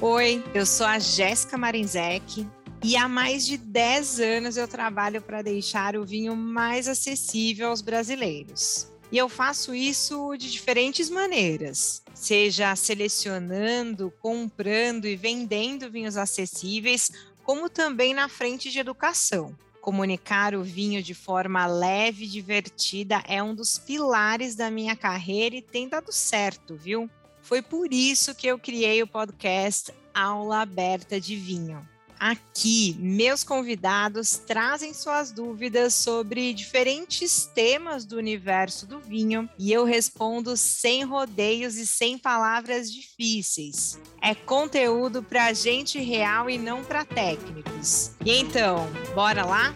Oi, 0.00 0.44
eu 0.54 0.64
sou 0.64 0.86
a 0.86 1.00
Jéssica 1.00 1.58
Marinzec 1.58 2.46
e 2.84 2.96
há 2.96 3.08
mais 3.08 3.44
de 3.44 3.58
10 3.58 4.20
anos 4.20 4.56
eu 4.56 4.68
trabalho 4.68 5.20
para 5.20 5.42
deixar 5.42 5.96
o 5.96 6.06
vinho 6.06 6.36
mais 6.36 6.86
acessível 6.86 7.70
aos 7.70 7.82
brasileiros. 7.82 8.86
E 9.10 9.18
eu 9.18 9.28
faço 9.28 9.74
isso 9.74 10.36
de 10.36 10.52
diferentes 10.52 11.10
maneiras, 11.10 12.00
seja 12.14 12.76
selecionando, 12.76 14.12
comprando 14.20 15.04
e 15.04 15.16
vendendo 15.16 15.90
vinhos 15.90 16.16
acessíveis, 16.16 17.10
como 17.42 17.68
também 17.68 18.14
na 18.14 18.28
frente 18.28 18.70
de 18.70 18.78
educação. 18.78 19.52
Comunicar 19.80 20.54
o 20.54 20.62
vinho 20.62 21.02
de 21.02 21.12
forma 21.12 21.66
leve 21.66 22.24
e 22.24 22.28
divertida 22.28 23.20
é 23.26 23.42
um 23.42 23.52
dos 23.52 23.78
pilares 23.78 24.54
da 24.54 24.70
minha 24.70 24.94
carreira 24.94 25.56
e 25.56 25.62
tem 25.62 25.88
dado 25.88 26.12
certo, 26.12 26.76
viu? 26.76 27.10
Foi 27.48 27.62
por 27.62 27.94
isso 27.94 28.34
que 28.34 28.46
eu 28.46 28.58
criei 28.58 29.02
o 29.02 29.06
podcast 29.06 29.90
Aula 30.12 30.60
Aberta 30.60 31.18
de 31.18 31.34
Vinho. 31.34 31.82
Aqui, 32.20 32.94
meus 32.98 33.42
convidados 33.42 34.32
trazem 34.32 34.92
suas 34.92 35.32
dúvidas 35.32 35.94
sobre 35.94 36.52
diferentes 36.52 37.46
temas 37.54 38.04
do 38.04 38.18
universo 38.18 38.86
do 38.86 39.00
vinho 39.00 39.48
e 39.58 39.72
eu 39.72 39.84
respondo 39.86 40.58
sem 40.58 41.04
rodeios 41.04 41.76
e 41.76 41.86
sem 41.86 42.18
palavras 42.18 42.92
difíceis. 42.92 43.98
É 44.20 44.34
conteúdo 44.34 45.22
para 45.22 45.50
gente 45.54 45.98
real 45.98 46.50
e 46.50 46.58
não 46.58 46.84
para 46.84 47.02
técnicos. 47.02 48.10
E 48.26 48.32
então, 48.36 48.86
bora 49.14 49.46
lá? 49.46 49.74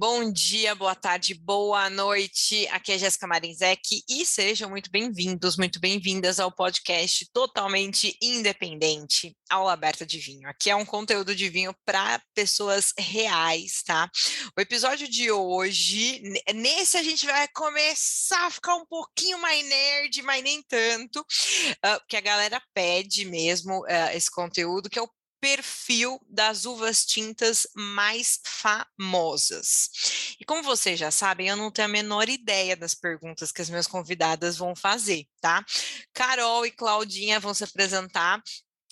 Bom 0.00 0.30
dia, 0.30 0.76
boa 0.76 0.94
tarde, 0.94 1.34
boa 1.34 1.90
noite. 1.90 2.68
Aqui 2.68 2.92
é 2.92 2.98
Jéssica 2.98 3.26
Marinzec 3.26 4.04
e 4.08 4.24
sejam 4.24 4.70
muito 4.70 4.92
bem-vindos, 4.92 5.56
muito 5.56 5.80
bem-vindas 5.80 6.38
ao 6.38 6.52
podcast 6.52 7.28
totalmente 7.32 8.16
independente, 8.22 9.36
Aula 9.50 9.72
Aberta 9.72 10.06
de 10.06 10.20
Vinho. 10.20 10.48
Aqui 10.48 10.70
é 10.70 10.76
um 10.76 10.84
conteúdo 10.84 11.34
de 11.34 11.48
vinho 11.48 11.74
para 11.84 12.22
pessoas 12.32 12.92
reais, 12.96 13.82
tá? 13.82 14.08
O 14.56 14.60
episódio 14.60 15.08
de 15.08 15.32
hoje, 15.32 16.22
nesse 16.54 16.96
a 16.96 17.02
gente 17.02 17.26
vai 17.26 17.48
começar 17.48 18.46
a 18.46 18.50
ficar 18.52 18.76
um 18.76 18.86
pouquinho 18.86 19.38
mais 19.42 19.68
nerd, 19.68 20.22
mas 20.22 20.44
nem 20.44 20.62
tanto, 20.62 21.18
uh, 21.22 21.98
porque 21.98 22.16
a 22.16 22.20
galera 22.20 22.62
pede 22.72 23.24
mesmo 23.24 23.80
uh, 23.80 24.14
esse 24.14 24.30
conteúdo, 24.30 24.88
que 24.88 25.00
é 25.00 25.02
o 25.02 25.10
perfil 25.40 26.20
das 26.28 26.64
uvas 26.64 27.04
tintas 27.04 27.66
mais 27.74 28.40
famosas. 28.44 29.90
E 30.40 30.44
como 30.44 30.62
vocês 30.62 30.98
já 30.98 31.10
sabem, 31.10 31.48
eu 31.48 31.56
não 31.56 31.70
tenho 31.70 31.86
a 31.86 31.90
menor 31.90 32.28
ideia 32.28 32.76
das 32.76 32.94
perguntas 32.94 33.52
que 33.52 33.62
as 33.62 33.70
minhas 33.70 33.86
convidadas 33.86 34.56
vão 34.56 34.74
fazer, 34.74 35.26
tá? 35.40 35.64
Carol 36.12 36.66
e 36.66 36.70
Claudinha 36.70 37.40
vão 37.40 37.54
se 37.54 37.64
apresentar 37.64 38.42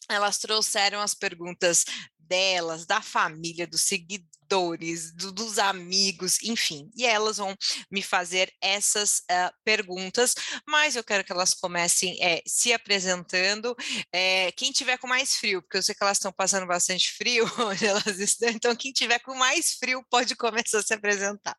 elas 0.08 0.38
trouxeram 0.38 1.00
as 1.00 1.14
perguntas 1.14 1.84
delas, 2.26 2.86
da 2.86 3.00
família, 3.00 3.66
dos 3.66 3.82
seguidores, 3.82 5.12
do, 5.12 5.32
dos 5.32 5.58
amigos, 5.58 6.42
enfim. 6.42 6.90
E 6.96 7.04
elas 7.04 7.38
vão 7.38 7.54
me 7.90 8.02
fazer 8.02 8.52
essas 8.60 9.20
uh, 9.30 9.52
perguntas, 9.64 10.34
mas 10.66 10.96
eu 10.96 11.04
quero 11.04 11.24
que 11.24 11.32
elas 11.32 11.54
comecem 11.54 12.16
é, 12.22 12.42
se 12.46 12.72
apresentando. 12.72 13.74
É, 14.12 14.52
quem 14.52 14.72
tiver 14.72 14.98
com 14.98 15.08
mais 15.08 15.36
frio, 15.36 15.62
porque 15.62 15.78
eu 15.78 15.82
sei 15.82 15.94
que 15.94 16.02
elas 16.02 16.18
estão 16.18 16.32
passando 16.32 16.66
bastante 16.66 17.12
frio 17.12 17.44
onde 17.58 17.86
elas 17.86 18.18
estão, 18.18 18.48
então 18.48 18.74
quem 18.76 18.92
tiver 18.92 19.18
com 19.20 19.34
mais 19.34 19.74
frio 19.74 20.04
pode 20.10 20.36
começar 20.36 20.78
a 20.78 20.82
se 20.82 20.94
apresentar. 20.94 21.56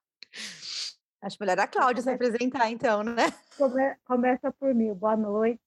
Acho 1.21 1.37
melhor 1.39 1.59
a 1.59 1.67
Cláudia 1.67 2.03
se 2.03 2.09
apresentar, 2.09 2.69
então, 2.69 3.03
né? 3.03 3.33
Come, 3.57 3.95
começa 4.05 4.51
por 4.51 4.73
mim. 4.73 4.93
Boa 4.93 5.17
noite, 5.17 5.59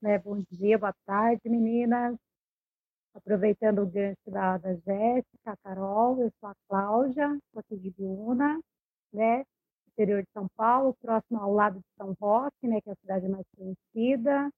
né? 0.00 0.16
bom 0.18 0.42
dia, 0.48 0.78
boa 0.78 0.94
tarde, 1.04 1.40
meninas 1.48 2.16
aproveitando 3.14 3.82
o 3.82 3.86
gancho 3.86 4.30
da, 4.30 4.58
da 4.58 4.74
Jéssica, 4.74 5.52
a 5.52 5.56
Carol, 5.58 6.20
eu 6.20 6.30
sou 6.40 6.48
a 6.48 6.54
Cláudia, 6.68 7.28
sou 7.52 7.60
aqui 7.60 7.76
de 7.76 7.90
Biúna, 7.90 8.60
né, 9.12 9.44
interior 9.88 10.22
de 10.22 10.28
São 10.32 10.48
Paulo, 10.56 10.94
próximo 11.00 11.38
ao 11.38 11.52
lado 11.52 11.78
de 11.78 11.86
São 11.96 12.16
Roque, 12.20 12.66
né, 12.66 12.80
que 12.80 12.88
é 12.88 12.92
a 12.92 12.96
cidade 12.96 13.28
mais 13.28 13.44
conhecida. 13.56 14.50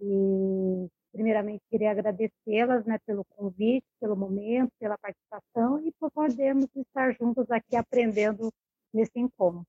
E, 0.00 0.88
primeiramente, 1.12 1.62
queria 1.70 1.90
agradecê-las, 1.90 2.84
né, 2.86 2.98
pelo 3.06 3.24
convite, 3.36 3.86
pelo 4.00 4.16
momento, 4.16 4.70
pela 4.78 4.96
participação 4.98 5.80
e 5.86 5.92
por 5.92 6.10
podermos 6.10 6.68
estar 6.74 7.14
juntos 7.14 7.50
aqui 7.50 7.76
aprendendo 7.76 8.50
nesse 8.92 9.18
encontro. 9.18 9.66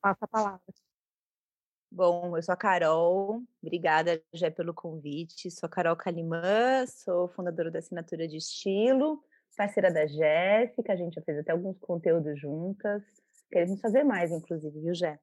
Passa 0.00 0.24
a 0.24 0.28
palavra. 0.28 0.60
Bom, 1.92 2.36
eu 2.36 2.42
sou 2.42 2.52
a 2.52 2.56
Carol, 2.56 3.42
obrigada 3.60 4.22
já 4.32 4.48
pelo 4.48 4.72
convite. 4.72 5.50
Sou 5.50 5.66
a 5.66 5.70
Carol 5.70 5.96
Calimã, 5.96 6.86
sou 6.86 7.26
fundadora 7.30 7.68
da 7.68 7.80
Assinatura 7.80 8.28
de 8.28 8.36
Estilo, 8.36 9.20
parceira 9.56 9.92
da 9.92 10.06
Jéssica, 10.06 10.92
a 10.92 10.96
gente 10.96 11.14
já 11.14 11.22
fez 11.22 11.40
até 11.40 11.50
alguns 11.50 11.80
conteúdos 11.80 12.40
juntas. 12.40 13.02
Queremos 13.50 13.80
fazer 13.80 14.04
mais, 14.04 14.30
inclusive, 14.30 14.80
viu, 14.80 14.94
Jé? 14.94 15.18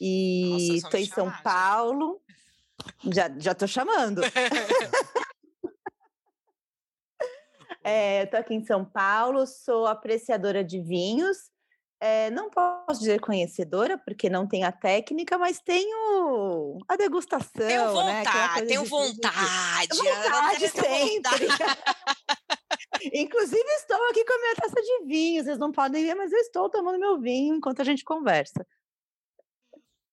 E 0.00 0.78
estou 0.78 0.98
em 0.98 1.06
São 1.06 1.30
Paulo. 1.44 2.20
Já, 3.04 3.30
já 3.38 3.54
tô 3.54 3.68
chamando. 3.68 4.20
é, 7.84 8.24
estou 8.24 8.40
aqui 8.40 8.54
em 8.54 8.64
São 8.64 8.84
Paulo, 8.84 9.46
sou 9.46 9.86
apreciadora 9.86 10.64
de 10.64 10.80
vinhos 10.80 11.53
é, 12.00 12.30
não 12.30 12.50
posso 12.50 13.00
dizer 13.00 13.20
conhecedora, 13.20 13.96
porque 13.98 14.28
não 14.28 14.46
tenho 14.46 14.66
a 14.66 14.72
técnica, 14.72 15.38
mas 15.38 15.60
tenho 15.60 16.78
a 16.88 16.96
degustação. 16.96 17.66
Tenho 17.66 17.92
vontade, 17.92 18.60
né? 18.60 18.66
tenho 18.66 18.84
vontade. 18.84 19.96
Vontade 19.96 20.68
sempre. 20.68 21.48
Inclusive, 23.12 23.68
estou 23.76 24.02
aqui 24.10 24.24
com 24.24 24.32
a 24.32 24.38
minha 24.38 24.54
taça 24.56 24.80
de 24.80 25.06
vinho. 25.06 25.44
Vocês 25.44 25.58
não 25.58 25.72
podem 25.72 26.04
ver, 26.04 26.14
mas 26.14 26.32
eu 26.32 26.38
estou 26.38 26.68
tomando 26.68 26.98
meu 26.98 27.20
vinho 27.20 27.56
enquanto 27.56 27.80
a 27.80 27.84
gente 27.84 28.04
conversa. 28.04 28.66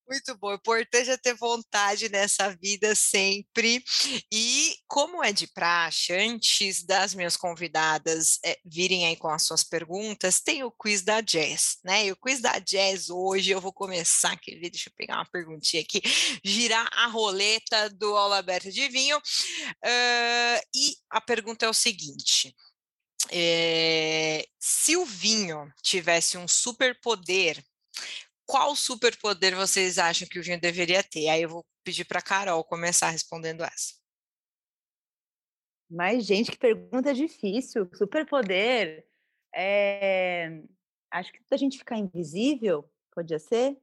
Muito 0.07 0.37
bom. 0.37 0.49
O 0.49 0.55
importante 0.55 1.09
é 1.09 1.17
ter 1.17 1.33
vontade 1.33 2.09
nessa 2.09 2.49
vida 2.49 2.93
sempre. 2.95 3.83
E 4.31 4.75
como 4.87 5.23
é 5.23 5.31
de 5.31 5.47
praxe, 5.47 6.13
antes 6.13 6.83
das 6.83 7.13
minhas 7.13 7.37
convidadas 7.37 8.39
é, 8.43 8.59
virem 8.65 9.05
aí 9.05 9.15
com 9.15 9.29
as 9.29 9.43
suas 9.43 9.63
perguntas, 9.63 10.41
tem 10.41 10.63
o 10.63 10.71
quiz 10.71 11.01
da 11.01 11.21
Jazz, 11.21 11.77
né? 11.83 12.07
E 12.07 12.11
o 12.11 12.17
quiz 12.17 12.41
da 12.41 12.59
Jazz 12.59 13.09
hoje 13.09 13.51
eu 13.51 13.61
vou 13.61 13.71
começar, 13.71 14.33
aqui. 14.33 14.59
deixa 14.59 14.89
eu 14.89 14.93
pegar 14.97 15.15
uma 15.15 15.25
perguntinha 15.25 15.81
aqui, 15.81 16.01
girar 16.43 16.87
a 16.91 17.07
roleta 17.07 17.89
do 17.91 18.15
Aula 18.17 18.39
Aberta 18.39 18.71
de 18.71 18.87
Vinho. 18.89 19.17
Uh, 19.17 20.61
e 20.75 20.95
a 21.09 21.21
pergunta 21.21 21.65
é 21.65 21.69
o 21.69 21.73
seguinte. 21.73 22.53
É, 23.29 24.45
se 24.59 24.97
o 24.97 25.05
vinho 25.05 25.71
tivesse 25.81 26.37
um 26.37 26.47
superpoder, 26.47 27.63
qual 28.51 28.75
superpoder 28.75 29.55
vocês 29.55 29.97
acham 29.97 30.27
que 30.27 30.37
o 30.37 30.43
vinho 30.43 30.59
deveria 30.59 31.01
ter? 31.01 31.29
Aí 31.29 31.43
eu 31.43 31.47
vou 31.47 31.65
pedir 31.85 32.03
para 32.03 32.19
a 32.19 32.21
Carol 32.21 32.61
começar 32.65 33.09
respondendo 33.09 33.63
essa. 33.63 33.93
Mas, 35.89 36.25
gente, 36.25 36.51
que 36.51 36.57
pergunta 36.57 37.13
difícil. 37.13 37.89
Superpoder. 37.95 39.07
É... 39.55 40.63
Acho 41.09 41.31
que 41.31 41.39
a 41.49 41.55
gente 41.55 41.77
ficar 41.77 41.97
invisível, 41.97 42.91
podia 43.15 43.39
ser? 43.39 43.77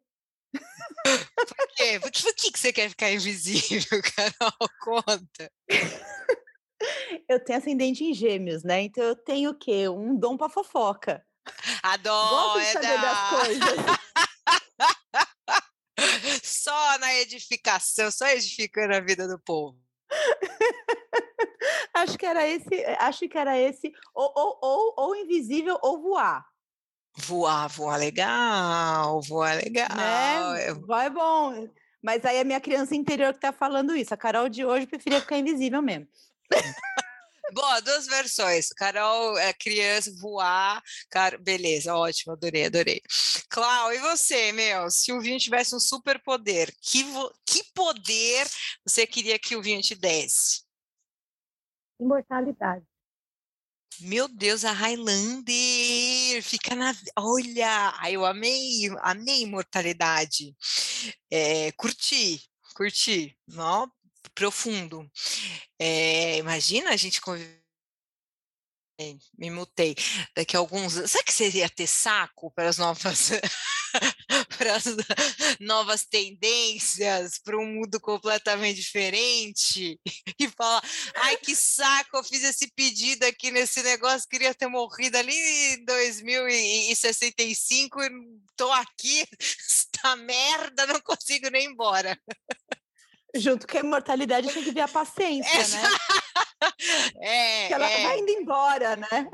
Por 0.52 1.68
quê? 1.74 1.98
Por 2.00 2.10
que, 2.10 2.52
que 2.52 2.58
você 2.58 2.70
quer 2.70 2.90
ficar 2.90 3.10
invisível, 3.10 4.02
Carol? 4.14 4.68
Conta. 4.82 5.50
Eu 7.26 7.42
tenho 7.42 7.58
ascendente 7.58 8.04
em 8.04 8.12
gêmeos, 8.12 8.62
né? 8.62 8.82
Então 8.82 9.02
eu 9.02 9.16
tenho 9.16 9.50
o 9.50 9.58
quê? 9.58 9.88
Um 9.88 10.14
dom 10.14 10.36
para 10.36 10.50
fofoca. 10.50 11.24
Adoro! 11.82 12.54
Gosto 12.54 12.66
de 12.66 12.72
saber 12.72 13.00
da... 13.00 13.02
das 13.02 13.30
coisas. 13.30 13.98
só 16.68 16.98
na 16.98 17.14
edificação, 17.14 18.10
só 18.10 18.28
edificando 18.28 18.94
a 18.94 19.00
vida 19.00 19.26
do 19.26 19.38
povo. 19.38 19.78
acho 21.94 22.18
que 22.18 22.26
era 22.26 22.46
esse, 22.46 22.84
acho 22.98 23.26
que 23.26 23.38
era 23.38 23.58
esse, 23.58 23.90
ou, 24.14 24.30
ou, 24.36 24.58
ou, 24.60 24.94
ou 24.98 25.16
invisível 25.16 25.78
ou 25.82 26.02
voar. 26.02 26.46
Voar, 27.16 27.68
voar 27.68 27.96
legal, 27.96 29.20
voar 29.22 29.56
legal. 29.56 29.88
Né? 29.88 30.74
Vai 30.86 31.06
é 31.06 31.10
bom. 31.10 31.68
Mas 32.02 32.24
aí 32.24 32.36
é 32.36 32.44
minha 32.44 32.60
criança 32.60 32.94
interior 32.94 33.32
que 33.32 33.40
tá 33.40 33.50
falando 33.50 33.96
isso. 33.96 34.12
A 34.12 34.16
Carol 34.16 34.48
de 34.48 34.64
hoje 34.64 34.86
preferia 34.86 35.20
ficar 35.20 35.38
invisível 35.38 35.80
mesmo. 35.82 36.06
Bom, 37.52 37.80
duas 37.82 38.06
versões. 38.06 38.68
Carol 38.68 39.38
é 39.38 39.52
criança, 39.52 40.12
voar. 40.20 40.82
Car... 41.10 41.40
Beleza, 41.40 41.94
ótimo, 41.94 42.32
adorei, 42.32 42.66
adorei. 42.66 43.00
Clau, 43.50 43.92
e 43.92 43.98
você, 43.98 44.52
meu? 44.52 44.90
Se 44.90 45.12
o 45.12 45.20
vinho 45.20 45.38
tivesse 45.38 45.74
um 45.74 45.80
superpoder, 45.80 46.72
que, 46.82 47.02
vo... 47.04 47.32
que 47.46 47.62
poder 47.74 48.46
você 48.86 49.06
queria 49.06 49.38
que 49.38 49.56
o 49.56 49.62
vinho 49.62 49.80
te 49.80 49.94
desse? 49.94 50.62
Imortalidade. 52.00 52.84
Meu 54.00 54.28
Deus, 54.28 54.64
a 54.64 54.72
Highlander! 54.72 56.42
fica 56.42 56.74
na. 56.74 56.94
Olha, 57.18 57.92
eu 58.10 58.24
amei, 58.24 58.88
amei 59.00 59.42
imortalidade. 59.42 60.54
É, 61.30 61.72
curti, 61.72 62.40
curti, 62.76 63.36
ó, 63.56 63.88
profundo. 64.38 65.10
É, 65.80 66.38
imagina 66.38 66.90
a 66.90 66.96
gente 66.96 67.20
conviver 67.20 67.58
me 69.36 69.50
mutei. 69.50 69.94
Daqui 70.34 70.56
a 70.56 70.58
alguns 70.58 70.94
Será 70.94 71.22
que 71.22 71.32
você 71.32 71.48
ia 71.50 71.68
ter 71.68 71.86
saco 71.86 72.50
para 72.50 72.68
as 72.68 72.78
novas 72.78 73.30
para 74.58 74.74
as 74.74 74.84
novas 75.60 76.04
tendências, 76.04 77.38
para 77.38 77.56
um 77.56 77.64
mundo 77.64 78.00
completamente 78.00 78.80
diferente? 78.80 80.00
E 80.38 80.48
falar, 80.48 80.82
ai 81.14 81.36
que 81.36 81.54
saco, 81.54 82.16
eu 82.16 82.24
fiz 82.24 82.42
esse 82.42 82.72
pedido 82.72 83.24
aqui 83.24 83.52
nesse 83.52 83.80
negócio, 83.82 84.28
queria 84.28 84.52
ter 84.52 84.66
morrido 84.66 85.16
ali 85.16 85.32
em 85.74 85.84
2065 85.84 88.02
e 88.02 88.10
estou 88.50 88.72
aqui, 88.72 89.24
esta 89.40 90.16
merda, 90.16 90.86
não 90.86 91.00
consigo 91.00 91.48
nem 91.50 91.66
embora. 91.66 92.18
Junto 93.34 93.66
com 93.66 93.76
a 93.76 93.80
imortalidade 93.80 94.52
tem 94.52 94.64
que 94.64 94.70
ver 94.72 94.80
a 94.80 94.88
paciência, 94.88 95.58
Essa... 95.58 95.82
né? 95.82 95.88
É, 97.20 97.66
que 97.68 97.74
ela 97.74 97.86
é. 97.90 98.02
vai 98.02 98.18
indo 98.20 98.30
embora, 98.30 98.96
né? 98.96 99.28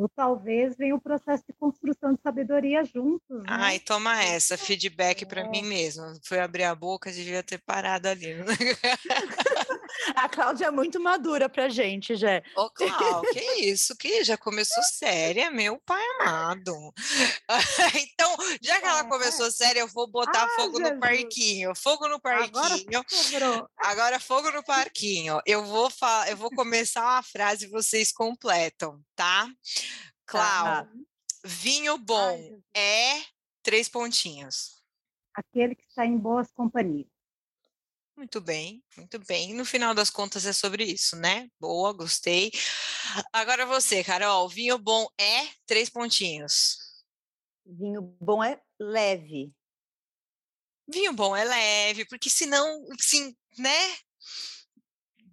Ou 0.00 0.08
talvez 0.08 0.74
venha 0.78 0.94
o 0.94 1.00
processo 1.00 1.44
de 1.46 1.52
construção 1.52 2.14
de 2.14 2.22
sabedoria 2.22 2.82
juntos. 2.82 3.20
Né? 3.28 3.44
Ai, 3.46 3.78
toma 3.78 4.22
essa, 4.22 4.56
feedback 4.56 5.26
para 5.26 5.46
mim 5.46 5.62
mesmo. 5.62 6.18
Foi 6.24 6.40
abrir 6.40 6.64
a 6.64 6.74
boca, 6.74 7.12
devia 7.12 7.42
ter 7.42 7.58
parado 7.58 8.08
ali. 8.08 8.34
a 10.16 10.26
Cláudia 10.26 10.68
é 10.68 10.70
muito 10.70 10.98
madura 10.98 11.50
pra 11.50 11.68
gente, 11.68 12.16
já. 12.16 12.42
Ô, 12.56 12.70
Cláudia, 12.70 13.30
que 13.30 13.60
isso? 13.60 13.94
Que 13.94 14.24
já 14.24 14.38
começou 14.38 14.82
séria, 14.84 15.50
meu 15.50 15.78
pai 15.84 16.02
amado. 16.22 16.72
então, 17.94 18.36
já 18.62 18.80
que 18.80 18.86
ela 18.86 19.04
começou 19.04 19.50
séria, 19.50 19.80
eu 19.80 19.88
vou 19.88 20.10
botar 20.10 20.44
ah, 20.44 20.48
fogo 20.56 20.78
Jesus. 20.78 20.94
no 20.94 20.98
parquinho. 20.98 21.74
Fogo 21.74 22.08
no 22.08 22.18
parquinho. 22.18 23.04
Agora, 23.36 23.68
Agora 23.76 24.18
fogo 24.18 24.50
no 24.50 24.64
parquinho. 24.64 25.42
Eu 25.44 25.62
vou, 25.62 25.90
eu 26.26 26.38
vou 26.38 26.50
começar 26.52 27.02
uma 27.02 27.22
frase 27.22 27.66
e 27.66 27.68
vocês 27.68 28.10
completam, 28.10 28.98
tá? 29.14 29.46
Clau, 30.30 30.86
vinho 31.44 31.98
bom 31.98 32.38
Ai, 32.38 32.62
é 32.72 33.24
três 33.64 33.88
pontinhos. 33.88 34.80
Aquele 35.34 35.74
que 35.74 35.84
está 35.88 36.06
em 36.06 36.16
boas 36.16 36.52
companhias. 36.52 37.08
Muito 38.16 38.40
bem, 38.40 38.84
muito 38.96 39.18
bem. 39.26 39.54
No 39.54 39.64
final 39.64 39.92
das 39.92 40.08
contas 40.08 40.46
é 40.46 40.52
sobre 40.52 40.84
isso, 40.84 41.16
né? 41.16 41.48
Boa, 41.58 41.92
gostei. 41.92 42.52
Agora 43.32 43.66
você, 43.66 44.04
Carol, 44.04 44.48
vinho 44.48 44.78
bom 44.78 45.08
é 45.18 45.48
três 45.66 45.90
pontinhos. 45.90 46.78
Vinho 47.66 48.02
bom 48.20 48.44
é 48.44 48.60
leve. 48.78 49.52
Vinho 50.86 51.12
bom 51.12 51.34
é 51.34 51.44
leve, 51.44 52.04
porque 52.04 52.30
senão, 52.30 52.84
sim, 53.00 53.34
né? 53.58 53.96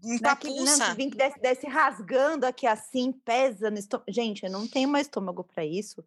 Empapuça. 0.04 0.94
Vim 0.96 1.10
que 1.10 1.18
desce, 1.18 1.40
desce 1.40 1.68
rasgando 1.68 2.46
aqui 2.46 2.66
assim, 2.66 3.12
pesa 3.12 3.70
no 3.70 3.78
estômago. 3.78 4.12
Gente, 4.12 4.44
eu 4.44 4.52
não 4.52 4.68
tenho 4.68 4.90
mais 4.90 5.08
estômago 5.08 5.44
para 5.44 5.66
isso. 5.66 6.04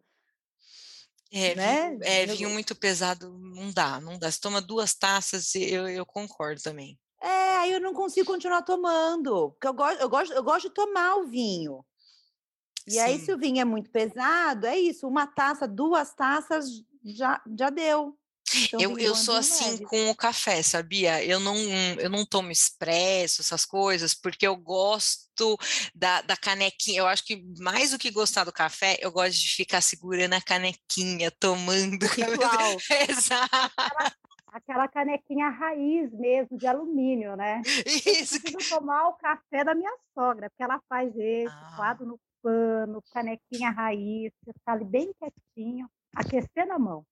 É, 1.33 1.55
né? 1.55 1.89
vinho, 1.91 2.03
é, 2.03 2.25
vinho 2.25 2.49
muito 2.49 2.75
pesado 2.75 3.29
não 3.37 3.71
dá, 3.71 4.01
não 4.01 4.19
dá. 4.19 4.29
Se 4.29 4.39
toma 4.39 4.61
duas 4.61 4.93
taças, 4.93 5.55
eu, 5.55 5.87
eu 5.87 6.05
concordo 6.05 6.61
também. 6.61 6.99
É, 7.21 7.57
aí 7.57 7.71
eu 7.71 7.79
não 7.79 7.93
consigo 7.93 8.25
continuar 8.25 8.63
tomando, 8.63 9.51
porque 9.51 9.67
eu 9.67 9.73
gosto, 9.73 10.01
eu 10.01 10.09
gosto, 10.09 10.33
eu 10.33 10.43
gosto 10.43 10.67
de 10.67 10.73
tomar 10.73 11.15
o 11.17 11.27
vinho. 11.27 11.85
E 12.87 12.93
Sim. 12.93 12.99
aí, 12.99 13.19
se 13.19 13.31
o 13.31 13.37
vinho 13.37 13.61
é 13.61 13.65
muito 13.65 13.91
pesado, 13.91 14.65
é 14.65 14.77
isso, 14.77 15.07
uma 15.07 15.27
taça, 15.27 15.67
duas 15.67 16.13
taças 16.13 16.83
já, 17.05 17.41
já 17.57 17.69
deu. 17.69 18.17
Então, 18.53 18.81
eu, 18.81 18.97
eu 18.97 19.15
sou 19.15 19.35
assim 19.35 19.71
leve. 19.71 19.85
com 19.85 20.09
o 20.09 20.15
café, 20.15 20.61
sabia? 20.61 21.23
Eu 21.23 21.39
não, 21.39 21.55
eu 21.55 22.09
não 22.09 22.25
tomo 22.25 22.51
expresso, 22.51 23.41
essas 23.41 23.65
coisas, 23.65 24.13
porque 24.13 24.45
eu 24.45 24.55
gosto 24.55 25.57
da, 25.95 26.21
da 26.21 26.35
canequinha. 26.35 26.99
Eu 26.99 27.07
acho 27.07 27.25
que 27.25 27.43
mais 27.59 27.91
do 27.91 27.97
que 27.97 28.11
gostar 28.11 28.43
do 28.43 28.51
café, 28.51 28.97
eu 28.99 29.11
gosto 29.11 29.39
de 29.39 29.55
ficar 29.55 29.81
segurando 29.81 30.33
a 30.33 30.41
canequinha, 30.41 31.31
tomando. 31.39 32.05
Igual. 32.05 32.77
Exato. 33.09 33.49
Aquela, 33.77 34.11
aquela 34.51 34.87
canequinha 34.87 35.49
raiz 35.49 36.11
mesmo, 36.11 36.57
de 36.57 36.67
alumínio, 36.67 37.35
né? 37.35 37.61
Isso. 37.85 38.35
Eu 38.35 38.41
preciso 38.41 38.79
tomar 38.79 39.07
o 39.07 39.13
café 39.13 39.63
da 39.63 39.73
minha 39.73 39.95
sogra, 40.13 40.49
porque 40.49 40.63
ela 40.63 40.81
faz 40.89 41.15
esse, 41.15 41.47
ah. 41.47 41.73
quadro 41.77 42.05
no 42.05 42.19
pano, 42.41 43.01
canequinha 43.13 43.69
raiz, 43.69 44.31
você 44.43 44.51
fica 44.53 44.71
ali 44.71 44.85
bem 44.85 45.13
quietinho, 45.13 45.87
aquecendo 46.15 46.73
a 46.73 46.79
mão. 46.79 47.05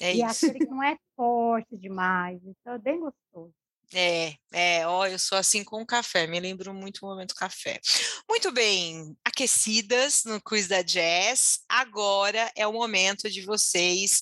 É 0.00 0.14
e 0.14 0.22
isso. 0.22 0.46
aquele 0.46 0.64
que 0.64 0.70
não 0.70 0.82
é 0.82 0.96
forte 1.16 1.76
demais, 1.76 2.40
então 2.44 2.74
é 2.74 2.78
bem 2.78 3.00
gostoso. 3.00 3.52
É, 3.94 4.34
é, 4.52 4.86
ó, 4.86 5.06
eu 5.06 5.18
sou 5.18 5.38
assim 5.38 5.64
com 5.64 5.80
o 5.80 5.86
café, 5.86 6.26
me 6.26 6.38
lembro 6.38 6.74
muito 6.74 6.98
o 6.98 7.08
momento 7.08 7.34
café. 7.34 7.80
Muito 8.28 8.52
bem, 8.52 9.16
aquecidas 9.24 10.24
no 10.24 10.40
quiz 10.42 10.68
da 10.68 10.82
Jazz, 10.82 11.60
agora 11.68 12.52
é 12.54 12.66
o 12.66 12.72
momento 12.72 13.30
de 13.30 13.40
vocês 13.42 14.20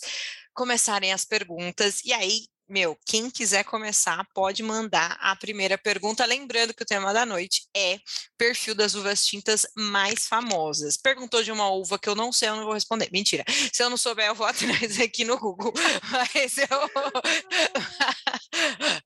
começarem 0.55 1.13
as 1.13 1.25
perguntas, 1.25 2.01
e 2.05 2.13
aí 2.13 2.47
meu, 2.69 2.99
quem 3.07 3.31
quiser 3.31 3.65
começar 3.65 4.27
pode 4.35 4.63
mandar 4.63 5.17
a 5.21 5.37
primeira 5.37 5.79
pergunta. 5.79 6.25
Lembrando 6.25 6.75
que 6.75 6.83
o 6.83 6.87
tema 6.87 7.13
da 7.13 7.25
noite 7.25 7.69
é 7.77 7.99
perfil 8.37 8.75
das 8.75 8.95
uvas 8.95 9.25
tintas 9.25 9.67
mais 9.77 10.27
famosas. 10.27 10.97
Perguntou 10.97 11.43
de 11.43 11.53
uma 11.53 11.71
uva 11.71 11.99
que 11.99 12.09
eu 12.09 12.15
não 12.15 12.33
sei, 12.33 12.49
eu 12.49 12.57
não 12.57 12.65
vou 12.65 12.75
responder. 12.75 13.09
Mentira. 13.13 13.45
Se 13.73 13.83
eu 13.83 13.91
não 13.91 13.97
souber, 13.97 14.27
eu 14.27 14.35
vou 14.35 14.47
atrás 14.49 15.01
aqui 15.01 15.25
no 15.25 15.39
Google. 15.39 15.73
Mas 16.35 16.59
eu. 16.59 16.65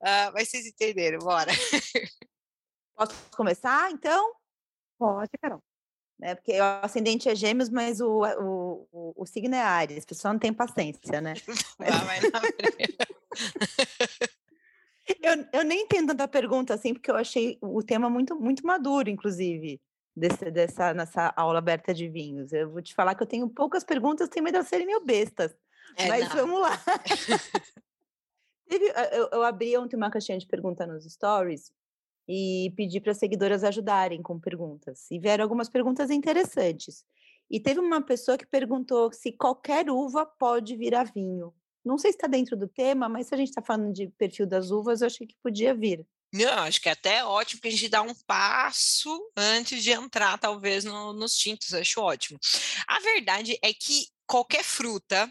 uh, 0.01 0.31
mas 0.33 0.49
vocês 0.49 0.65
entenderam, 0.65 1.19
bora. 1.19 1.51
Posso 2.95 3.13
começar, 3.31 3.91
então? 3.91 4.33
Pode, 4.97 5.31
Carol. 5.41 5.61
É, 6.21 6.35
porque 6.35 6.59
o 6.59 6.63
ascendente 6.83 7.27
é 7.27 7.35
gêmeos, 7.35 7.69
mas 7.69 7.99
o, 7.99 8.21
o, 8.21 8.87
o, 8.91 9.13
o 9.23 9.25
signo 9.25 9.55
é 9.55 9.61
Ares. 9.61 10.03
O 10.03 10.07
pessoal 10.07 10.33
não 10.33 10.39
tem 10.39 10.53
paciência, 10.53 11.19
né? 11.19 11.33
Vai, 11.79 11.89
vai 11.89 12.19
na 12.21 12.41
eu, 15.23 15.45
eu 15.51 15.63
nem 15.63 15.81
entendo 15.81 16.09
tanta 16.09 16.27
pergunta 16.27 16.75
assim, 16.75 16.93
porque 16.93 17.09
eu 17.09 17.15
achei 17.15 17.57
o 17.59 17.81
tema 17.81 18.09
muito, 18.09 18.35
muito 18.39 18.65
maduro, 18.65 19.09
inclusive, 19.09 19.81
desse, 20.15 20.51
dessa, 20.51 20.93
nessa 20.93 21.33
aula 21.35 21.57
aberta 21.57 21.91
de 21.93 22.07
vinhos. 22.07 22.53
Eu 22.53 22.69
vou 22.69 22.81
te 22.81 22.93
falar 22.93 23.15
que 23.15 23.23
eu 23.23 23.27
tenho 23.27 23.49
poucas 23.49 23.83
perguntas, 23.83 24.29
tenho 24.29 24.43
medo 24.43 24.59
de 24.59 24.69
serem 24.69 24.85
meio 24.85 25.03
bestas. 25.03 25.55
É, 25.97 26.07
mas 26.07 26.29
não. 26.29 26.35
vamos 26.35 26.61
lá. 26.61 26.79
eu, 29.11 29.29
eu 29.31 29.43
abri 29.43 29.75
ontem 29.75 29.95
uma 29.95 30.11
caixinha 30.11 30.37
de 30.37 30.45
perguntas 30.45 30.87
nos 30.87 31.03
stories 31.11 31.73
e 32.27 32.71
pedi 32.75 32.99
para 32.99 33.11
as 33.11 33.17
seguidoras 33.17 33.63
ajudarem 33.63 34.21
com 34.21 34.39
perguntas. 34.39 35.09
E 35.11 35.19
vieram 35.19 35.43
algumas 35.43 35.69
perguntas 35.69 36.09
interessantes. 36.09 37.03
E 37.49 37.59
teve 37.59 37.79
uma 37.79 38.01
pessoa 38.01 38.37
que 38.37 38.45
perguntou 38.45 39.11
se 39.11 39.31
qualquer 39.31 39.89
uva 39.89 40.25
pode 40.25 40.75
virar 40.75 41.11
vinho. 41.11 41.53
Não 41.83 41.97
sei 41.97 42.11
se 42.11 42.17
está 42.17 42.27
dentro 42.27 42.55
do 42.55 42.67
tema, 42.67 43.09
mas 43.09 43.27
se 43.27 43.33
a 43.33 43.37
gente 43.37 43.49
está 43.49 43.61
falando 43.61 43.91
de 43.91 44.07
perfil 44.17 44.45
das 44.45 44.71
uvas, 44.71 45.01
eu 45.01 45.07
achei 45.07 45.27
que 45.27 45.35
podia 45.43 45.73
vir. 45.73 46.05
Não, 46.33 46.59
acho 46.59 46.79
que 46.79 46.87
é 46.87 46.93
até 46.93 47.25
ótimo 47.25 47.61
que 47.61 47.67
a 47.67 47.71
gente 47.71 47.89
dá 47.89 48.01
um 48.01 48.15
passo 48.25 49.09
antes 49.35 49.83
de 49.83 49.91
entrar, 49.91 50.37
talvez, 50.37 50.85
no, 50.85 51.11
nos 51.11 51.35
tintos, 51.35 51.73
acho 51.73 51.99
ótimo. 51.99 52.39
A 52.87 52.99
verdade 53.01 53.59
é 53.61 53.73
que 53.73 54.05
qualquer 54.25 54.63
fruta 54.63 55.29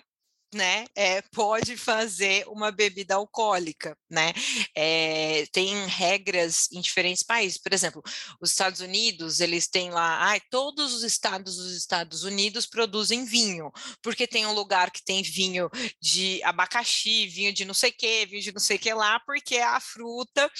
né, 0.54 0.86
é, 0.94 1.22
pode 1.32 1.76
fazer 1.76 2.46
uma 2.48 2.70
bebida 2.70 3.14
alcoólica, 3.14 3.96
né? 4.08 4.32
É, 4.74 5.46
tem 5.52 5.86
regras 5.86 6.68
em 6.72 6.80
diferentes 6.80 7.22
países. 7.22 7.58
Por 7.58 7.72
exemplo, 7.72 8.02
os 8.40 8.50
Estados 8.50 8.80
Unidos, 8.80 9.40
eles 9.40 9.68
têm 9.68 9.90
lá, 9.90 10.34
ah, 10.34 10.40
todos 10.50 10.92
os 10.92 11.02
estados 11.02 11.56
dos 11.56 11.76
Estados 11.76 12.24
Unidos 12.24 12.66
produzem 12.66 13.24
vinho, 13.24 13.70
porque 14.02 14.26
tem 14.26 14.46
um 14.46 14.52
lugar 14.52 14.90
que 14.90 15.04
tem 15.04 15.22
vinho 15.22 15.70
de 16.00 16.42
abacaxi, 16.42 17.26
vinho 17.26 17.52
de 17.52 17.64
não 17.64 17.74
sei 17.74 17.92
que, 17.92 18.26
vinho 18.26 18.42
de 18.42 18.52
não 18.52 18.60
sei 18.60 18.78
que 18.78 18.92
lá, 18.92 19.20
porque 19.20 19.58
a 19.58 19.80
fruta 19.80 20.50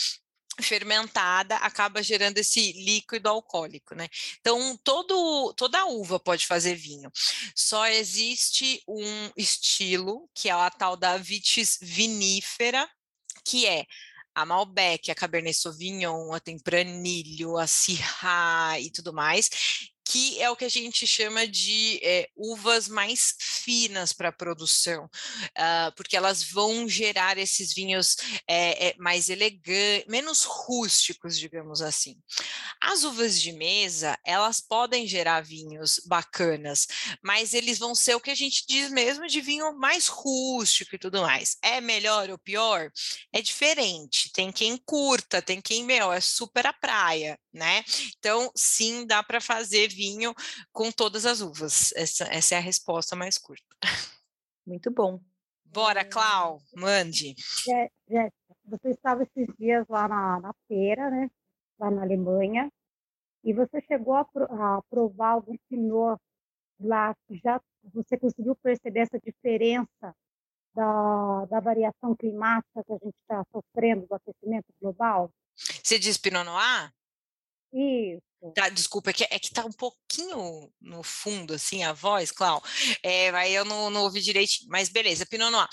fermentada 0.62 1.56
acaba 1.56 2.02
gerando 2.02 2.38
esse 2.38 2.72
líquido 2.72 3.28
alcoólico, 3.28 3.94
né? 3.94 4.08
Então, 4.40 4.78
todo, 4.82 5.52
toda 5.54 5.86
uva 5.86 6.18
pode 6.18 6.46
fazer 6.46 6.74
vinho. 6.74 7.10
Só 7.54 7.86
existe 7.86 8.82
um 8.86 9.30
estilo, 9.36 10.28
que 10.34 10.48
é 10.48 10.52
a 10.52 10.70
tal 10.70 10.96
da 10.96 11.16
vitis 11.16 11.78
vinífera, 11.80 12.88
que 13.44 13.66
é 13.66 13.84
a 14.34 14.46
Malbec, 14.46 15.10
a 15.10 15.14
Cabernet 15.14 15.56
Sauvignon, 15.56 16.32
a 16.32 16.40
Tempranillo, 16.40 17.58
a 17.58 17.66
Syrah 17.66 18.78
e 18.80 18.90
tudo 18.90 19.12
mais, 19.12 19.50
que 20.10 20.42
é 20.42 20.50
o 20.50 20.56
que 20.56 20.64
a 20.64 20.68
gente 20.68 21.06
chama 21.06 21.46
de 21.46 22.00
é, 22.02 22.28
uvas 22.34 22.88
mais 22.88 23.36
finas 23.38 24.12
para 24.12 24.32
produção, 24.32 25.04
uh, 25.04 25.94
porque 25.94 26.16
elas 26.16 26.42
vão 26.42 26.88
gerar 26.88 27.38
esses 27.38 27.72
vinhos 27.72 28.16
é, 28.48 28.88
é, 28.88 28.94
mais 28.98 29.28
elegantes, 29.28 30.04
menos 30.08 30.42
rústicos, 30.42 31.38
digamos 31.38 31.80
assim. 31.80 32.16
As 32.82 33.04
uvas 33.04 33.40
de 33.40 33.52
mesa, 33.52 34.18
elas 34.26 34.60
podem 34.60 35.06
gerar 35.06 35.42
vinhos 35.42 36.00
bacanas, 36.04 36.88
mas 37.22 37.54
eles 37.54 37.78
vão 37.78 37.94
ser 37.94 38.16
o 38.16 38.20
que 38.20 38.32
a 38.32 38.34
gente 38.34 38.66
diz 38.66 38.90
mesmo 38.90 39.28
de 39.28 39.40
vinho 39.40 39.78
mais 39.78 40.08
rústico 40.08 40.96
e 40.96 40.98
tudo 40.98 41.22
mais. 41.22 41.56
É 41.62 41.80
melhor 41.80 42.30
ou 42.30 42.38
pior? 42.38 42.90
É 43.32 43.40
diferente. 43.40 44.32
Tem 44.32 44.50
quem 44.50 44.76
curta, 44.76 45.40
tem 45.40 45.60
quem, 45.60 45.84
meu, 45.84 46.12
é 46.12 46.20
super 46.20 46.66
a 46.66 46.72
praia, 46.72 47.38
né? 47.52 47.82
Então, 48.18 48.50
sim, 48.54 49.06
dá 49.06 49.22
para 49.22 49.40
fazer 49.40 49.88
vinho 49.88 50.34
com 50.72 50.90
todas 50.90 51.26
as 51.26 51.40
uvas. 51.40 51.92
Essa, 51.94 52.24
essa 52.24 52.54
é 52.54 52.58
a 52.58 52.62
resposta 52.62 53.16
mais 53.16 53.38
curta. 53.38 53.76
Muito 54.66 54.90
bom. 54.90 55.20
Bora, 55.64 56.04
Clau, 56.04 56.60
mande. 56.74 57.34
Jéssica, 58.08 58.32
você 58.64 58.90
estava 58.90 59.22
esses 59.22 59.46
dias 59.58 59.86
lá 59.88 60.08
na, 60.08 60.40
na 60.40 60.54
feira, 60.66 61.10
né? 61.10 61.30
Lá 61.78 61.90
na 61.90 62.02
Alemanha, 62.02 62.70
e 63.42 63.52
você 63.52 63.80
chegou 63.82 64.14
a, 64.14 64.20
a 64.20 64.82
provar 64.90 65.30
algum 65.30 65.56
pinot 65.68 66.20
lá, 66.78 67.14
já 67.42 67.60
você 67.82 68.18
conseguiu 68.18 68.54
perceber 68.56 69.00
essa 69.00 69.18
diferença 69.18 70.14
da, 70.74 71.46
da 71.46 71.60
variação 71.60 72.14
climática 72.14 72.84
que 72.84 72.92
a 72.92 72.98
gente 72.98 73.16
está 73.22 73.44
sofrendo 73.50 74.06
do 74.06 74.14
aquecimento 74.14 74.66
global? 74.80 75.32
Você 75.56 75.98
diz 75.98 76.16
Pinot 76.16 76.44
Noir? 76.44 76.92
Isso. 77.72 78.30
Tá, 78.54 78.70
desculpa, 78.70 79.10
é 79.10 79.12
que, 79.12 79.24
é 79.24 79.38
que 79.38 79.52
tá 79.52 79.66
um 79.66 79.72
pouquinho 79.72 80.72
no 80.80 81.02
fundo, 81.02 81.52
assim, 81.52 81.84
a 81.84 81.92
voz, 81.92 82.32
Clau. 82.32 82.62
É, 83.02 83.28
aí 83.30 83.54
eu 83.54 83.66
não, 83.66 83.90
não 83.90 84.04
ouvi 84.04 84.22
direitinho, 84.22 84.66
mas 84.70 84.88
beleza, 84.88 85.26
Pinot 85.26 85.50
Noir. 85.50 85.68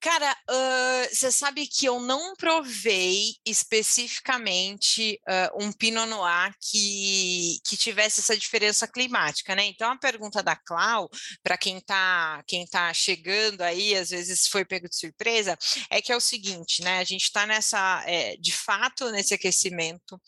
Cara, 0.00 0.36
você 1.08 1.28
uh, 1.28 1.32
sabe 1.32 1.66
que 1.68 1.86
eu 1.86 2.00
não 2.00 2.34
provei 2.34 3.36
especificamente 3.46 5.18
uh, 5.26 5.64
um 5.64 5.72
Pinot 5.72 6.06
Noir 6.06 6.52
que, 6.60 7.58
que 7.64 7.76
tivesse 7.76 8.20
essa 8.20 8.36
diferença 8.36 8.88
climática, 8.88 9.54
né? 9.54 9.64
Então, 9.64 9.92
a 9.92 9.96
pergunta 9.96 10.42
da 10.42 10.56
Clau, 10.56 11.08
para 11.44 11.56
quem 11.56 11.80
tá, 11.80 12.42
quem 12.46 12.66
tá 12.66 12.92
chegando 12.92 13.62
aí, 13.62 13.94
às 13.94 14.10
vezes 14.10 14.48
foi 14.48 14.64
pego 14.64 14.88
de 14.88 14.98
surpresa, 14.98 15.56
é 15.88 16.02
que 16.02 16.12
é 16.12 16.16
o 16.16 16.20
seguinte, 16.20 16.82
né? 16.82 16.98
A 16.98 17.04
gente 17.04 17.22
está 17.22 17.46
nessa, 17.46 18.02
é, 18.04 18.36
de 18.36 18.52
fato, 18.52 19.10
nesse 19.10 19.32
aquecimento 19.32 20.20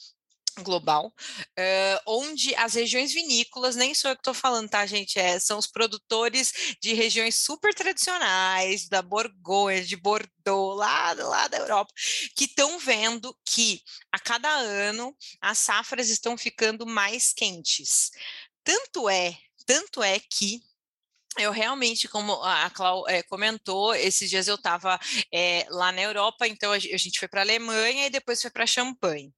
global, 0.62 1.12
uh, 1.58 2.00
onde 2.06 2.54
as 2.56 2.74
regiões 2.74 3.12
vinícolas, 3.12 3.76
nem 3.76 3.94
sou 3.94 4.10
eu 4.10 4.16
que 4.16 4.20
estou 4.20 4.34
falando, 4.34 4.68
tá, 4.68 4.84
gente? 4.86 5.18
É, 5.18 5.38
são 5.38 5.58
os 5.58 5.66
produtores 5.66 6.76
de 6.80 6.94
regiões 6.94 7.34
super 7.36 7.74
tradicionais, 7.74 8.88
da 8.88 9.02
Borgonha, 9.02 9.84
de 9.84 9.96
Bordeaux, 9.96 10.76
lá, 10.76 11.12
lá 11.12 11.48
da 11.48 11.58
Europa, 11.58 11.92
que 12.36 12.44
estão 12.44 12.78
vendo 12.78 13.36
que 13.44 13.82
a 14.12 14.18
cada 14.18 14.50
ano 14.50 15.14
as 15.40 15.58
safras 15.58 16.08
estão 16.08 16.36
ficando 16.36 16.86
mais 16.86 17.32
quentes. 17.32 18.10
Tanto 18.64 19.08
é, 19.08 19.36
tanto 19.66 20.02
é 20.02 20.18
que 20.18 20.60
eu 21.38 21.50
realmente, 21.52 22.08
como 22.08 22.32
a 22.42 22.70
Clau 22.70 23.08
é, 23.08 23.22
comentou, 23.22 23.94
esses 23.94 24.28
dias 24.28 24.48
eu 24.48 24.54
estava 24.54 24.98
é, 25.32 25.66
lá 25.70 25.92
na 25.92 26.02
Europa, 26.02 26.46
então 26.46 26.72
a 26.72 26.78
gente 26.78 27.18
foi 27.18 27.28
para 27.28 27.40
a 27.40 27.44
Alemanha 27.44 28.06
e 28.06 28.10
depois 28.10 28.40
foi 28.40 28.50
para 28.50 28.66
Champagne. 28.66 29.32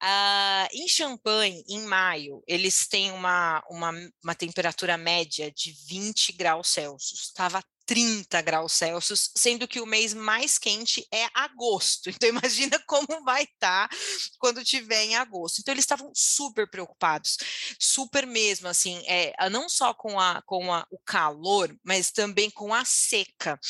Ah, 0.00 0.68
em 0.72 0.88
Champagne, 0.88 1.64
em 1.68 1.82
maio, 1.82 2.42
eles 2.46 2.86
têm 2.86 3.10
uma, 3.12 3.62
uma, 3.68 3.92
uma 4.22 4.34
temperatura 4.34 4.96
média 4.96 5.50
de 5.50 5.72
20 5.88 6.32
graus 6.32 6.68
Celsius. 6.68 7.24
Estava 7.24 7.62
30 7.86 8.42
graus 8.42 8.72
Celsius, 8.72 9.30
sendo 9.34 9.68
que 9.68 9.80
o 9.80 9.86
mês 9.86 10.12
mais 10.12 10.58
quente 10.58 11.06
é 11.12 11.26
agosto. 11.32 12.10
Então, 12.16 12.30
imagina 12.30 12.78
como 12.86 13.22
vai 13.24 13.42
estar 13.44 13.88
tá 13.88 13.96
quando 14.38 14.64
tiver 14.64 15.04
em 15.04 15.16
agosto. 15.16 15.60
Então, 15.60 15.72
eles 15.72 15.84
estavam 15.84 16.10
super 16.14 16.68
preocupados, 16.68 17.36
super 17.78 18.26
mesmo, 18.26 18.68
assim, 18.68 19.02
é, 19.06 19.34
não 19.50 19.68
só 19.68 19.92
com, 19.92 20.18
a, 20.18 20.42
com 20.42 20.72
a, 20.72 20.86
o 20.90 20.98
calor, 20.98 21.76
mas 21.84 22.10
também 22.10 22.50
com 22.50 22.72
a 22.72 22.84
seca 22.86 23.60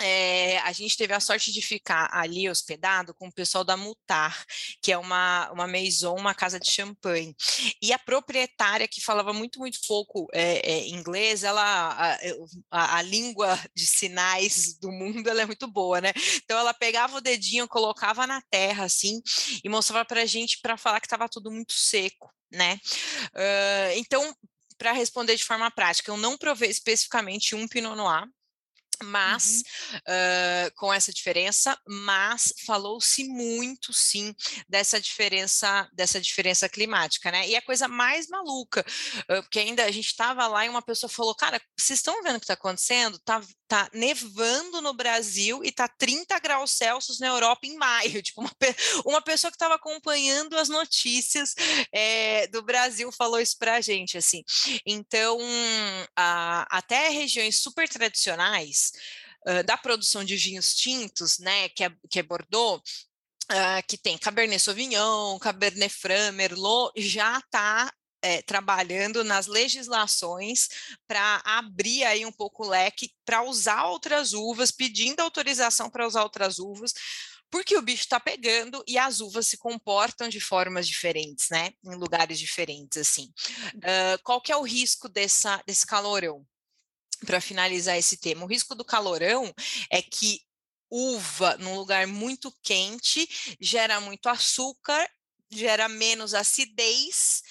é, 0.00 0.58
a 0.60 0.72
gente 0.72 0.96
teve 0.96 1.12
a 1.12 1.20
sorte 1.20 1.52
de 1.52 1.60
ficar 1.60 2.08
ali 2.12 2.48
hospedado 2.48 3.14
com 3.14 3.28
o 3.28 3.32
pessoal 3.32 3.62
da 3.62 3.76
Mutar, 3.76 4.44
que 4.80 4.90
é 4.90 4.98
uma, 4.98 5.50
uma 5.52 5.66
maison, 5.66 6.16
uma 6.16 6.34
casa 6.34 6.58
de 6.58 6.70
champanhe. 6.70 7.34
E 7.82 7.92
a 7.92 7.98
proprietária, 7.98 8.88
que 8.88 9.00
falava 9.00 9.32
muito, 9.32 9.58
muito 9.58 9.78
pouco 9.86 10.26
é, 10.32 10.70
é, 10.70 10.88
inglês, 10.88 11.44
ela, 11.44 12.18
a, 12.70 12.96
a, 12.96 13.02
língua 13.02 13.58
de 13.74 13.86
sinais 13.86 14.78
do 14.78 14.90
mundo 14.90 15.28
ela 15.28 15.42
é 15.42 15.46
muito 15.46 15.66
boa, 15.66 16.00
né? 16.00 16.12
Então 16.42 16.58
ela 16.58 16.72
pegava 16.72 17.16
o 17.16 17.20
dedinho, 17.20 17.68
colocava 17.68 18.26
na 18.26 18.40
terra, 18.50 18.84
assim, 18.84 19.20
e 19.62 19.68
mostrava 19.68 20.04
para 20.04 20.22
a 20.22 20.26
gente 20.26 20.60
para 20.62 20.76
falar 20.76 21.00
que 21.00 21.06
estava 21.06 21.28
tudo 21.28 21.50
muito 21.50 21.72
seco, 21.72 22.32
né? 22.50 22.80
Uh, 23.34 23.96
então, 23.96 24.34
para 24.78 24.92
responder 24.92 25.36
de 25.36 25.44
forma 25.44 25.70
prática, 25.70 26.10
eu 26.10 26.16
não 26.16 26.38
provei 26.38 26.70
especificamente 26.70 27.54
um 27.54 27.68
Pinot 27.68 27.94
Noir, 27.94 28.26
mas 29.04 29.62
uhum. 29.92 29.98
uh, 29.98 30.74
com 30.76 30.92
essa 30.92 31.12
diferença, 31.12 31.78
mas 31.86 32.52
falou-se 32.66 33.24
muito 33.24 33.92
sim 33.92 34.34
dessa 34.68 35.00
diferença 35.00 35.88
dessa 35.92 36.20
diferença 36.20 36.68
climática, 36.68 37.30
né? 37.30 37.48
E 37.48 37.56
a 37.56 37.62
coisa 37.62 37.88
mais 37.88 38.28
maluca, 38.28 38.84
uh, 39.30 39.42
porque 39.42 39.58
ainda 39.58 39.84
a 39.84 39.90
gente 39.90 40.06
estava 40.06 40.46
lá 40.46 40.64
e 40.64 40.68
uma 40.68 40.82
pessoa 40.82 41.10
falou, 41.10 41.34
cara, 41.34 41.60
vocês 41.76 41.98
estão 41.98 42.22
vendo 42.22 42.36
o 42.36 42.40
que 42.40 42.44
está 42.44 42.54
acontecendo? 42.54 43.18
Tá, 43.20 43.40
tá 43.70 43.88
nevando 43.92 44.80
no 44.80 44.92
Brasil 44.92 45.64
e 45.64 45.70
tá 45.70 45.86
30 45.86 46.36
graus 46.40 46.72
Celsius 46.72 47.20
na 47.20 47.28
Europa 47.28 47.60
em 47.68 47.76
maio. 47.76 48.20
Tipo, 48.30 48.40
uma, 48.40 48.50
uma 49.04 49.22
pessoa 49.22 49.48
que 49.48 49.54
estava 49.54 49.76
acompanhando 49.76 50.58
as 50.58 50.68
notícias 50.68 51.54
é, 51.92 52.48
do 52.48 52.62
Brasil 52.62 53.12
falou 53.12 53.38
isso 53.38 53.56
para 53.56 53.76
a 53.76 53.80
gente, 53.80 54.18
assim. 54.18 54.42
Então, 54.84 55.38
a, 56.16 56.66
até 56.76 57.10
regiões 57.10 57.60
super 57.60 57.88
tradicionais 57.88 58.90
uh, 59.46 59.62
da 59.62 59.76
produção 59.76 60.24
de 60.24 60.36
vinhos 60.36 60.74
tintos, 60.74 61.38
né, 61.38 61.68
que 61.68 61.84
é, 61.84 61.92
que 62.10 62.18
é 62.18 62.22
Bordeaux, 62.22 62.82
Uh, 63.52 63.82
que 63.88 63.98
tem 63.98 64.16
Cabernet 64.16 64.62
Sauvignon, 64.62 65.36
Cabernet 65.40 65.92
Franc, 65.92 66.30
Merlot, 66.36 66.92
já 66.96 67.36
está 67.38 67.92
é, 68.22 68.42
trabalhando 68.42 69.24
nas 69.24 69.46
legislações 69.46 70.68
para 71.06 71.40
abrir 71.44 72.04
aí 72.04 72.24
um 72.24 72.32
pouco 72.32 72.64
o 72.64 72.68
leque 72.68 73.12
para 73.24 73.42
usar 73.42 73.84
outras 73.84 74.32
uvas, 74.32 74.70
pedindo 74.70 75.20
autorização 75.20 75.88
para 75.90 76.06
usar 76.06 76.22
outras 76.22 76.58
uvas, 76.58 76.92
porque 77.50 77.76
o 77.76 77.82
bicho 77.82 78.02
está 78.02 78.20
pegando 78.20 78.82
e 78.86 78.96
as 78.96 79.20
uvas 79.20 79.46
se 79.46 79.56
comportam 79.56 80.28
de 80.28 80.40
formas 80.40 80.86
diferentes, 80.86 81.48
né? 81.50 81.72
Em 81.84 81.96
lugares 81.96 82.38
diferentes, 82.38 82.98
assim. 82.98 83.32
Uh, 83.74 84.22
qual 84.22 84.40
que 84.40 84.52
é 84.52 84.56
o 84.56 84.62
risco 84.62 85.08
dessa, 85.08 85.60
desse 85.66 85.86
calorão? 85.86 86.46
para 87.24 87.40
finalizar 87.40 87.96
esse 87.98 88.16
tema. 88.16 88.44
O 88.44 88.48
risco 88.48 88.74
do 88.74 88.84
calorão 88.84 89.52
é 89.90 90.02
que 90.02 90.40
uva 90.90 91.56
num 91.58 91.76
lugar 91.76 92.06
muito 92.06 92.52
quente 92.62 93.56
gera 93.60 94.00
muito 94.00 94.28
açúcar, 94.28 95.08
gera 95.50 95.88
menos 95.88 96.34
acidez, 96.34 97.42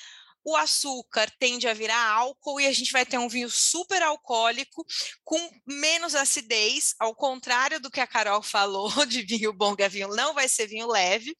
o 0.49 0.55
açúcar 0.55 1.29
tende 1.39 1.67
a 1.67 1.73
virar 1.73 2.03
álcool 2.11 2.59
e 2.59 2.67
a 2.67 2.71
gente 2.71 2.91
vai 2.91 3.05
ter 3.05 3.17
um 3.17 3.29
vinho 3.29 3.49
super 3.49 4.01
alcoólico 4.01 4.85
com 5.23 5.37
menos 5.65 6.15
acidez, 6.15 6.95
ao 6.99 7.15
contrário 7.15 7.79
do 7.79 7.91
que 7.91 7.99
a 7.99 8.07
Carol 8.07 8.41
falou 8.41 8.89
de 9.05 9.21
vinho 9.21 9.53
bom, 9.53 9.75
que 9.75 9.83
é 9.83 9.89
vinho 9.89 10.07
não 10.09 10.33
vai 10.33 10.47
ser 10.47 10.67
vinho 10.67 10.87
leve. 10.87 11.35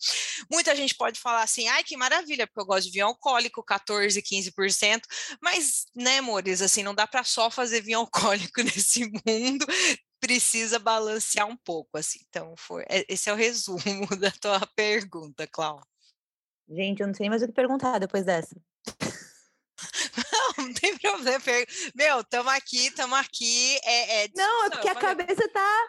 Muita 0.51 0.75
gente 0.75 0.95
pode 0.95 1.19
falar 1.19 1.43
assim, 1.43 1.67
ai 1.67 1.83
que 1.83 1.97
maravilha, 1.97 2.45
porque 2.47 2.61
eu 2.61 2.65
gosto 2.65 2.85
de 2.85 2.91
vinho 2.91 3.07
alcoólico, 3.07 3.63
14, 3.63 4.21
15%, 4.21 5.01
mas, 5.41 5.85
né, 5.95 6.19
amores, 6.19 6.61
assim, 6.61 6.83
não 6.83 6.93
dá 6.93 7.07
para 7.07 7.23
só 7.23 7.49
fazer 7.49 7.81
vinho 7.81 7.99
alcoólico 7.99 8.61
nesse 8.61 9.05
mundo, 9.25 9.65
precisa 10.19 10.77
balancear 10.77 11.47
um 11.47 11.57
pouco, 11.57 11.97
assim. 11.97 12.19
Então, 12.29 12.53
foi, 12.57 12.83
é, 12.89 13.05
esse 13.09 13.29
é 13.29 13.33
o 13.33 13.35
resumo 13.35 13.79
da 14.19 14.31
tua 14.31 14.59
pergunta, 14.75 15.47
Cláudia. 15.47 15.87
Gente, 16.69 17.01
eu 17.01 17.07
não 17.07 17.15
sei 17.15 17.29
mais 17.29 17.41
o 17.41 17.47
que 17.47 17.53
perguntar 17.53 17.97
depois 17.97 18.23
dessa. 18.23 18.55
Não, 20.17 20.65
não 20.65 20.73
tem 20.73 20.97
problema. 20.97 21.39
Meu, 21.95 22.19
estamos 22.21 22.53
aqui, 22.53 22.87
estamos 22.87 23.17
aqui. 23.17 23.77
É, 23.83 24.23
é 24.23 24.29
não, 24.35 24.65
é 24.65 24.69
porque 24.69 24.89
a 24.89 24.95
cabeça 24.95 25.47
tá. 25.49 25.87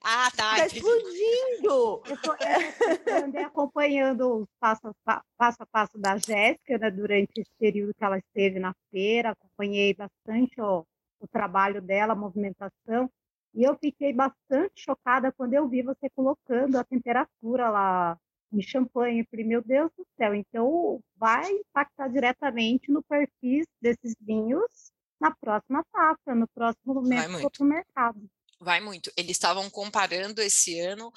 Ah, 0.00 0.30
tá. 0.36 0.56
Tá 0.56 0.66
explodindo! 0.66 2.02
Eu, 2.06 2.22
tô, 2.22 2.34
eu 2.34 3.24
andei 3.24 3.42
acompanhando 3.42 4.42
o 4.42 4.48
passo, 4.58 4.94
passo 5.36 5.62
a 5.62 5.66
passo 5.66 5.98
da 5.98 6.16
Jéssica 6.16 6.78
né, 6.78 6.90
durante 6.90 7.40
esse 7.40 7.50
período 7.58 7.94
que 7.94 8.04
ela 8.04 8.18
esteve 8.18 8.58
na 8.58 8.74
feira, 8.90 9.30
acompanhei 9.30 9.94
bastante 9.94 10.60
ó, 10.60 10.84
o 11.20 11.28
trabalho 11.28 11.82
dela, 11.82 12.12
a 12.12 12.16
movimentação, 12.16 13.10
e 13.54 13.64
eu 13.64 13.76
fiquei 13.76 14.12
bastante 14.12 14.72
chocada 14.76 15.32
quando 15.32 15.54
eu 15.54 15.68
vi 15.68 15.82
você 15.82 16.08
colocando 16.10 16.76
a 16.76 16.84
temperatura 16.84 17.68
lá 17.68 18.18
em 18.52 18.62
champanhe. 18.62 19.20
Eu 19.20 19.26
falei, 19.30 19.46
meu 19.46 19.62
Deus 19.62 19.90
do 19.96 20.06
céu, 20.16 20.34
então 20.34 21.00
vai 21.16 21.50
impactar 21.50 22.08
diretamente 22.08 22.90
no 22.90 23.02
perfil 23.02 23.64
desses 23.80 24.14
vinhos 24.20 24.92
na 25.20 25.30
próxima 25.34 25.84
safra, 25.94 26.34
no 26.34 26.48
próximo 26.48 26.94
momento 26.94 27.48
do 27.58 27.64
mercado. 27.64 28.20
Vai 28.60 28.80
muito. 28.80 29.10
Eles 29.16 29.32
estavam 29.32 29.68
comparando 29.70 30.40
esse 30.40 30.78
ano 30.80 31.12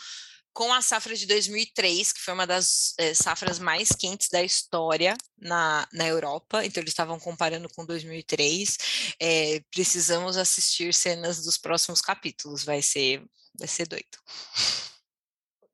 com 0.55 0.73
a 0.73 0.81
safra 0.81 1.13
de 1.15 1.27
2003, 1.27 2.13
que 2.13 2.21
foi 2.21 2.33
uma 2.33 2.47
das 2.47 2.93
é, 2.97 3.13
safras 3.13 3.59
mais 3.59 3.89
quentes 3.89 4.29
da 4.29 4.41
história 4.41 5.17
na, 5.37 5.85
na 5.91 6.07
Europa, 6.07 6.63
então 6.63 6.81
eles 6.81 6.91
estavam 6.91 7.19
comparando 7.19 7.67
com 7.75 7.85
2003. 7.85 8.77
É, 9.21 9.61
precisamos 9.69 10.37
assistir 10.37 10.93
cenas 10.93 11.43
dos 11.43 11.57
próximos 11.57 11.99
capítulos, 11.99 12.63
vai 12.63 12.81
ser, 12.81 13.21
vai 13.59 13.67
ser 13.67 13.85
doido. 13.85 14.17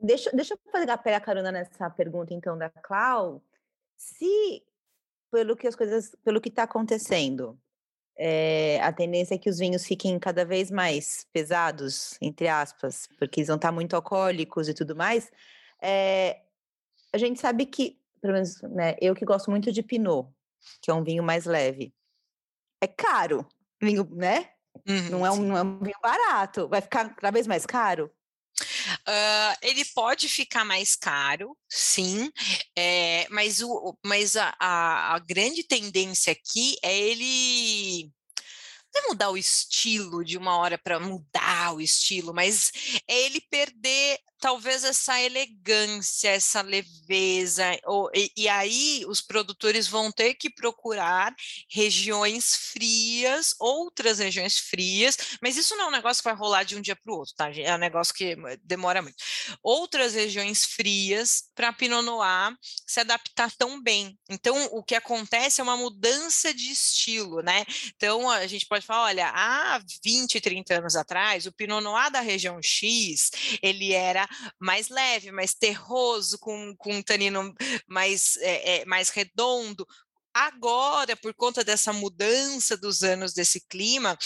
Deixa, 0.02 0.32
deixa 0.34 0.56
eu 0.56 0.72
pegar, 0.72 0.98
pegar 0.98 1.20
carona 1.22 1.52
nessa 1.52 1.90
pergunta, 1.90 2.34
então, 2.34 2.58
da 2.58 2.70
Clau. 2.70 3.44
Se, 3.96 4.64
pelo 5.32 5.56
que 5.56 5.68
as 5.68 5.76
coisas, 5.76 6.16
pelo 6.24 6.42
que 6.42 6.50
está 6.50 6.64
acontecendo, 6.64 7.60
é, 8.18 8.82
a 8.82 8.92
tendência 8.92 9.36
é 9.36 9.38
que 9.38 9.50
os 9.50 9.60
vinhos 9.60 9.86
fiquem 9.86 10.18
cada 10.20 10.44
vez 10.44 10.72
mais 10.72 11.26
pesados, 11.32 12.18
entre 12.20 12.48
aspas, 12.48 13.08
porque 13.18 13.40
eles 13.40 13.48
vão 13.48 13.58
estar 13.58 13.72
muito 13.72 13.96
alcoólicos 13.96 14.68
e 14.68 14.74
tudo 14.74 14.96
mais. 14.96 15.32
É, 15.82 16.42
a 17.14 17.18
gente 17.18 17.40
sabe 17.40 17.66
que, 17.66 18.00
pelo 18.20 18.34
menos, 18.34 18.62
né, 18.64 18.96
eu 19.00 19.14
que 19.14 19.26
gosto 19.26 19.52
muito 19.52 19.72
de 19.72 19.84
Pinot, 19.84 20.28
que 20.82 20.90
é 20.90 20.94
um 20.94 21.04
vinho 21.04 21.24
mais 21.24 21.46
leve, 21.46 21.94
é 22.82 22.88
caro, 22.88 23.48
vinho, 23.82 24.08
né? 24.12 24.50
Uhum, 24.88 25.10
não, 25.10 25.26
é 25.26 25.32
um, 25.32 25.44
não 25.44 25.58
é 25.58 25.64
um 25.64 25.80
vinho 25.80 26.00
barato, 26.02 26.68
vai 26.68 26.82
ficar 26.82 27.14
cada 27.16 27.32
vez 27.32 27.46
mais 27.46 27.66
caro. 27.66 28.12
Uh, 29.08 29.58
ele 29.62 29.84
pode 29.86 30.28
ficar 30.30 30.64
mais 30.64 30.96
caro, 30.96 31.58
sim, 31.70 32.32
é, 32.78 33.28
mas, 33.30 33.62
o, 33.62 33.98
mas 34.06 34.36
a, 34.36 34.54
a, 34.60 35.16
a 35.16 35.20
grande 35.20 35.64
tendência 35.64 36.32
aqui 36.32 36.78
é 36.84 36.98
ele 36.98 38.12
não 38.94 39.04
é 39.04 39.08
mudar 39.08 39.30
o 39.30 39.38
estilo 39.38 40.24
de 40.24 40.38
uma 40.38 40.58
hora 40.58 40.78
para 40.78 41.00
mudar 41.00 41.74
o 41.74 41.82
estilo, 41.82 42.34
mas 42.34 42.72
é 43.08 43.22
ele 43.22 43.42
perder 43.50 44.20
talvez 44.42 44.84
essa 44.84 45.22
elegância, 45.22 46.30
essa 46.30 46.62
leveza, 46.62 47.64
ou, 47.86 48.10
e, 48.14 48.32
e, 48.36 48.50
aí 48.50 49.06
os 49.08 49.22
produtores 49.22 49.88
vão 49.88 50.12
ter 50.12 50.34
que 50.34 50.50
procurar 50.50 51.34
regiões 51.70 52.56
frias, 52.56 53.54
outras 53.60 54.18
regiões 54.18 54.58
frias, 54.58 55.16
mas 55.42 55.58
isso 55.58 55.76
não 55.78 55.86
é 55.86 55.88
um 55.90 55.92
negócio 55.92 56.24
que 56.24 56.28
vai 56.28 56.36
rolar 56.38 56.64
de 56.64 56.76
um 56.76 56.82
dia 56.82 56.96
para 56.96 57.14
o 57.14 57.18
outro, 57.18 57.36
tá? 57.36 57.52
É 57.52 57.76
um 57.76 57.78
negócio 57.78 58.14
que 58.16 58.36
demora 58.64 59.02
muito. 59.02 59.24
Outras 59.62 60.16
regiões 60.16 60.66
frias 60.66 61.44
para 61.54 61.72
Pinot 61.72 62.04
Noir 62.04 62.58
se 62.88 63.00
adaptar 63.00 63.52
tão 63.52 63.82
bem. 63.82 64.18
Então, 64.28 64.66
o 64.72 64.84
que 64.84 64.96
acontece 64.96 65.62
é 65.62 65.64
uma 65.64 65.78
mudança 65.78 66.52
de 66.52 66.72
estilo, 66.72 67.42
né? 67.44 67.64
Então, 67.96 68.28
a 68.28 68.48
gente 68.48 68.66
pode 68.66 68.86
falar, 68.86 69.04
olha, 69.04 69.30
há 69.30 69.80
20, 70.04 70.42
30 70.42 70.80
anos 70.80 70.96
atrás, 70.96 71.46
o 71.46 71.52
Pinot 71.52 71.84
Noir 71.84 72.10
da 72.10 72.22
região 72.22 72.60
X, 72.60 73.30
ele 73.62 73.94
era 73.94 74.28
mais 74.60 74.90
leve, 74.90 75.32
mais 75.32 75.54
terroso, 75.54 76.38
com, 76.40 76.76
com 76.78 76.96
um 76.96 77.02
tanino 77.02 77.54
mais, 77.88 78.38
é, 78.38 78.82
é, 78.82 78.86
mais 78.86 79.10
redondo. 79.10 79.88
Agora, 80.34 81.16
por 81.18 81.34
conta 81.34 81.64
dessa 81.64 81.92
mudança 81.92 82.78
dos 82.78 83.04
anos 83.04 83.34
desse 83.34 83.62
clima, 83.68 84.18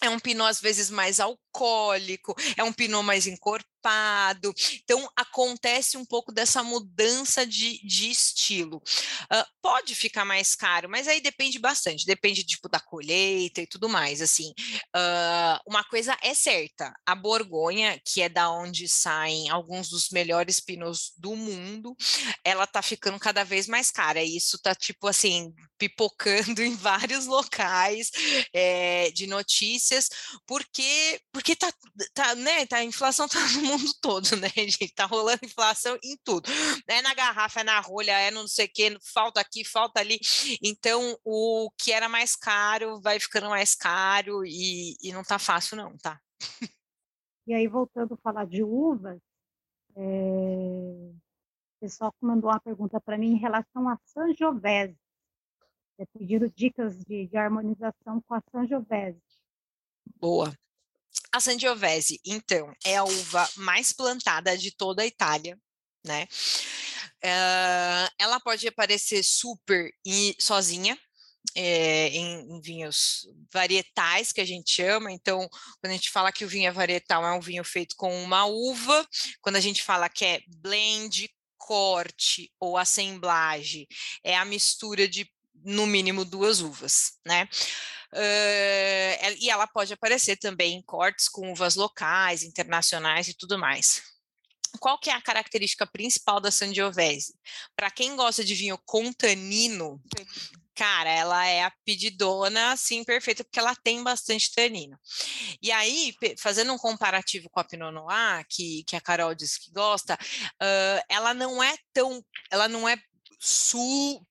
é 0.00 0.08
um 0.08 0.18
pinot 0.18 0.48
às 0.48 0.60
vezes 0.60 0.90
mais 0.90 1.20
alcoólico, 1.20 2.34
é 2.56 2.64
um 2.64 2.72
pinot 2.72 3.04
mais 3.04 3.26
encorpado 3.26 3.68
encorpado. 3.80 4.52
Então, 4.84 5.08
acontece 5.16 5.96
um 5.96 6.04
pouco 6.04 6.32
dessa 6.32 6.62
mudança 6.62 7.46
de, 7.46 7.80
de 7.86 8.10
estilo. 8.10 8.76
Uh, 8.76 9.44
pode 9.62 9.94
ficar 9.94 10.24
mais 10.24 10.54
caro, 10.54 10.88
mas 10.88 11.08
aí 11.08 11.20
depende 11.20 11.58
bastante, 11.58 12.06
depende 12.06 12.44
tipo 12.44 12.68
da 12.68 12.78
colheita 12.78 13.60
e 13.62 13.66
tudo 13.66 13.88
mais. 13.88 14.20
Assim, 14.20 14.52
uh, 14.94 15.60
uma 15.66 15.82
coisa 15.84 16.16
é 16.22 16.34
certa: 16.34 16.92
a 17.06 17.14
Borgonha, 17.14 18.00
que 18.04 18.22
é 18.22 18.28
da 18.28 18.50
onde 18.50 18.88
saem 18.88 19.48
alguns 19.48 19.88
dos 19.88 20.10
melhores 20.10 20.60
pinos 20.60 21.12
do 21.16 21.34
mundo, 21.34 21.96
ela 22.44 22.66
tá 22.66 22.82
ficando 22.82 23.18
cada 23.18 23.44
vez 23.44 23.66
mais 23.66 23.90
cara. 23.90 24.22
Isso 24.22 24.58
tá 24.58 24.74
tipo 24.74 25.06
assim 25.06 25.52
pipocando 25.78 26.60
em 26.62 26.76
vários 26.76 27.26
locais 27.26 28.10
é, 28.52 29.10
de 29.12 29.26
notícias, 29.26 30.08
porque 30.46 31.20
porque 31.32 31.56
tá, 31.56 31.72
tá 32.12 32.34
né, 32.34 32.66
tá, 32.66 32.78
a 32.78 32.84
inflação 32.84 33.26
tá 33.26 33.40
mundo 33.78 33.90
todo, 34.00 34.36
né, 34.36 34.48
gente? 34.56 34.94
Tá 34.94 35.06
rolando 35.06 35.44
inflação 35.44 35.96
em 36.02 36.16
tudo. 36.24 36.48
É 36.88 37.00
na 37.02 37.14
garrafa, 37.14 37.60
é 37.60 37.64
na 37.64 37.80
rolha, 37.80 38.12
é 38.12 38.30
no 38.30 38.40
não 38.40 38.48
sei 38.48 38.66
o 38.66 38.70
quê, 38.72 38.98
falta 39.12 39.40
aqui, 39.40 39.64
falta 39.64 40.00
ali. 40.00 40.18
Então, 40.62 41.16
o 41.24 41.70
que 41.78 41.92
era 41.92 42.08
mais 42.08 42.34
caro 42.34 43.00
vai 43.00 43.20
ficando 43.20 43.48
mais 43.48 43.74
caro 43.74 44.44
e, 44.44 44.96
e 45.02 45.12
não 45.12 45.22
tá 45.22 45.38
fácil, 45.38 45.76
não, 45.76 45.96
tá? 45.98 46.18
E 47.46 47.54
aí, 47.54 47.66
voltando 47.66 48.14
a 48.14 48.18
falar 48.18 48.46
de 48.46 48.62
uvas, 48.62 49.20
é... 49.96 50.00
o 50.00 51.80
pessoal 51.80 52.14
mandou 52.20 52.50
uma 52.50 52.60
pergunta 52.60 53.00
para 53.00 53.18
mim 53.18 53.32
em 53.32 53.38
relação 53.38 53.88
a 53.88 53.98
Sangiovese. 54.04 54.96
É 55.98 56.06
pedindo 56.06 56.50
dicas 56.50 56.98
de, 57.04 57.26
de 57.26 57.36
harmonização 57.36 58.22
com 58.22 58.34
a 58.34 58.42
Sangiovese. 58.50 59.20
Boa. 60.18 60.54
A 61.32 61.40
Sangiovese, 61.40 62.20
então, 62.24 62.74
é 62.84 62.96
a 62.96 63.04
uva 63.04 63.48
mais 63.56 63.92
plantada 63.92 64.56
de 64.58 64.70
toda 64.72 65.02
a 65.02 65.06
Itália, 65.06 65.58
né? 66.04 66.26
Uh, 67.22 68.10
ela 68.18 68.40
pode 68.40 68.66
aparecer 68.66 69.22
super 69.22 69.92
e, 70.04 70.34
sozinha, 70.38 70.98
é, 71.54 72.08
em, 72.08 72.56
em, 72.56 72.60
vinhos 72.60 73.28
varietais, 73.52 74.32
que 74.32 74.40
a 74.40 74.44
gente 74.44 74.72
chama. 74.72 75.12
Então, 75.12 75.48
quando 75.80 75.90
a 75.90 75.94
gente 75.94 76.10
fala 76.10 76.32
que 76.32 76.44
o 76.44 76.48
vinho 76.48 76.68
é 76.68 76.72
varietal, 76.72 77.24
é 77.24 77.32
um 77.32 77.40
vinho 77.40 77.64
feito 77.64 77.96
com 77.96 78.22
uma 78.22 78.44
uva. 78.46 79.06
Quando 79.40 79.56
a 79.56 79.60
gente 79.60 79.82
fala 79.82 80.08
que 80.08 80.24
é 80.24 80.40
blend, 80.46 81.30
corte 81.56 82.50
ou 82.58 82.76
assemblagem, 82.76 83.86
é 84.24 84.36
a 84.36 84.44
mistura 84.44 85.06
de 85.06 85.30
no 85.62 85.86
mínimo 85.86 86.24
duas 86.24 86.60
uvas, 86.60 87.18
né? 87.26 87.48
Uh, 88.12 89.36
e 89.38 89.48
ela 89.48 89.66
pode 89.66 89.92
aparecer 89.92 90.36
também 90.36 90.74
em 90.74 90.82
cortes 90.82 91.28
com 91.28 91.52
uvas 91.52 91.76
locais, 91.76 92.42
internacionais 92.42 93.28
e 93.28 93.34
tudo 93.34 93.58
mais. 93.58 94.02
Qual 94.78 94.98
que 94.98 95.10
é 95.10 95.12
a 95.12 95.22
característica 95.22 95.86
principal 95.86 96.40
da 96.40 96.50
Sangiovese? 96.50 97.34
Para 97.74 97.90
quem 97.90 98.14
gosta 98.16 98.44
de 98.44 98.54
vinho 98.54 98.78
com 98.84 99.12
tanino, 99.12 100.00
cara, 100.74 101.10
ela 101.10 101.46
é 101.46 101.64
a 101.64 101.72
pedidona, 101.84 102.72
assim, 102.72 103.04
perfeita, 103.04 103.44
porque 103.44 103.58
ela 103.58 103.74
tem 103.74 104.02
bastante 104.02 104.52
tanino. 104.54 104.98
E 105.60 105.72
aí, 105.72 106.14
fazendo 106.38 106.72
um 106.72 106.78
comparativo 106.78 107.50
com 107.50 107.60
a 107.60 107.64
Pinot 107.64 107.92
Noir, 107.92 108.46
que, 108.48 108.84
que 108.84 108.96
a 108.96 109.00
Carol 109.00 109.34
disse 109.34 109.60
que 109.60 109.72
gosta, 109.72 110.14
uh, 110.14 111.04
ela 111.08 111.34
não 111.34 111.62
é 111.62 111.76
tão, 111.92 112.24
ela 112.50 112.68
não 112.68 112.88
é 112.88 112.96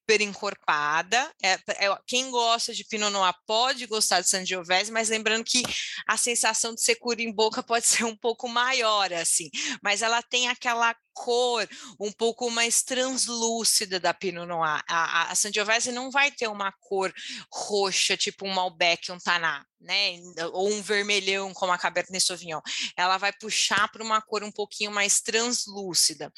super 0.10 0.22
encorpada. 0.22 1.32
É, 1.44 1.54
é, 1.54 1.98
quem 2.08 2.32
gosta 2.32 2.74
de 2.74 2.84
Pinot 2.84 3.12
Noir 3.12 3.34
pode 3.46 3.86
gostar 3.86 4.22
de 4.22 4.30
Sangiovese, 4.30 4.92
mas 4.92 5.10
lembrando 5.10 5.44
que 5.44 5.62
a 6.08 6.18
sensação 6.18 6.74
de 6.74 6.82
secura 6.82 7.22
em 7.22 7.32
boca 7.32 7.62
pode 7.62 7.86
ser 7.86 8.06
um 8.06 8.16
pouco 8.16 8.50
maior, 8.50 9.14
assim. 9.14 9.52
Mas 9.84 10.02
ela 10.02 10.24
tem 10.24 10.48
aquela 10.48 10.96
cor 11.20 11.68
um 12.00 12.12
pouco 12.12 12.50
mais 12.50 12.82
translúcida 12.82 14.00
da 14.00 14.14
Pinot 14.14 14.48
Noir. 14.48 14.82
A, 14.88 15.24
a, 15.28 15.32
a 15.32 15.36
Sangiovese 15.36 15.92
não 15.92 16.10
vai 16.10 16.32
ter 16.32 16.48
uma 16.48 16.72
cor 16.80 17.14
roxa, 17.52 18.16
tipo 18.16 18.48
um 18.48 18.54
Malbec, 18.54 19.12
um 19.12 19.18
Taná, 19.18 19.66
né? 19.82 20.18
Ou 20.54 20.70
um 20.70 20.82
vermelhão, 20.82 21.54
como 21.54 21.74
a 21.74 21.78
Cabernet 21.78 22.24
Sauvignon. 22.24 22.62
Ela 22.96 23.18
vai 23.18 23.34
puxar 23.34 23.92
para 23.92 24.04
uma 24.04 24.22
cor 24.22 24.44
um 24.44 24.52
pouquinho 24.52 24.92
mais 24.92 25.20
translúcida. 25.20 26.32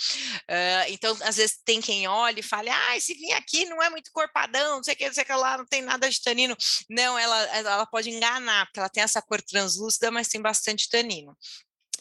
Uh, 0.49 0.89
então, 0.89 1.15
às 1.21 1.37
vezes, 1.37 1.59
tem 1.63 1.79
quem 1.79 2.07
olha 2.07 2.39
e 2.39 2.43
fale, 2.43 2.69
ah, 2.69 2.97
esse 2.97 3.13
vinho 3.13 3.37
aqui 3.37 3.60
não 3.65 3.81
é 3.81 3.89
muito 3.89 4.11
corpadão, 4.11 4.77
não 4.77 4.83
sei 4.83 4.93
o 4.93 4.97
que, 4.97 5.07
não 5.07 5.13
sei 5.13 5.23
o 5.23 5.25
que 5.25 5.33
lá, 5.33 5.57
não 5.57 5.65
tem 5.65 5.81
nada 5.81 6.09
de 6.09 6.21
tanino. 6.21 6.55
Não, 6.89 7.17
ela, 7.17 7.37
ela 7.57 7.85
pode 7.85 8.09
enganar, 8.09 8.65
porque 8.65 8.79
ela 8.79 8.89
tem 8.89 9.03
essa 9.03 9.21
cor 9.21 9.41
translúcida, 9.41 10.11
mas 10.11 10.27
tem 10.27 10.41
bastante 10.41 10.89
tanino. 10.89 11.35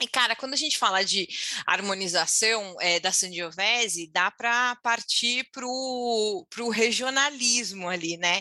E, 0.01 0.09
cara, 0.09 0.35
quando 0.35 0.55
a 0.55 0.57
gente 0.57 0.79
fala 0.79 1.05
de 1.05 1.29
harmonização 1.67 2.75
é, 2.81 2.99
da 2.99 3.13
Sangiovese, 3.13 4.11
dá 4.13 4.31
para 4.31 4.77
partir 4.77 5.47
para 5.53 5.67
o 5.67 6.71
regionalismo 6.71 7.89
ali, 7.89 8.17
né? 8.17 8.41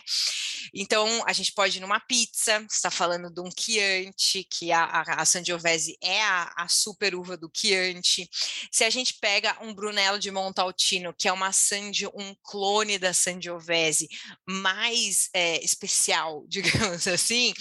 Então, 0.74 1.24
a 1.26 1.34
gente 1.34 1.52
pode 1.52 1.78
ir 1.78 1.82
numa 1.82 2.00
pizza, 2.00 2.60
você 2.60 2.76
está 2.76 2.92
falando 2.92 3.30
de 3.30 3.42
um 3.42 3.50
Chianti, 3.58 4.46
que 4.50 4.72
a, 4.72 4.84
a, 4.84 5.22
a 5.22 5.26
Sangiovese 5.26 5.98
é 6.02 6.22
a, 6.22 6.54
a, 6.56 6.68
super 6.68 7.16
uva 7.16 7.36
do 7.36 7.52
Chianti. 7.54 8.30
Se 8.72 8.84
a 8.84 8.90
gente 8.90 9.16
pega 9.20 9.58
um 9.62 9.74
Brunello 9.74 10.20
de 10.20 10.32
Montaltino, 10.32 11.14
que 11.18 11.28
é 11.28 11.34
uma 11.34 11.52
Sangi, 11.52 12.08
um 12.08 12.36
clone 12.44 12.98
da 12.98 13.14
Sangiovese, 13.14 14.08
mais 14.48 15.30
é, 15.34 15.64
especial, 15.64 16.46
digamos 16.48 17.08
assim, 17.08 17.52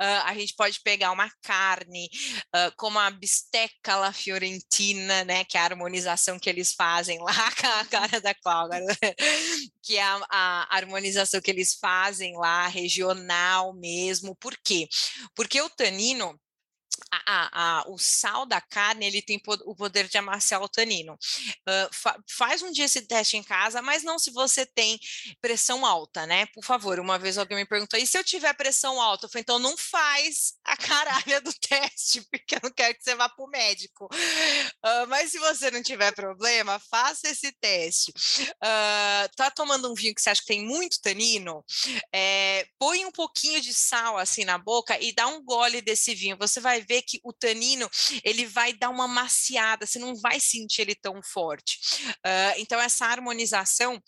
uh, 0.00 0.24
a 0.24 0.34
gente 0.34 0.54
pode 0.54 0.80
pegar 0.80 1.12
uma 1.12 1.30
carne, 1.42 2.08
uh, 2.54 2.72
como 2.76 2.98
a 2.98 3.10
bisteca 3.44 3.96
la 3.96 4.12
fiorentina, 4.12 5.24
né, 5.24 5.44
que 5.44 5.56
é 5.56 5.60
a 5.60 5.64
harmonização 5.64 6.38
que 6.38 6.48
eles 6.48 6.72
fazem 6.72 7.18
lá 7.20 7.32
com 7.60 7.66
a 7.66 7.84
cara 7.84 8.20
da 8.20 8.34
Cláudia, 8.34 8.80
que 9.82 9.96
é 9.96 10.02
a, 10.02 10.20
a 10.30 10.76
harmonização 10.76 11.40
que 11.40 11.50
eles 11.50 11.74
fazem 11.74 12.36
lá, 12.36 12.66
regional 12.66 13.74
mesmo. 13.74 14.34
Por 14.36 14.56
quê? 14.64 14.88
Porque 15.34 15.60
o 15.60 15.70
tanino 15.70 16.38
a, 17.10 17.80
a, 17.80 17.84
o 17.88 17.98
sal 17.98 18.46
da 18.46 18.60
carne 18.60 19.06
ele 19.06 19.22
tem 19.22 19.40
o 19.64 19.74
poder 19.74 20.08
de 20.08 20.18
amaciar 20.18 20.62
o 20.62 20.68
tanino. 20.68 21.14
Uh, 21.14 21.88
fa 21.92 22.16
faz 22.28 22.62
um 22.62 22.70
dia 22.70 22.84
esse 22.84 23.02
teste 23.02 23.36
em 23.36 23.42
casa, 23.42 23.82
mas 23.82 24.02
não 24.02 24.18
se 24.18 24.30
você 24.30 24.66
tem 24.66 24.98
pressão 25.40 25.84
alta, 25.84 26.26
né? 26.26 26.46
Por 26.46 26.64
favor, 26.64 26.98
uma 26.98 27.18
vez 27.18 27.38
alguém 27.38 27.56
me 27.56 27.66
perguntou, 27.66 27.98
e 27.98 28.06
se 28.06 28.18
eu 28.18 28.24
tiver 28.24 28.52
pressão 28.54 29.00
alta? 29.00 29.26
Eu 29.26 29.30
falei, 29.30 29.42
então 29.42 29.58
não 29.58 29.76
faz 29.76 30.54
a 30.64 30.76
caralha 30.76 31.40
do 31.40 31.52
teste, 31.52 32.22
porque 32.30 32.56
eu 32.56 32.60
não 32.62 32.70
quero 32.70 32.94
que 32.94 33.02
você 33.02 33.14
vá 33.14 33.28
para 33.28 33.44
o 33.44 33.48
médico. 33.48 34.06
Uh, 34.06 35.06
mas 35.08 35.30
se 35.30 35.38
você 35.38 35.70
não 35.70 35.82
tiver 35.82 36.12
problema, 36.12 36.78
faça 36.78 37.28
esse 37.28 37.52
teste. 37.60 38.12
Uh, 38.12 39.28
tá 39.36 39.50
tomando 39.50 39.90
um 39.90 39.94
vinho 39.94 40.14
que 40.14 40.20
você 40.20 40.30
acha 40.30 40.40
que 40.40 40.48
tem 40.48 40.64
muito 40.64 41.00
tanino? 41.00 41.64
É, 42.12 42.66
põe 42.78 43.04
um 43.04 43.12
pouquinho 43.12 43.60
de 43.60 43.72
sal 43.72 44.18
assim 44.18 44.44
na 44.44 44.58
boca 44.58 44.98
e 45.00 45.12
dá 45.12 45.26
um 45.26 45.42
gole 45.42 45.80
desse 45.80 46.14
vinho. 46.14 46.36
Você 46.38 46.60
vai 46.60 46.83
ver 46.88 47.02
que 47.02 47.20
o 47.22 47.32
tanino 47.32 47.88
ele 48.22 48.46
vai 48.46 48.72
dar 48.72 48.90
uma 48.90 49.08
maciada, 49.08 49.86
você 49.86 49.98
não 49.98 50.14
vai 50.16 50.40
sentir 50.40 50.82
ele 50.82 50.94
tão 50.94 51.22
forte. 51.22 51.78
Uh, 52.18 52.58
então, 52.58 52.80
essa 52.80 53.06
harmonização 53.06 54.00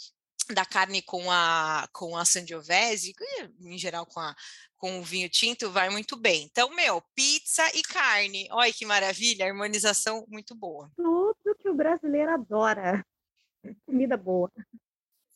da 0.53 0.65
carne 0.65 1.03
com 1.03 1.31
a 1.31 1.89
com 1.93 2.17
a 2.17 2.25
sangiovese, 2.25 3.15
em 3.61 3.79
geral 3.79 4.07
com 4.07 4.21
a 4.21 4.35
com 4.77 4.99
o 4.99 5.03
vinho 5.03 5.29
tinto 5.29 5.71
vai 5.71 5.89
muito 5.89 6.17
bem. 6.17 6.45
Então, 6.45 6.69
meu, 6.75 7.03
pizza 7.15 7.63
e 7.75 7.83
carne. 7.83 8.47
Olha 8.51 8.73
que 8.73 8.85
maravilha, 8.85 9.47
harmonização 9.47 10.27
muito 10.29 10.55
boa. 10.55 10.91
Tudo 10.97 11.57
que 11.59 11.69
o 11.69 11.75
brasileiro 11.75 12.31
adora. 12.31 13.05
Comida 13.87 14.17
boa. 14.17 14.53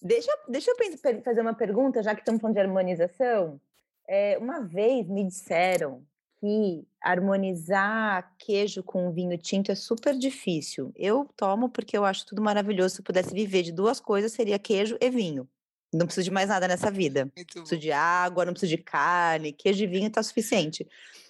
Deixa, 0.02 0.30
deixa 0.48 0.70
eu 0.70 1.22
fazer 1.22 1.40
uma 1.40 1.54
pergunta, 1.54 2.02
já 2.02 2.14
que 2.14 2.20
estamos 2.20 2.40
falando 2.40 2.54
de 2.54 2.60
harmonização. 2.60 3.60
É, 4.06 4.38
uma 4.38 4.60
vez 4.60 5.08
me 5.08 5.24
disseram 5.24 6.04
que 6.40 6.86
harmonizar 7.02 8.34
queijo 8.38 8.82
com 8.82 9.12
vinho 9.12 9.36
tinto 9.36 9.70
é 9.70 9.74
super 9.74 10.16
difícil. 10.16 10.92
Eu 10.96 11.28
tomo 11.36 11.68
porque 11.68 11.96
eu 11.96 12.04
acho 12.04 12.26
tudo 12.26 12.42
maravilhoso. 12.42 12.94
Se 12.94 13.00
eu 13.00 13.04
pudesse 13.04 13.34
viver 13.34 13.62
de 13.62 13.72
duas 13.72 14.00
coisas, 14.00 14.32
seria 14.32 14.58
queijo 14.58 14.96
e 15.00 15.10
vinho. 15.10 15.48
Não 15.92 16.06
preciso 16.06 16.24
de 16.24 16.30
mais 16.30 16.48
nada 16.48 16.66
nessa 16.66 16.90
vida. 16.90 17.30
Muito 17.36 17.56
não 17.56 17.62
preciso 17.62 17.80
de 17.80 17.92
água, 17.92 18.44
não 18.44 18.52
preciso 18.52 18.74
de 18.74 18.82
carne, 18.82 19.52
queijo 19.52 19.84
e 19.84 19.86
vinho 19.86 20.06
está 20.06 20.22
suficiente. 20.22 20.86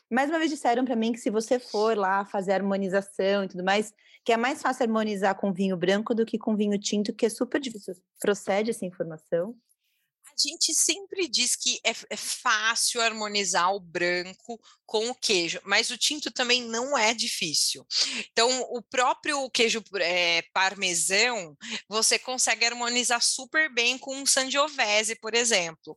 Mais 0.09 0.29
uma 0.29 0.39
vez 0.39 0.51
disseram 0.51 0.85
para 0.85 0.97
mim 0.97 1.13
que 1.13 1.21
se 1.21 1.31
você 1.31 1.59
for 1.59 1.97
lá 1.97 2.25
fazer 2.25 2.53
harmonização 2.53 3.45
e 3.45 3.49
tudo 3.49 3.65
mais, 3.65 3.93
que 4.25 4.33
é 4.33 4.37
mais 4.37 4.61
fácil 4.61 4.85
harmonizar 4.85 5.35
com 5.35 5.53
vinho 5.53 5.77
branco 5.77 6.15
do 6.15 6.27
que 6.27 6.39
com 6.39 6.57
vinho 6.57 6.79
tinto, 6.79 7.13
que 7.13 7.27
é 7.27 7.29
super 7.29 7.61
difícil. 7.61 7.95
Procede 8.21 8.71
essa 8.71 8.85
informação? 8.85 9.57
A 10.27 10.49
gente 10.49 10.73
sempre 10.75 11.29
diz 11.29 11.55
que 11.55 11.79
é, 11.85 11.91
é, 12.09 12.17
fácil 12.17 13.01
harmonizar 13.01 13.75
o 13.75 13.81
branco 13.81 14.59
com 14.91 15.09
o 15.09 15.15
queijo, 15.15 15.61
mas 15.63 15.89
o 15.91 15.97
tinto 15.97 16.33
também 16.33 16.65
não 16.65 16.99
é 16.99 17.15
difícil. 17.15 17.87
Então, 18.33 18.51
o 18.71 18.83
próprio 18.83 19.49
queijo 19.49 19.85
é, 20.01 20.43
parmesão, 20.53 21.57
você 21.89 22.19
consegue 22.19 22.67
harmonizar 22.67 23.23
super 23.23 23.73
bem 23.73 23.97
com 23.97 24.17
um 24.17 24.27
sangiovese, 24.27 25.15
por 25.15 25.33
exemplo. 25.33 25.97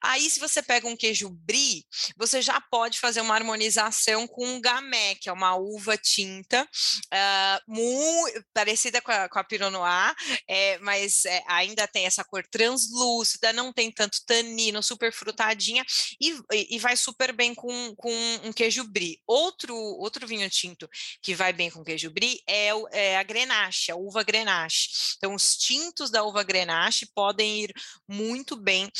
Aí, 0.00 0.30
se 0.30 0.38
você 0.38 0.62
pega 0.62 0.86
um 0.86 0.96
queijo 0.96 1.28
brie, 1.30 1.84
você 2.16 2.40
já 2.40 2.60
pode 2.60 3.00
fazer 3.00 3.22
uma 3.22 3.34
harmonização 3.34 4.28
com 4.28 4.46
um 4.46 4.60
gamé, 4.60 5.16
que 5.16 5.28
é 5.28 5.32
uma 5.32 5.56
uva 5.56 5.98
tinta, 5.98 6.62
uh, 6.62 7.60
muito 7.66 8.44
parecida 8.54 9.00
com 9.00 9.10
a, 9.10 9.28
com 9.28 9.40
a 9.40 9.42
Pinot 9.42 9.72
Noir, 9.72 10.14
é, 10.46 10.78
mas 10.78 11.24
é, 11.24 11.42
ainda 11.48 11.88
tem 11.88 12.06
essa 12.06 12.22
cor 12.22 12.46
translúcida, 12.46 13.52
não 13.52 13.72
tem 13.72 13.90
tanto 13.90 14.24
tanino, 14.24 14.80
super 14.80 15.12
frutadinha, 15.12 15.84
e, 16.20 16.38
e 16.52 16.78
vai 16.78 16.96
super 16.96 17.32
bem 17.32 17.52
com, 17.52 17.96
com 17.96 18.27
um 18.44 18.52
queijo 18.52 18.84
brie. 18.84 19.20
Outro, 19.26 19.74
outro 19.74 20.26
vinho 20.26 20.48
tinto 20.50 20.88
que 21.22 21.34
vai 21.34 21.52
bem 21.52 21.70
com 21.70 21.84
queijo 21.84 22.10
brie 22.10 22.40
é, 22.46 22.68
é 22.92 23.16
a 23.16 23.22
grenache, 23.22 23.90
a 23.90 23.96
uva 23.96 24.22
grenache. 24.22 24.88
Então, 25.16 25.34
os 25.34 25.56
tintos 25.56 26.10
da 26.10 26.22
uva 26.22 26.42
grenache 26.42 27.06
podem 27.14 27.64
ir 27.64 27.72
muito 28.06 28.56
bem 28.56 28.90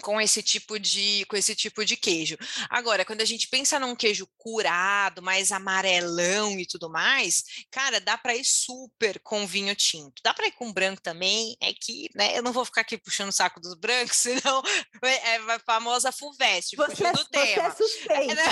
com 0.00 0.20
esse 0.20 0.42
tipo 0.42 0.78
de 0.78 1.24
com 1.28 1.36
esse 1.36 1.54
tipo 1.54 1.84
de 1.84 1.96
queijo. 1.96 2.36
Agora, 2.68 3.04
quando 3.04 3.20
a 3.20 3.24
gente 3.24 3.48
pensa 3.48 3.78
num 3.78 3.96
queijo 3.96 4.28
curado, 4.38 5.22
mais 5.22 5.52
amarelão 5.52 6.58
e 6.58 6.66
tudo 6.66 6.90
mais, 6.90 7.44
cara, 7.70 8.00
dá 8.00 8.16
para 8.16 8.36
ir 8.36 8.44
super 8.44 9.20
com 9.20 9.46
vinho 9.46 9.74
tinto. 9.74 10.22
Dá 10.22 10.32
para 10.32 10.46
ir 10.46 10.52
com 10.52 10.72
branco 10.72 11.02
também, 11.02 11.56
é 11.60 11.72
que, 11.72 12.08
né, 12.14 12.36
eu 12.36 12.42
não 12.42 12.52
vou 12.52 12.64
ficar 12.64 12.82
aqui 12.82 12.96
puxando 12.96 13.28
o 13.28 13.32
saco 13.32 13.60
dos 13.60 13.74
brancos, 13.74 14.16
senão 14.18 14.62
é, 15.02 15.34
é 15.34 15.36
a 15.36 15.58
famosa 15.60 16.12
Fulvestre, 16.12 16.76
você, 16.76 17.06
é 17.06 17.12
do 17.12 17.18
você 17.18 17.38
é 17.38 17.54
tema. 17.54 17.66
é 17.66 17.70
suspeita. 17.70 18.42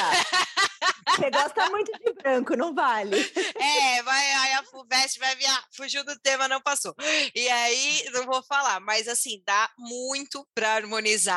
você 1.09 1.31
gosta 1.31 1.71
muito 1.71 1.93
de 1.99 2.13
branco, 2.15 2.57
não 2.57 2.75
vale. 2.75 3.17
É, 3.55 4.03
vai 4.03 4.33
aí 4.33 4.53
a 4.55 4.65
Fulvestre 4.65 5.21
vai 5.21 5.37
vir, 5.37 5.49
fugiu 5.73 6.05
do 6.05 6.19
tema, 6.19 6.49
não 6.49 6.61
passou. 6.61 6.95
E 7.35 7.49
aí, 7.49 8.05
não 8.13 8.27
vou 8.27 8.43
falar, 8.43 8.81
mas 8.81 9.09
assim, 9.09 9.43
dá 9.45 9.71
muito 9.79 10.47
para 10.55 10.75
harmonizar 10.75 11.28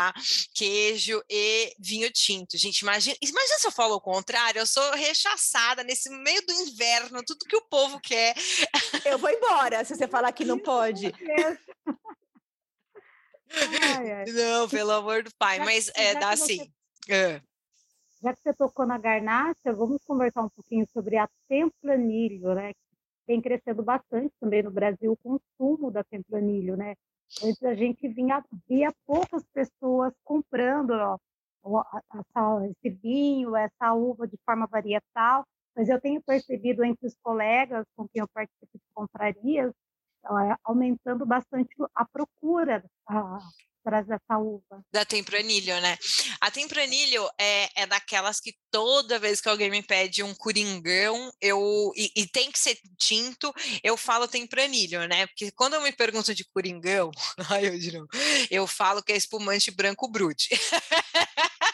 queijo 0.53 1.21
e 1.29 1.75
vinho 1.79 2.11
tinto. 2.11 2.57
Gente, 2.57 2.79
imagina, 2.79 3.15
imagina 3.21 3.59
se 3.59 3.67
eu 3.67 3.71
falo 3.71 3.95
o 3.95 4.01
contrário, 4.01 4.59
eu 4.59 4.67
sou 4.67 4.91
rechaçada 4.93 5.83
nesse 5.83 6.09
meio 6.09 6.45
do 6.45 6.53
inverno, 6.53 7.23
tudo 7.25 7.45
que 7.45 7.55
o 7.55 7.67
povo 7.67 7.99
quer. 7.99 8.35
Eu 9.05 9.17
vou 9.17 9.29
embora 9.29 9.83
se 9.83 9.95
você 9.95 10.07
falar 10.07 10.31
que 10.31 10.45
não 10.45 10.59
pode. 10.59 11.11
Não, 14.33 14.69
pelo 14.69 14.91
amor 14.91 15.23
do 15.23 15.31
pai, 15.37 15.57
já 15.57 15.65
mas 15.65 15.91
é, 15.95 16.15
dá 16.15 16.29
assim. 16.29 16.71
É. 17.09 17.41
Já 18.21 18.35
que 18.35 18.41
você 18.41 18.53
tocou 18.53 18.85
na 18.85 18.97
garnacha, 18.97 19.73
vamos 19.73 20.01
conversar 20.05 20.43
um 20.43 20.49
pouquinho 20.49 20.87
sobre 20.93 21.17
a 21.17 21.27
tempranilho, 21.47 22.53
né? 22.53 22.71
Tem 23.25 23.41
crescendo 23.41 23.81
bastante 23.81 24.33
também 24.39 24.61
no 24.61 24.71
Brasil 24.71 25.11
o 25.11 25.17
consumo 25.17 25.91
da 25.91 26.03
tempranilho, 26.03 26.77
né? 26.77 26.95
Antes 27.43 27.63
a 27.63 27.73
gente 27.73 28.07
vinha, 28.07 28.43
via 28.67 28.91
poucas 29.05 29.43
pessoas 29.53 30.13
comprando 30.23 30.91
ó, 31.63 31.83
essa, 32.13 32.67
esse 32.67 32.89
vinho, 32.89 33.55
essa 33.55 33.93
uva 33.93 34.27
de 34.27 34.37
forma 34.45 34.67
varietal, 34.67 35.45
mas 35.75 35.89
eu 35.89 35.99
tenho 35.99 36.21
percebido 36.21 36.83
entre 36.83 37.07
os 37.07 37.15
colegas 37.23 37.85
com 37.95 38.07
quem 38.07 38.19
eu 38.21 38.27
participo 38.27 38.77
de 38.77 38.83
comprarias, 38.93 39.73
aumentando 40.63 41.25
bastante 41.25 41.73
a 41.95 42.05
procura 42.05 42.83
traz 43.83 44.09
essa 44.09 44.37
uva. 44.37 44.83
Da 44.91 45.05
tempranilho, 45.05 45.79
né? 45.81 45.97
A 46.39 46.49
tempranilho 46.51 47.27
é, 47.37 47.69
é 47.83 47.85
daquelas 47.85 48.39
que 48.39 48.53
toda 48.69 49.19
vez 49.19 49.41
que 49.41 49.49
alguém 49.49 49.69
me 49.69 49.83
pede 49.83 50.23
um 50.23 50.33
coringão, 50.33 51.31
eu 51.41 51.91
e, 51.95 52.11
e 52.15 52.27
tem 52.27 52.51
que 52.51 52.59
ser 52.59 52.77
tinto, 52.97 53.53
eu 53.83 53.97
falo 53.97 54.27
tempranilho, 54.27 55.07
né? 55.07 55.27
Porque 55.27 55.51
quando 55.51 55.73
eu 55.73 55.81
me 55.81 55.91
pergunto 55.91 56.33
de 56.33 56.45
coringão, 56.45 57.11
ai, 57.49 57.67
eu, 57.67 57.93
novo, 57.93 58.07
eu 58.49 58.67
falo 58.67 59.03
que 59.03 59.11
é 59.11 59.17
espumante 59.17 59.71
branco 59.71 60.09
brute. 60.09 60.49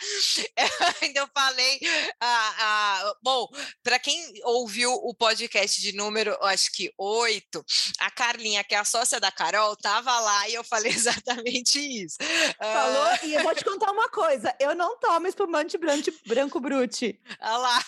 ainda 1.01 1.19
eu 1.19 1.29
falei. 1.33 1.79
Ah, 2.19 2.55
ah, 2.59 3.15
bom, 3.21 3.47
para 3.83 3.99
quem 3.99 4.33
ouviu 4.43 4.91
o 4.93 5.13
podcast 5.13 5.81
de 5.81 5.93
número, 5.93 6.37
acho 6.43 6.71
que 6.71 6.91
oito, 6.97 7.63
a 7.99 8.09
Carlinha, 8.11 8.63
que 8.63 8.75
é 8.75 8.77
a 8.77 8.85
sócia 8.85 9.19
da 9.19 9.31
Carol, 9.31 9.73
estava 9.73 10.19
lá 10.19 10.49
e 10.49 10.55
eu 10.55 10.63
falei 10.63 10.91
exatamente 10.93 11.79
isso. 11.79 12.17
Falou, 12.59 13.03
ah, 13.03 13.19
e 13.23 13.33
eu 13.33 13.43
vou 13.43 13.55
te 13.55 13.63
contar 13.63 13.91
uma 13.91 14.09
coisa: 14.09 14.55
eu 14.59 14.75
não 14.75 14.97
tomo 14.99 15.27
espumante 15.27 15.77
branco, 15.77 16.11
branco 16.25 16.59
brute. 16.59 17.19
Olha 17.41 17.57
lá. 17.57 17.85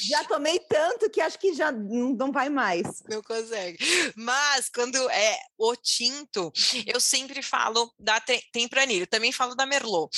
Já 0.00 0.24
tomei 0.24 0.58
tanto 0.60 1.08
que 1.10 1.20
acho 1.20 1.38
que 1.38 1.54
já 1.54 1.70
não 1.70 2.32
vai 2.32 2.48
mais. 2.48 3.02
Não 3.08 3.22
consegue. 3.22 3.78
Mas 4.16 4.68
quando 4.68 4.96
é 5.10 5.38
o 5.56 5.76
tinto, 5.76 6.52
eu 6.86 7.00
sempre 7.00 7.42
falo 7.42 7.92
da 7.98 8.20
tempranilho, 8.52 9.06
também 9.06 9.32
falo 9.32 9.54
da 9.54 9.66
Merlot 9.66 10.10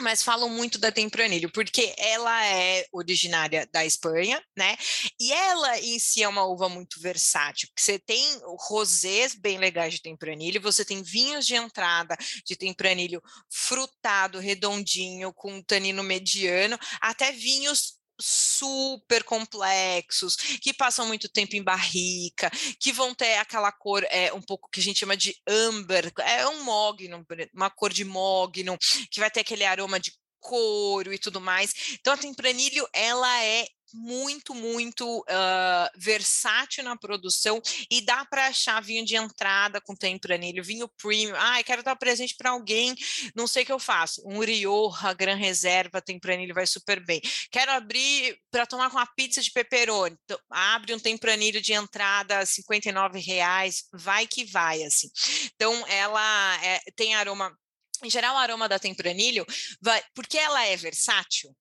mas 0.00 0.22
falam 0.22 0.48
muito 0.48 0.78
da 0.78 0.90
Tempranillo, 0.90 1.50
porque 1.52 1.94
ela 1.98 2.44
é 2.46 2.86
originária 2.92 3.68
da 3.72 3.84
Espanha, 3.84 4.42
né? 4.56 4.76
E 5.18 5.32
ela 5.32 5.78
em 5.78 5.98
si 5.98 6.22
é 6.22 6.28
uma 6.28 6.44
uva 6.44 6.68
muito 6.68 7.00
versátil, 7.00 7.68
você 7.76 7.98
tem 7.98 8.24
rosés 8.58 9.34
bem 9.34 9.58
legais 9.58 9.94
de 9.94 10.02
Tempranillo, 10.02 10.60
você 10.60 10.84
tem 10.84 11.02
vinhos 11.02 11.46
de 11.46 11.54
entrada 11.54 12.16
de 12.44 12.56
Tempranillo 12.56 13.22
frutado, 13.48 14.38
redondinho, 14.38 15.32
com 15.32 15.62
tanino 15.62 16.02
mediano, 16.02 16.78
até 17.00 17.32
vinhos 17.32 17.99
super 18.20 19.24
complexos, 19.24 20.36
que 20.60 20.72
passam 20.72 21.06
muito 21.06 21.28
tempo 21.28 21.56
em 21.56 21.62
barrica, 21.62 22.50
que 22.78 22.92
vão 22.92 23.14
ter 23.14 23.34
aquela 23.38 23.72
cor 23.72 24.04
é, 24.10 24.32
um 24.32 24.42
pouco 24.42 24.68
que 24.70 24.80
a 24.80 24.82
gente 24.82 25.00
chama 25.00 25.16
de 25.16 25.36
amber, 25.46 26.12
é 26.20 26.46
um 26.46 26.62
mogno, 26.62 27.26
uma 27.54 27.70
cor 27.70 27.92
de 27.92 28.04
mogno, 28.04 28.78
que 29.10 29.20
vai 29.20 29.30
ter 29.30 29.40
aquele 29.40 29.64
aroma 29.64 29.98
de 29.98 30.12
couro 30.40 31.12
e 31.12 31.18
tudo 31.18 31.40
mais. 31.40 31.72
Então 32.00 32.14
a 32.14 32.16
tempranilho 32.16 32.88
ela 32.92 33.44
é 33.44 33.66
muito, 33.92 34.54
muito 34.54 35.20
uh, 35.20 35.90
versátil 35.96 36.84
na 36.84 36.96
produção 36.96 37.60
e 37.90 38.00
dá 38.00 38.24
para 38.24 38.46
achar 38.46 38.82
vinho 38.82 39.04
de 39.04 39.16
entrada 39.16 39.80
com 39.80 39.94
tempranilho, 39.94 40.64
vinho 40.64 40.88
premium. 40.88 41.34
Ah, 41.36 41.62
quero 41.62 41.82
dar 41.82 41.96
presente 41.96 42.34
para 42.36 42.50
alguém, 42.50 42.94
não 43.34 43.46
sei 43.46 43.62
o 43.62 43.66
que 43.66 43.72
eu 43.72 43.78
faço. 43.78 44.22
Um 44.26 44.40
Rioja, 44.40 45.12
Gran 45.12 45.36
Reserva, 45.36 46.00
tempranilho 46.00 46.54
vai 46.54 46.66
super 46.66 47.04
bem. 47.04 47.20
Quero 47.50 47.72
abrir 47.72 48.38
para 48.50 48.66
tomar 48.66 48.90
com 48.90 48.96
uma 48.96 49.06
pizza 49.06 49.42
de 49.42 49.50
pepperoni. 49.50 50.16
Então, 50.24 50.38
abre 50.50 50.94
um 50.94 50.98
tempranilho 50.98 51.60
de 51.60 51.72
entrada, 51.72 52.44
59 52.44 53.18
reais, 53.18 53.84
vai 53.92 54.26
que 54.26 54.44
vai, 54.44 54.82
assim. 54.82 55.10
Então, 55.54 55.86
ela 55.86 56.64
é, 56.64 56.80
tem 56.96 57.14
aroma 57.14 57.56
em 58.02 58.10
geral, 58.10 58.34
o 58.34 58.38
aroma 58.38 58.68
da 58.68 58.78
tempranilho, 58.78 59.44
vai, 59.80 60.02
porque 60.14 60.38
ela 60.38 60.64
é 60.64 60.76
versátil, 60.76 61.54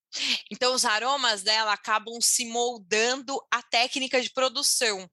então, 0.50 0.74
os 0.74 0.86
aromas 0.86 1.44
dela 1.44 1.74
acabam 1.74 2.20
se 2.22 2.46
moldando 2.46 3.40
à 3.52 3.62
técnica 3.62 4.22
de 4.22 4.30
produção. 4.30 5.10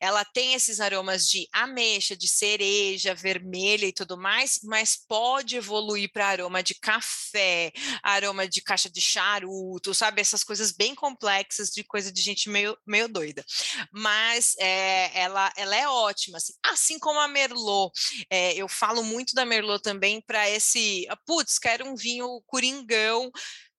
Ela 0.00 0.24
tem 0.24 0.54
esses 0.54 0.80
aromas 0.80 1.28
de 1.28 1.48
ameixa, 1.52 2.16
de 2.16 2.28
cereja, 2.28 3.14
vermelha 3.14 3.86
e 3.86 3.92
tudo 3.92 4.16
mais, 4.16 4.60
mas 4.64 4.96
pode 4.96 5.56
evoluir 5.56 6.10
para 6.12 6.28
aroma 6.28 6.62
de 6.62 6.74
café, 6.74 7.72
aroma 8.02 8.48
de 8.48 8.60
caixa 8.60 8.90
de 8.90 9.00
charuto, 9.00 9.94
sabe? 9.94 10.20
Essas 10.20 10.42
coisas 10.42 10.72
bem 10.72 10.94
complexas, 10.94 11.70
de 11.70 11.84
coisa 11.84 12.10
de 12.12 12.20
gente 12.20 12.48
meio, 12.48 12.76
meio 12.86 13.08
doida. 13.08 13.44
Mas 13.92 14.54
é, 14.58 15.18
ela, 15.18 15.52
ela 15.56 15.76
é 15.76 15.88
ótima, 15.88 16.38
assim, 16.38 16.52
assim 16.62 16.98
como 16.98 17.20
a 17.20 17.28
Merlot. 17.28 17.92
É, 18.28 18.54
eu 18.54 18.68
falo 18.68 19.02
muito 19.02 19.34
da 19.34 19.44
Merlot 19.44 19.82
também 19.82 20.20
para 20.20 20.48
esse, 20.48 21.06
putz, 21.26 21.58
quero 21.58 21.86
um 21.86 21.94
vinho 21.94 22.42
coringão 22.46 23.30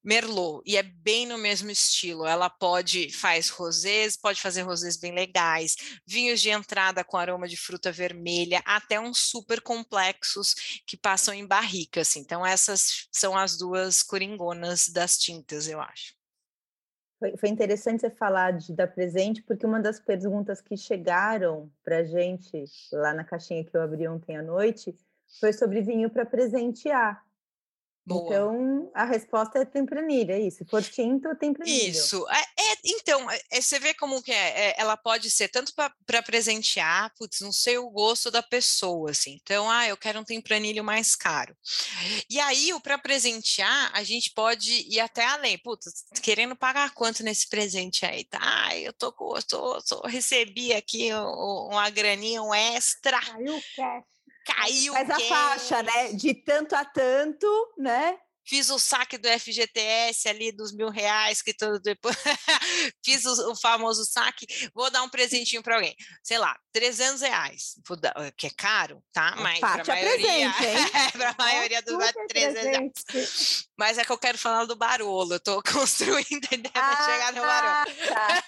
Merlot, 0.03 0.63
e 0.65 0.77
é 0.77 0.83
bem 0.83 1.27
no 1.27 1.37
mesmo 1.37 1.69
estilo. 1.69 2.25
Ela 2.25 2.49
pode 2.49 3.11
faz 3.11 3.49
rosés, 3.49 4.17
pode 4.17 4.41
fazer 4.41 4.63
rosés 4.63 4.97
bem 4.97 5.13
legais, 5.13 5.75
vinhos 6.05 6.41
de 6.41 6.49
entrada 6.49 7.03
com 7.03 7.17
aroma 7.17 7.47
de 7.47 7.55
fruta 7.57 7.91
vermelha, 7.91 8.61
até 8.65 8.99
uns 8.99 9.19
super 9.19 9.61
complexos 9.61 10.81
que 10.87 10.97
passam 10.97 11.33
em 11.33 11.45
barrica, 11.45 12.01
assim. 12.01 12.19
Então 12.21 12.45
essas 12.45 13.07
são 13.11 13.37
as 13.37 13.57
duas 13.57 14.01
coringonas 14.01 14.87
das 14.89 15.17
tintas, 15.17 15.67
eu 15.67 15.79
acho. 15.79 16.15
Foi, 17.19 17.37
foi 17.37 17.49
interessante 17.49 18.01
você 18.01 18.09
falar 18.09 18.53
de 18.53 18.73
dar 18.73 18.87
presente, 18.87 19.43
porque 19.43 19.63
uma 19.63 19.79
das 19.79 19.99
perguntas 19.99 20.59
que 20.59 20.75
chegaram 20.75 21.71
para 21.83 22.03
gente 22.03 22.65
lá 22.91 23.13
na 23.13 23.23
caixinha 23.23 23.63
que 23.63 23.77
eu 23.77 23.81
abri 23.81 24.07
ontem 24.07 24.35
à 24.35 24.41
noite 24.41 24.95
foi 25.39 25.53
sobre 25.53 25.81
vinho 25.81 26.09
para 26.09 26.25
presentear. 26.25 27.23
Boa. 28.13 28.25
Então, 28.25 28.91
a 28.93 29.05
resposta 29.05 29.59
é 29.59 29.65
tempranilha, 29.65 30.33
é 30.33 30.41
isso. 30.41 30.59
Se 30.59 30.65
for 30.65 30.83
tinto, 30.83 31.33
tempranilho. 31.35 31.89
Isso. 31.89 32.25
É, 32.29 32.39
é 32.39 32.77
então, 32.85 33.29
é, 33.29 33.41
é, 33.51 33.61
você 33.61 33.79
vê 33.79 33.93
como 33.93 34.21
que 34.21 34.31
é, 34.31 34.69
é 34.69 34.75
ela 34.77 34.95
pode 34.97 35.29
ser 35.29 35.47
tanto 35.49 35.73
para 35.73 36.23
presentear, 36.23 37.13
putz, 37.17 37.41
não 37.41 37.51
sei 37.51 37.77
o 37.77 37.89
gosto 37.89 38.29
da 38.29 38.43
pessoa, 38.43 39.11
assim. 39.11 39.39
Então, 39.41 39.69
ah, 39.69 39.87
eu 39.87 39.97
quero 39.97 40.19
um 40.19 40.23
tempranilho 40.23 40.83
mais 40.83 41.15
caro. 41.15 41.55
E 42.29 42.39
aí, 42.39 42.73
o 42.73 42.81
para 42.81 42.97
presentear, 42.97 43.91
a 43.93 44.03
gente 44.03 44.31
pode 44.33 44.71
ir 44.89 44.99
até 44.99 45.25
além. 45.25 45.57
Putz, 45.57 46.05
querendo 46.21 46.55
pagar 46.55 46.93
quanto 46.93 47.23
nesse 47.23 47.47
presente 47.47 48.05
aí? 48.05 48.23
Tá? 48.25 48.39
Ah, 48.41 48.77
eu 48.77 48.93
tô, 48.93 49.11
tô, 49.47 49.81
tô 49.81 50.07
recebi 50.07 50.73
aqui 50.73 51.09
uma 51.13 51.89
graninha, 51.89 52.41
um 52.43 52.53
extra. 52.53 53.19
Caiu 53.19 53.55
o 53.55 53.61
cash 53.75 54.11
caiu. 54.45 54.93
Faz 54.93 55.09
a 55.09 55.19
faixa, 55.19 55.83
né? 55.83 56.13
De 56.13 56.33
tanto 56.33 56.75
a 56.75 56.85
tanto, 56.85 57.47
né? 57.77 58.17
Fiz 58.45 58.69
o 58.69 58.79
saque 58.79 59.17
do 59.17 59.27
FGTS 59.27 60.27
ali 60.27 60.51
dos 60.51 60.73
mil 60.73 60.89
reais 60.89 61.41
que 61.41 61.53
todo 61.53 61.79
depois 61.79 62.15
fiz 63.03 63.25
o, 63.25 63.51
o, 63.51 63.55
famoso 63.55 64.05
saque, 64.05 64.45
vou 64.73 64.89
dar 64.89 65.03
um 65.03 65.09
presentinho 65.09 65.63
para 65.63 65.75
alguém, 65.75 65.95
sei 66.23 66.37
lá, 66.37 66.57
300 66.73 67.21
reais, 67.21 67.75
dar, 67.99 68.13
que 68.37 68.47
é 68.47 68.51
caro, 68.51 69.03
tá? 69.13 69.35
Mas 69.37 69.59
para 69.59 69.83
a 69.83 69.85
maioria, 69.85 70.53
para 71.11 71.29
a 71.29 71.35
maioria 71.37 71.81
dos 71.81 71.95
vai 71.95 72.13
300 72.27 72.63
reais. 72.63 73.67
Mas 73.77 73.97
é 73.97 74.05
que 74.05 74.11
eu 74.11 74.17
quero 74.17 74.37
falar 74.37 74.65
do 74.65 74.75
Barolo, 74.75 75.33
eu 75.33 75.37
estou 75.37 75.61
construindo 75.71 76.47
a 76.51 76.55
ideia 76.55 76.73
ah, 76.75 77.05
chegar 77.05 77.33
no 77.33 77.41
Barolo. 77.41 77.85
Tá. 78.07 78.43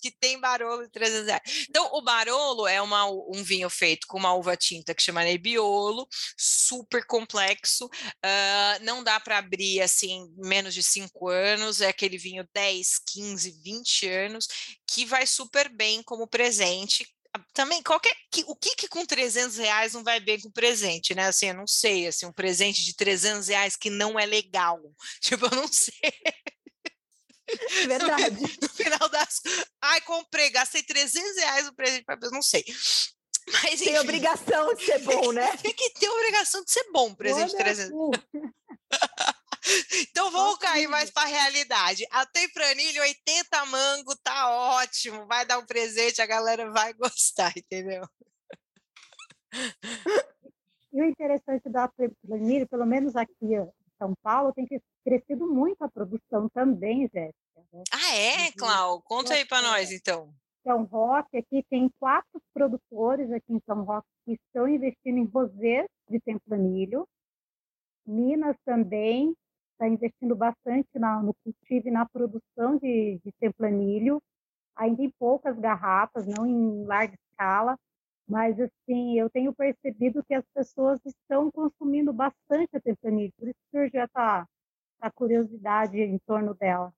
que 0.00 0.10
tem 0.10 0.40
Barolo 0.40 0.82
de 0.82 0.90
300 0.90 1.26
reais. 1.26 1.66
Então, 1.68 1.88
o 1.92 2.02
Barolo 2.02 2.66
é 2.66 2.80
uma, 2.80 3.06
um 3.06 3.42
vinho 3.42 3.68
feito 3.70 4.06
com 4.06 4.18
uma 4.18 4.34
uva 4.34 4.56
tinta 4.56 4.94
que 4.94 5.02
chama 5.02 5.24
Nebbiolo, 5.24 6.06
super 6.36 7.06
complexo, 7.06 7.86
uh, 7.86 8.81
não 8.82 9.02
dá 9.02 9.18
para 9.20 9.38
abrir 9.38 9.80
assim 9.80 10.32
menos 10.36 10.74
de 10.74 10.82
5 10.82 11.28
anos, 11.28 11.80
é 11.80 11.88
aquele 11.88 12.18
vinho 12.18 12.46
10, 12.52 13.00
15, 13.06 13.50
20 13.62 14.08
anos, 14.08 14.46
que 14.86 15.04
vai 15.04 15.26
super 15.26 15.68
bem 15.68 16.02
como 16.02 16.26
presente. 16.26 17.06
Também, 17.54 17.82
qualquer, 17.82 18.14
o 18.46 18.54
que, 18.54 18.76
que 18.76 18.88
com 18.88 19.06
300 19.06 19.56
reais 19.56 19.94
não 19.94 20.04
vai 20.04 20.20
bem 20.20 20.38
com 20.38 20.50
presente, 20.50 21.14
né? 21.14 21.26
Assim, 21.26 21.46
eu 21.46 21.54
não 21.54 21.66
sei, 21.66 22.06
assim, 22.06 22.26
um 22.26 22.32
presente 22.32 22.84
de 22.84 22.94
300 22.94 23.48
reais 23.48 23.74
que 23.74 23.88
não 23.88 24.18
é 24.18 24.26
legal. 24.26 24.78
Tipo, 25.20 25.46
eu 25.46 25.56
não 25.56 25.68
sei. 25.68 26.12
Verdade. 27.86 28.40
No, 28.40 28.48
no 28.62 28.68
final 28.68 29.08
das. 29.08 29.40
Ai, 29.80 30.00
comprei, 30.02 30.50
gastei 30.50 30.82
300 30.82 31.36
reais 31.36 31.66
no 31.66 31.74
presente 31.74 32.04
para 32.04 32.18
não 32.30 32.42
sei. 32.42 32.64
Mas, 33.50 33.74
enfim, 33.74 33.84
tem 33.84 33.98
obrigação 33.98 34.74
de 34.74 34.84
ser 34.84 34.98
bom, 35.00 35.32
né? 35.32 35.56
tem 35.58 35.74
que 35.74 35.90
ter 35.90 36.08
obrigação 36.08 36.64
de 36.64 36.70
ser 36.70 36.84
bom, 36.92 37.14
presente 37.14 37.50
de 37.50 37.56
300. 37.56 37.90
então 40.10 40.30
vamos 40.30 40.58
cair 40.58 40.88
mais 40.88 41.10
para 41.10 41.22
a 41.24 41.30
realidade. 41.30 42.06
A 42.10 42.24
Tempranilho, 42.26 43.02
80 43.02 43.66
mango, 43.66 44.16
tá 44.16 44.50
ótimo. 44.78 45.26
Vai 45.26 45.44
dar 45.44 45.58
um 45.58 45.66
presente, 45.66 46.22
a 46.22 46.26
galera 46.26 46.70
vai 46.70 46.92
gostar, 46.94 47.52
entendeu? 47.56 48.06
E 50.92 51.00
o 51.00 51.04
interessante 51.04 51.68
da 51.68 51.88
Tempranilho, 51.88 52.68
pelo 52.68 52.86
menos 52.86 53.16
aqui 53.16 53.34
em 53.42 53.68
São 53.98 54.14
Paulo, 54.22 54.52
tem 54.52 54.66
crescido 55.04 55.46
muito 55.46 55.82
a 55.82 55.90
produção 55.90 56.48
também, 56.50 57.10
Jéssica. 57.12 57.66
Né? 57.72 57.82
Ah, 57.90 58.16
é, 58.16 58.52
Clau? 58.52 59.02
Conta 59.02 59.34
aí 59.34 59.44
para 59.44 59.62
nós, 59.62 59.90
então. 59.90 60.32
São 60.62 60.84
Roque 60.84 61.36
aqui 61.36 61.64
tem 61.68 61.90
quatro 61.98 62.40
produtores 62.54 63.30
aqui 63.30 63.52
em 63.52 63.60
São 63.66 63.82
Roque 63.84 64.08
que 64.24 64.32
estão 64.32 64.68
investindo 64.68 65.18
em 65.18 65.24
rosés 65.24 65.86
de 66.08 66.20
tempranilho. 66.20 67.06
Minas 68.06 68.56
também 68.64 69.34
está 69.72 69.88
investindo 69.88 70.36
bastante 70.36 70.88
na, 70.94 71.22
no 71.22 71.34
cultivo 71.42 71.88
e 71.88 71.90
na 71.90 72.06
produção 72.06 72.76
de, 72.78 73.20
de 73.24 73.32
ainda 74.76 75.02
em 75.02 75.10
poucas 75.18 75.58
garrafas, 75.58 76.26
não 76.26 76.46
em 76.46 76.84
larga 76.84 77.14
escala, 77.30 77.76
mas 78.26 78.58
assim 78.60 79.18
eu 79.18 79.28
tenho 79.30 79.52
percebido 79.54 80.24
que 80.24 80.34
as 80.34 80.44
pessoas 80.54 81.00
estão 81.04 81.50
consumindo 81.50 82.12
bastante 82.12 82.76
a 82.76 82.80
tempranilho, 82.80 83.32
por 83.38 83.48
isso 83.48 83.58
surgiu 83.70 84.00
essa, 84.00 84.46
essa 85.00 85.12
curiosidade 85.12 85.98
em 85.98 86.18
torno 86.26 86.54
dela. 86.54 86.92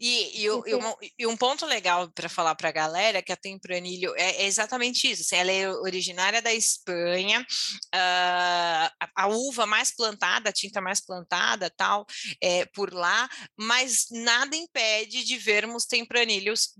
E, 0.00 0.42
e, 0.42 0.44
e, 0.44 0.50
um, 0.50 0.94
e, 1.18 1.26
um, 1.26 1.36
ponto 1.36 1.66
legal 1.66 2.08
para 2.10 2.28
falar 2.28 2.54
para 2.54 2.68
a 2.68 2.72
galera 2.72 3.18
é 3.18 3.22
que 3.22 3.32
a 3.32 3.36
Tempranilho 3.36 4.14
é, 4.16 4.42
é 4.42 4.46
exatamente 4.46 5.10
isso. 5.10 5.22
Assim, 5.22 5.36
ela 5.36 5.50
é 5.50 5.68
originária 5.68 6.40
da 6.40 6.54
Espanha, 6.54 7.40
uh, 7.40 8.94
a, 9.00 9.10
a, 9.16 9.26
uva 9.26 9.66
mais 9.66 9.90
plantada, 9.90 10.50
a 10.50 10.52
tinta 10.52 10.80
mais 10.80 11.00
plantada, 11.00 11.68
tal, 11.68 12.06
é 12.40 12.64
por 12.66 12.94
lá, 12.94 13.28
mas 13.56 14.06
nada 14.10 14.54
impede 14.54 15.24
de 15.24 15.36
vermos 15.36 15.84
Tempranilhos 15.84 16.74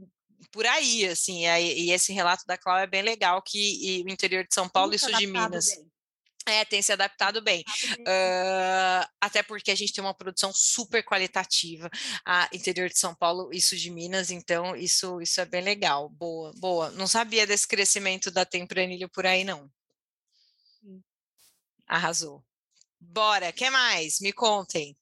por 0.52 0.64
aí, 0.66 1.04
assim. 1.06 1.44
E, 1.46 1.90
esse 1.90 2.12
relato 2.12 2.44
da 2.46 2.56
Cláudia 2.56 2.84
é 2.84 2.86
bem 2.86 3.02
legal 3.02 3.42
que 3.42 4.04
o 4.06 4.10
interior 4.10 4.46
de 4.46 4.54
São 4.54 4.68
Paulo 4.68 4.94
e 4.94 4.98
sul 4.98 5.12
de 5.14 5.26
Minas. 5.26 5.74
Bem. 5.74 5.97
É, 6.48 6.64
tem 6.64 6.80
se 6.82 6.92
adaptado 6.92 7.42
bem. 7.42 7.64
Uh, 8.00 9.08
até 9.20 9.42
porque 9.42 9.70
a 9.70 9.74
gente 9.74 9.92
tem 9.92 10.02
uma 10.02 10.14
produção 10.14 10.52
super 10.52 11.04
qualitativa 11.04 11.90
a 12.24 12.48
interior 12.52 12.88
de 12.88 12.98
São 12.98 13.14
Paulo, 13.14 13.50
isso 13.52 13.76
de 13.76 13.90
Minas, 13.90 14.30
então 14.30 14.74
isso, 14.74 15.20
isso 15.20 15.40
é 15.40 15.44
bem 15.44 15.62
legal. 15.62 16.08
Boa, 16.08 16.52
boa. 16.56 16.90
Não 16.92 17.06
sabia 17.06 17.46
desse 17.46 17.66
crescimento 17.66 18.30
da 18.30 18.44
Tempranilho 18.44 19.08
por 19.08 19.26
aí, 19.26 19.44
não. 19.44 19.70
Arrasou. 21.86 22.44
Bora, 23.00 23.52
que 23.52 23.70
mais? 23.70 24.20
Me 24.20 24.32
contem. 24.32 24.96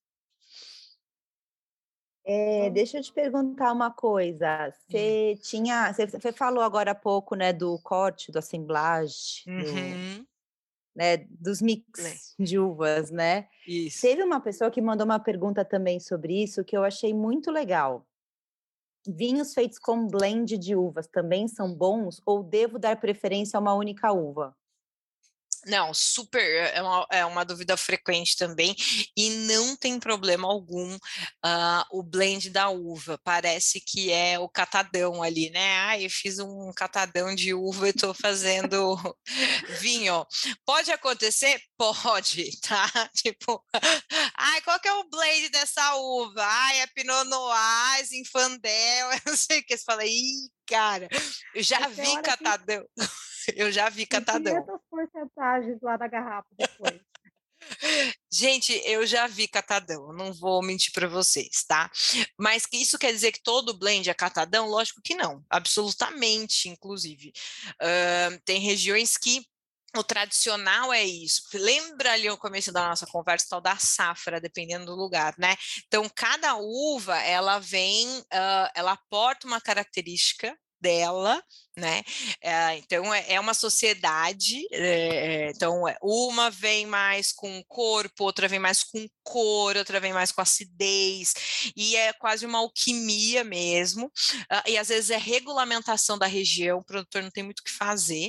É, 2.28 2.68
deixa 2.70 2.98
eu 2.98 3.02
te 3.02 3.12
perguntar 3.12 3.72
uma 3.72 3.90
coisa. 3.90 4.68
Hum. 4.68 4.72
Você 4.90 5.38
tinha, 5.42 5.92
você 5.92 6.32
falou 6.32 6.62
agora 6.62 6.90
há 6.90 6.94
pouco, 6.94 7.36
né, 7.36 7.52
do 7.52 7.78
corte, 7.78 8.32
do 8.32 8.38
assemblage, 8.38 9.44
uhum. 9.46 10.18
do 10.18 10.26
né, 10.96 11.18
dos 11.28 11.60
mix 11.60 12.34
de 12.38 12.58
uvas, 12.58 13.10
né? 13.10 13.46
Isso. 13.68 14.00
Teve 14.00 14.22
uma 14.22 14.40
pessoa 14.40 14.70
que 14.70 14.80
mandou 14.80 15.04
uma 15.04 15.20
pergunta 15.20 15.64
também 15.64 16.00
sobre 16.00 16.42
isso 16.42 16.64
que 16.64 16.76
eu 16.76 16.82
achei 16.82 17.12
muito 17.12 17.50
legal. 17.50 18.06
Vinhos 19.06 19.52
feitos 19.52 19.78
com 19.78 20.06
blend 20.06 20.56
de 20.56 20.74
uvas 20.74 21.06
também 21.06 21.46
são 21.46 21.72
bons 21.72 22.20
ou 22.24 22.42
devo 22.42 22.78
dar 22.78 22.98
preferência 22.98 23.58
a 23.58 23.60
uma 23.60 23.74
única 23.74 24.10
uva? 24.10 24.56
Não, 25.66 25.92
super, 25.92 26.40
é 26.72 26.80
uma, 26.80 27.06
é 27.10 27.24
uma 27.24 27.44
dúvida 27.44 27.76
frequente 27.76 28.36
também, 28.36 28.74
e 29.16 29.30
não 29.30 29.76
tem 29.76 29.98
problema 29.98 30.46
algum 30.46 30.94
uh, 30.94 31.84
o 31.90 32.04
blend 32.04 32.50
da 32.50 32.68
uva, 32.68 33.18
parece 33.24 33.80
que 33.80 34.12
é 34.12 34.38
o 34.38 34.48
catadão 34.48 35.22
ali, 35.22 35.50
né? 35.50 35.78
Ah, 35.80 36.00
eu 36.00 36.08
fiz 36.08 36.38
um 36.38 36.72
catadão 36.72 37.34
de 37.34 37.52
uva 37.52 37.88
e 37.88 37.90
estou 37.90 38.14
fazendo 38.14 38.96
vinho. 39.80 40.24
Pode 40.64 40.92
acontecer? 40.92 41.60
Pode, 41.76 42.50
tá? 42.62 43.10
Tipo, 43.16 43.60
ai, 44.36 44.60
qual 44.62 44.78
que 44.78 44.88
é 44.88 44.92
o 44.92 45.08
blend 45.10 45.48
dessa 45.48 45.96
uva? 45.96 46.44
Ai, 46.44 46.80
é 46.80 46.86
Pinot 46.86 47.24
Noir, 47.24 48.06
Zinfandel, 48.06 49.10
eu 49.12 49.20
não 49.26 49.36
sei 49.36 49.58
o 49.60 49.64
que, 49.64 49.76
você 49.76 49.84
fala, 49.84 50.04
ih, 50.06 50.48
cara, 50.66 51.08
eu 51.54 51.62
já 51.62 51.88
vi 51.88 52.22
catadão. 52.22 52.86
Que... 52.96 53.35
Eu 53.56 53.70
já 53.70 53.88
vi 53.88 54.06
catadão. 54.06 54.54
500 54.64 54.80
porcentagens 54.90 55.78
lá 55.82 55.96
da 55.96 56.08
garrafa 56.08 56.48
depois. 56.56 57.00
Gente, 58.30 58.80
eu 58.84 59.06
já 59.06 59.26
vi 59.26 59.48
catadão, 59.48 60.12
não 60.12 60.32
vou 60.32 60.62
mentir 60.62 60.92
para 60.92 61.08
vocês, 61.08 61.64
tá? 61.66 61.90
Mas 62.38 62.66
que 62.66 62.76
isso 62.76 62.98
quer 62.98 63.12
dizer 63.12 63.32
que 63.32 63.42
todo 63.42 63.76
blend 63.76 64.08
é 64.08 64.14
catadão? 64.14 64.68
Lógico 64.68 65.00
que 65.02 65.14
não, 65.14 65.42
absolutamente, 65.48 66.68
inclusive. 66.68 67.32
Uh, 67.82 68.40
tem 68.44 68.60
regiões 68.60 69.16
que 69.16 69.44
o 69.96 70.04
tradicional 70.04 70.92
é 70.92 71.04
isso. 71.04 71.42
Lembra 71.54 72.12
ali 72.12 72.28
o 72.28 72.36
começo 72.36 72.70
da 72.70 72.88
nossa 72.88 73.06
conversa 73.06 73.46
tal 73.48 73.60
da 73.60 73.76
safra, 73.76 74.40
dependendo 74.40 74.86
do 74.86 74.94
lugar, 74.94 75.34
né? 75.38 75.56
Então, 75.86 76.08
cada 76.14 76.56
uva 76.56 77.16
ela 77.22 77.58
vem, 77.58 78.06
uh, 78.06 78.70
ela 78.74 78.92
aporta 78.92 79.46
uma 79.46 79.60
característica 79.60 80.56
dela, 80.80 81.42
né? 81.76 82.02
É, 82.40 82.76
então 82.78 83.12
é, 83.12 83.32
é, 83.34 83.40
uma 83.40 83.52
sociedade, 83.52 84.66
é, 84.72 85.50
então 85.50 85.82
uma 86.02 86.50
vem 86.50 86.86
mais 86.86 87.32
com 87.32 87.62
corpo, 87.68 88.24
outra 88.24 88.48
vem 88.48 88.58
mais 88.58 88.82
com 88.82 89.06
cor, 89.22 89.76
outra 89.76 90.00
vem 90.00 90.12
mais 90.12 90.32
com 90.32 90.40
acidez, 90.40 91.34
e 91.76 91.94
é 91.96 92.12
quase 92.14 92.46
uma 92.46 92.58
alquimia 92.58 93.44
mesmo. 93.44 94.06
Uh, 94.06 94.70
e 94.70 94.78
às 94.78 94.88
vezes 94.88 95.10
é 95.10 95.18
regulamentação 95.18 96.16
da 96.16 96.26
região, 96.26 96.78
o 96.78 96.84
produtor 96.84 97.22
não 97.22 97.30
tem 97.30 97.42
muito 97.42 97.60
o 97.60 97.64
que 97.64 97.70
fazer. 97.70 98.28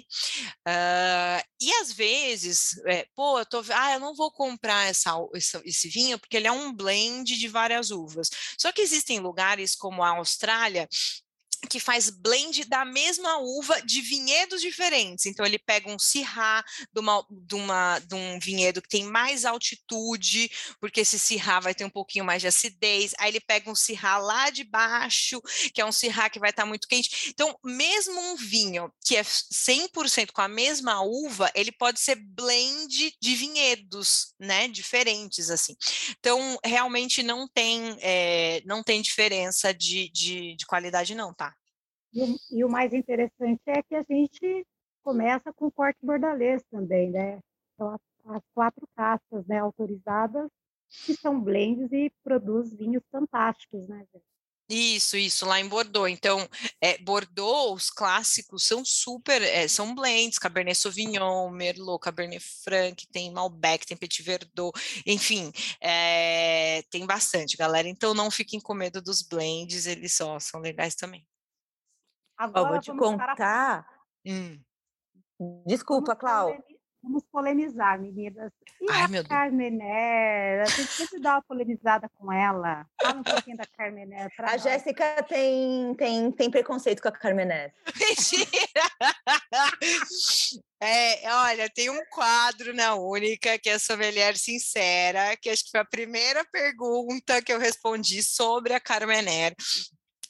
Uh, 0.67 1.41
e 1.61 1.71
às 1.81 1.93
vezes, 1.93 2.77
é, 2.85 3.05
pô, 3.15 3.39
eu 3.39 3.45
tô, 3.45 3.63
ah, 3.73 3.93
eu 3.93 3.99
não 3.99 4.13
vou 4.15 4.31
comprar 4.31 4.89
essa, 4.89 5.13
esse, 5.33 5.57
esse 5.63 5.87
vinho 5.87 6.19
porque 6.19 6.35
ele 6.37 6.47
é 6.47 6.51
um 6.51 6.73
blend 6.73 7.37
de 7.37 7.47
várias 7.47 7.91
uvas. 7.91 8.29
Só 8.57 8.71
que 8.71 8.81
existem 8.81 9.19
lugares 9.19 9.75
como 9.75 10.03
a 10.03 10.17
Austrália 10.17 10.87
que 11.67 11.79
faz 11.79 12.09
blend 12.09 12.65
da 12.65 12.85
mesma 12.85 13.37
uva 13.37 13.81
de 13.81 14.01
vinhedos 14.01 14.61
diferentes. 14.61 15.25
Então 15.25 15.45
ele 15.45 15.59
pega 15.59 15.89
um 15.89 15.99
Syrah 15.99 16.63
de, 16.93 16.99
uma, 16.99 17.25
de, 17.29 17.55
uma, 17.55 17.99
de 17.99 18.15
um 18.15 18.39
vinhedo 18.39 18.81
que 18.81 18.89
tem 18.89 19.03
mais 19.03 19.45
altitude, 19.45 20.49
porque 20.79 21.01
esse 21.01 21.19
Syrah 21.19 21.59
vai 21.59 21.75
ter 21.75 21.85
um 21.85 21.89
pouquinho 21.89 22.25
mais 22.25 22.41
de 22.41 22.47
acidez. 22.47 23.13
Aí 23.19 23.31
ele 23.31 23.39
pega 23.39 23.69
um 23.69 23.75
Syrah 23.75 24.17
lá 24.17 24.49
de 24.49 24.63
baixo, 24.63 25.41
que 25.73 25.81
é 25.81 25.85
um 25.85 25.91
Syrah 25.91 26.29
que 26.29 26.39
vai 26.39 26.49
estar 26.49 26.65
muito 26.65 26.87
quente. 26.87 27.29
Então, 27.29 27.57
mesmo 27.63 28.19
um 28.19 28.35
vinho 28.35 28.91
que 29.03 29.15
é 29.15 29.21
100% 29.21 30.31
com 30.31 30.41
a 30.41 30.47
mesma 30.47 31.01
uva, 31.01 31.51
ele 31.55 31.71
pode 31.71 31.99
ser 31.99 32.15
blend 32.15 33.13
de 33.21 33.35
vinhedos, 33.35 34.33
né, 34.39 34.67
diferentes 34.67 35.49
assim. 35.49 35.75
Então, 36.19 36.57
realmente 36.63 37.23
não 37.23 37.47
tem 37.47 37.97
é, 38.01 38.61
não 38.65 38.83
tem 38.83 39.01
diferença 39.01 39.73
de, 39.73 40.09
de, 40.09 40.55
de 40.55 40.65
qualidade 40.65 41.15
não, 41.15 41.33
tá? 41.33 41.56
E 42.13 42.23
o, 42.23 42.35
e 42.51 42.63
o, 42.63 42.69
mais 42.69 42.93
interessante 42.93 43.61
é 43.67 43.83
que 43.83 43.95
a 43.95 44.03
gente 44.03 44.65
começa 45.03 45.51
com 45.53 45.71
corte 45.71 45.99
bordalês 46.03 46.63
também, 46.71 47.09
né? 47.09 47.39
Então, 47.73 47.89
as, 47.89 48.01
as 48.35 48.43
quatro 48.53 48.87
castas 48.95 49.45
né, 49.45 49.59
autorizadas, 49.59 50.49
que 51.05 51.13
são 51.13 51.39
blends 51.39 51.91
e 51.91 52.11
produz 52.23 52.73
vinhos 52.73 53.03
fantásticos, 53.11 53.87
né, 53.87 54.05
gente? 54.13 54.37
Isso, 54.69 55.15
isso, 55.15 55.45
lá 55.45 55.61
em 55.61 55.67
Bordeaux. 55.67 56.11
Então, 56.11 56.45
é, 56.81 56.97
Bordeaux, 56.97 57.83
os 57.83 57.89
clássicos 57.89 58.63
são 58.65 58.83
super, 58.83 59.41
é, 59.41 59.65
são 59.67 59.95
blends, 59.95 60.37
Cabernet 60.37 60.77
Sauvignon, 60.77 61.49
Merlot, 61.49 62.01
Cabernet 62.01 62.43
Franc, 62.43 63.07
tem 63.07 63.31
Malbec, 63.31 63.85
tem 63.85 63.95
Petit 63.95 64.21
Verdot, 64.21 64.77
enfim, 65.05 65.53
é, 65.79 66.81
tem 66.89 67.05
bastante, 67.05 67.55
galera. 67.55 67.87
Então, 67.87 68.13
não 68.13 68.29
fiquem 68.29 68.59
com 68.59 68.73
medo 68.73 69.01
dos 69.01 69.21
blends, 69.21 69.85
eles 69.85 70.13
só 70.13 70.37
são 70.37 70.59
legais 70.59 70.95
também. 70.95 71.25
Agora, 72.37 72.69
vou 72.69 72.79
te 72.79 72.95
contar. 72.95 73.87
Hum. 74.25 74.59
Desculpa, 75.65 76.15
Clau. 76.15 76.55
Vamos 77.01 77.23
polemizar, 77.31 77.99
meninas. 77.99 78.51
E 78.81 78.91
Ai, 78.91 79.17
a 79.17 79.23
Carmené? 79.23 80.61
A 80.61 80.65
gente 80.65 80.91
sempre 80.91 81.19
dá 81.19 81.35
uma 81.35 81.41
polemizada 81.41 82.09
com 82.09 82.31
ela. 82.33 82.85
Fala 83.01 83.19
um 83.19 83.23
pouquinho 83.23 83.55
da 83.55 83.65
Carmené. 83.65 84.27
A 84.37 84.41
nós. 84.51 84.61
Jéssica 84.61 85.23
tem, 85.23 85.95
tem, 85.95 86.31
tem 86.31 86.51
preconceito 86.51 87.01
com 87.01 87.07
a 87.07 87.11
Carmené. 87.11 87.71
Mentira! 87.95 88.81
É, 90.81 91.33
olha, 91.33 91.69
tem 91.69 91.89
um 91.89 92.05
quadro 92.11 92.73
na 92.73 92.95
Única 92.95 93.57
que 93.57 93.69
é 93.69 93.73
a 93.73 93.79
Sommelier 93.79 94.37
Sincera, 94.37 95.35
que 95.37 95.49
acho 95.49 95.65
que 95.65 95.71
foi 95.71 95.79
a 95.79 95.85
primeira 95.85 96.43
pergunta 96.51 97.41
que 97.41 97.53
eu 97.53 97.59
respondi 97.59 98.21
sobre 98.21 98.73
a 98.73 98.79
Carmener. 98.79 99.55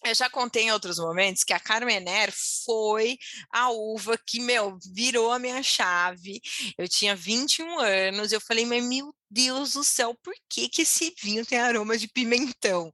Eu 0.10 0.15
já 0.15 0.30
contei 0.30 0.63
em 0.63 0.72
outros 0.72 0.98
momentos 0.98 1.43
que 1.43 1.54
a 1.54 1.60
Carmener 1.60 2.32
foi 2.65 3.17
a 3.52 3.70
uva 3.70 4.17
que, 4.17 4.39
meu, 4.39 4.78
virou 4.93 5.32
a 5.32 5.39
minha 5.39 5.62
chave. 5.62 6.41
Eu 6.78 6.88
tinha 6.88 7.15
21 7.15 7.80
anos, 7.80 8.32
eu 8.32 8.41
falei, 8.41 8.65
mas 8.65 8.84
meu 8.84 9.13
Deus 9.29 9.73
do 9.73 9.83
céu, 9.83 10.15
por 10.23 10.33
que, 10.49 10.69
que 10.69 10.83
esse 10.83 11.13
vinho 11.21 11.45
tem 11.45 11.59
aroma 11.59 11.97
de 11.97 12.07
pimentão? 12.07 12.91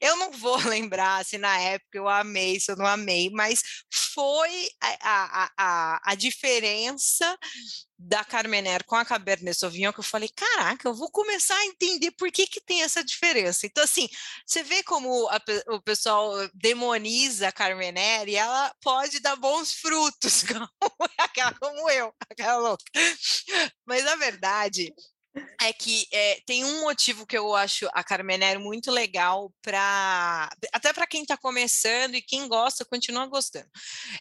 Eu 0.00 0.16
não 0.16 0.32
vou 0.32 0.56
lembrar 0.66 1.24
se 1.24 1.38
na 1.38 1.58
época 1.58 1.98
eu 1.98 2.08
amei, 2.08 2.60
se 2.60 2.70
eu 2.70 2.76
não 2.76 2.86
amei, 2.86 3.30
mas 3.30 3.62
foi 4.14 4.68
a, 4.80 4.96
a, 5.00 5.50
a, 5.56 6.12
a 6.12 6.14
diferença 6.14 7.38
da 7.98 8.24
Carmener 8.24 8.84
com 8.84 8.94
a 8.94 9.04
Cabernet 9.04 9.58
Sauvignon 9.58 9.92
que 9.92 10.00
eu 10.00 10.04
falei, 10.04 10.28
caraca, 10.28 10.88
eu 10.88 10.94
vou 10.94 11.10
começar 11.10 11.56
a 11.56 11.64
entender 11.64 12.10
por 12.12 12.30
que, 12.30 12.46
que 12.46 12.60
tem 12.60 12.82
essa 12.82 13.02
diferença. 13.02 13.66
Então, 13.66 13.82
assim, 13.82 14.08
você 14.46 14.62
vê 14.62 14.82
como 14.82 15.28
a, 15.28 15.40
o 15.68 15.80
pessoal 15.80 16.32
demoniza 16.52 17.48
a 17.48 17.52
Carmener 17.52 18.28
e 18.28 18.36
ela 18.36 18.74
pode 18.82 19.20
dar 19.20 19.36
bons 19.36 19.72
frutos, 19.72 20.42
como, 20.78 21.10
aquela, 21.18 21.54
como 21.54 21.90
eu, 21.90 22.12
aquela 22.30 22.58
louca. 22.58 22.84
Mas, 23.86 24.04
na 24.04 24.16
verdade, 24.16 24.92
é 25.60 25.72
que 25.72 26.06
é, 26.12 26.40
tem 26.46 26.64
um 26.64 26.82
motivo 26.82 27.26
que 27.26 27.36
eu 27.36 27.54
acho 27.54 27.88
a 27.92 28.02
Carmener 28.02 28.58
muito 28.60 28.90
legal 28.90 29.52
para 29.62 30.48
até 30.72 30.92
para 30.92 31.06
quem 31.06 31.22
está 31.22 31.36
começando 31.36 32.14
e 32.14 32.22
quem 32.22 32.48
gosta 32.48 32.84
continua 32.84 33.26
gostando 33.26 33.68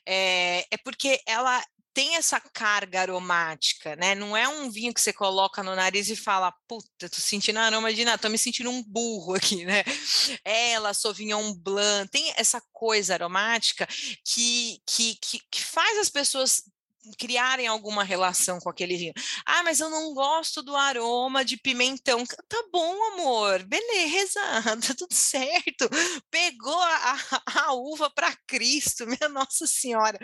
é, 0.06 0.66
é 0.72 0.78
porque 0.78 1.22
ela 1.28 1.64
tem 1.96 2.18
essa 2.18 2.42
carga 2.42 3.00
aromática, 3.00 3.96
né? 3.96 4.14
Não 4.16 4.36
é 4.36 4.46
um 4.50 4.70
vinho 4.70 4.94
que 4.94 5.00
você 5.00 5.14
coloca 5.14 5.64
no 5.64 5.74
nariz 5.74 6.10
e 6.10 6.16
fala, 6.16 6.54
puta, 6.68 7.10
tô 7.10 7.22
sentindo 7.22 7.58
aroma 7.58 7.94
de 7.94 8.04
nada, 8.04 8.18
tô 8.18 8.28
me 8.28 8.38
sentindo 8.38 8.70
um 8.70 8.84
burro 8.84 9.34
aqui, 9.34 9.64
né? 9.64 9.82
Ela, 10.44 10.94
Sauvignon 10.94 11.54
Blanc, 11.54 12.12
tem 12.12 12.34
essa 12.36 12.62
coisa 12.74 13.14
aromática 13.14 13.88
que, 14.26 14.82
que, 14.86 15.16
que, 15.22 15.40
que 15.50 15.64
faz 15.64 15.98
as 16.00 16.10
pessoas 16.10 16.64
criarem 17.18 17.68
alguma 17.68 18.04
relação 18.04 18.60
com 18.60 18.70
aquele 18.70 18.98
vinho. 18.98 19.14
Ah, 19.46 19.64
mas 19.64 19.80
eu 19.80 19.90
não 19.90 20.14
gosto 20.14 20.62
do 20.62 20.76
aroma 20.76 21.44
de 21.44 21.58
pimentão. 21.58 22.24
Tá 22.48 22.64
bom, 22.72 23.14
amor, 23.14 23.64
beleza, 23.64 24.40
tá 24.88 24.94
tudo 24.98 25.14
certo. 25.14 25.90
Pegou 26.30 26.80
a, 26.80 27.18
a, 27.46 27.74
uva 27.74 28.10
para 28.10 28.36
Cristo, 28.48 29.06
minha 29.08 29.30
Nossa 29.30 29.68
Senhora. 29.68 30.20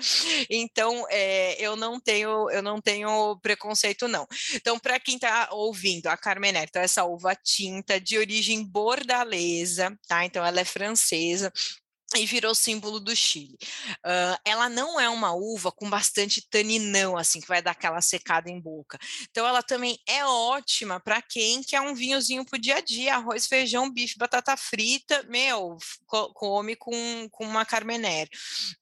Então, 0.49 1.05
é, 1.09 1.55
eu 1.59 1.75
não 1.75 1.99
tenho, 1.99 2.49
eu 2.49 2.61
não 2.61 2.81
tenho 2.81 3.37
preconceito 3.41 4.07
não. 4.07 4.27
Então, 4.53 4.79
para 4.79 4.99
quem 4.99 5.15
está 5.15 5.49
ouvindo, 5.51 6.07
a 6.07 6.17
Carmener, 6.17 6.65
então 6.67 6.81
essa 6.81 7.03
uva 7.03 7.35
tinta 7.35 7.99
de 7.99 8.17
origem 8.17 8.65
bordalesa, 8.65 9.97
tá? 10.07 10.25
Então, 10.25 10.45
ela 10.45 10.59
é 10.59 10.65
francesa 10.65 11.51
e 12.15 12.25
virou 12.25 12.53
símbolo 12.53 12.99
do 12.99 13.15
Chile. 13.15 13.57
Uh, 14.05 14.37
ela 14.45 14.69
não 14.69 14.99
é 14.99 15.09
uma 15.09 15.33
uva 15.33 15.71
com 15.71 15.89
bastante 15.89 16.45
taninão, 16.49 17.17
assim, 17.17 17.39
que 17.39 17.47
vai 17.47 17.61
dar 17.61 17.71
aquela 17.71 18.01
secada 18.01 18.49
em 18.49 18.59
boca. 18.59 18.97
Então, 19.29 19.47
ela 19.47 19.63
também 19.63 19.97
é 20.07 20.25
ótima 20.25 20.99
para 20.99 21.21
quem 21.21 21.63
quer 21.63 21.81
um 21.81 21.93
vinhozinho 21.93 22.45
para 22.45 22.57
o 22.57 22.61
dia 22.61 22.77
a 22.77 22.81
dia, 22.81 23.15
arroz, 23.15 23.47
feijão, 23.47 23.91
bife, 23.91 24.17
batata 24.17 24.55
frita, 24.57 25.23
meu, 25.23 25.77
come 26.33 26.75
com, 26.75 27.27
com 27.31 27.45
uma 27.45 27.65
carmener. 27.65 28.27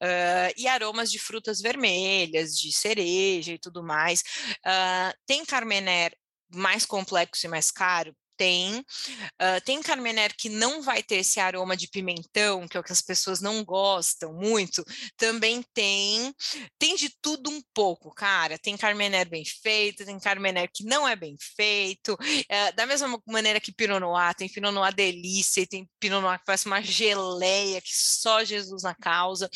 Uh, 0.02 0.52
e 0.56 0.66
aromas 0.66 1.10
de 1.10 1.18
frutas 1.18 1.60
vermelhas, 1.60 2.58
de 2.58 2.72
cereja 2.72 3.52
e 3.52 3.58
tudo 3.58 3.82
mais. 3.82 4.22
Uh, 4.66 5.16
tem 5.26 5.44
carmener 5.44 6.16
mais 6.52 6.84
complexo 6.84 7.46
e 7.46 7.48
mais 7.48 7.70
caro? 7.70 8.14
Tem. 8.40 8.78
Uh, 8.78 9.60
tem 9.66 9.82
Carmener 9.82 10.34
que 10.34 10.48
não 10.48 10.80
vai 10.80 11.02
ter 11.02 11.16
esse 11.16 11.38
aroma 11.38 11.76
de 11.76 11.86
pimentão, 11.86 12.66
que 12.66 12.74
é 12.74 12.80
o 12.80 12.82
que 12.82 12.90
as 12.90 13.02
pessoas 13.02 13.42
não 13.42 13.62
gostam 13.62 14.32
muito. 14.32 14.82
Também 15.18 15.62
tem. 15.74 16.34
Tem 16.78 16.96
de 16.96 17.10
tudo 17.20 17.50
um 17.50 17.60
pouco, 17.74 18.14
cara. 18.14 18.58
Tem 18.58 18.78
Carmener 18.78 19.28
bem 19.28 19.44
feito, 19.44 20.06
tem 20.06 20.18
Carmener 20.18 20.70
que 20.72 20.84
não 20.84 21.06
é 21.06 21.14
bem 21.14 21.36
feito. 21.54 22.14
Uh, 22.14 22.74
da 22.74 22.86
mesma 22.86 23.20
maneira 23.26 23.60
que 23.60 23.74
Pinot 23.74 24.00
Noir, 24.00 24.34
tem 24.34 24.48
Pinot 24.48 24.72
Noir 24.72 24.94
delícia, 24.94 25.60
e 25.60 25.66
tem 25.66 25.86
Pinot 26.00 26.22
Noir 26.22 26.38
que 26.38 26.46
parece 26.46 26.64
uma 26.64 26.80
geleia 26.80 27.82
que 27.82 27.94
só 27.94 28.42
Jesus 28.42 28.84
na 28.84 28.94
causa. 28.94 29.50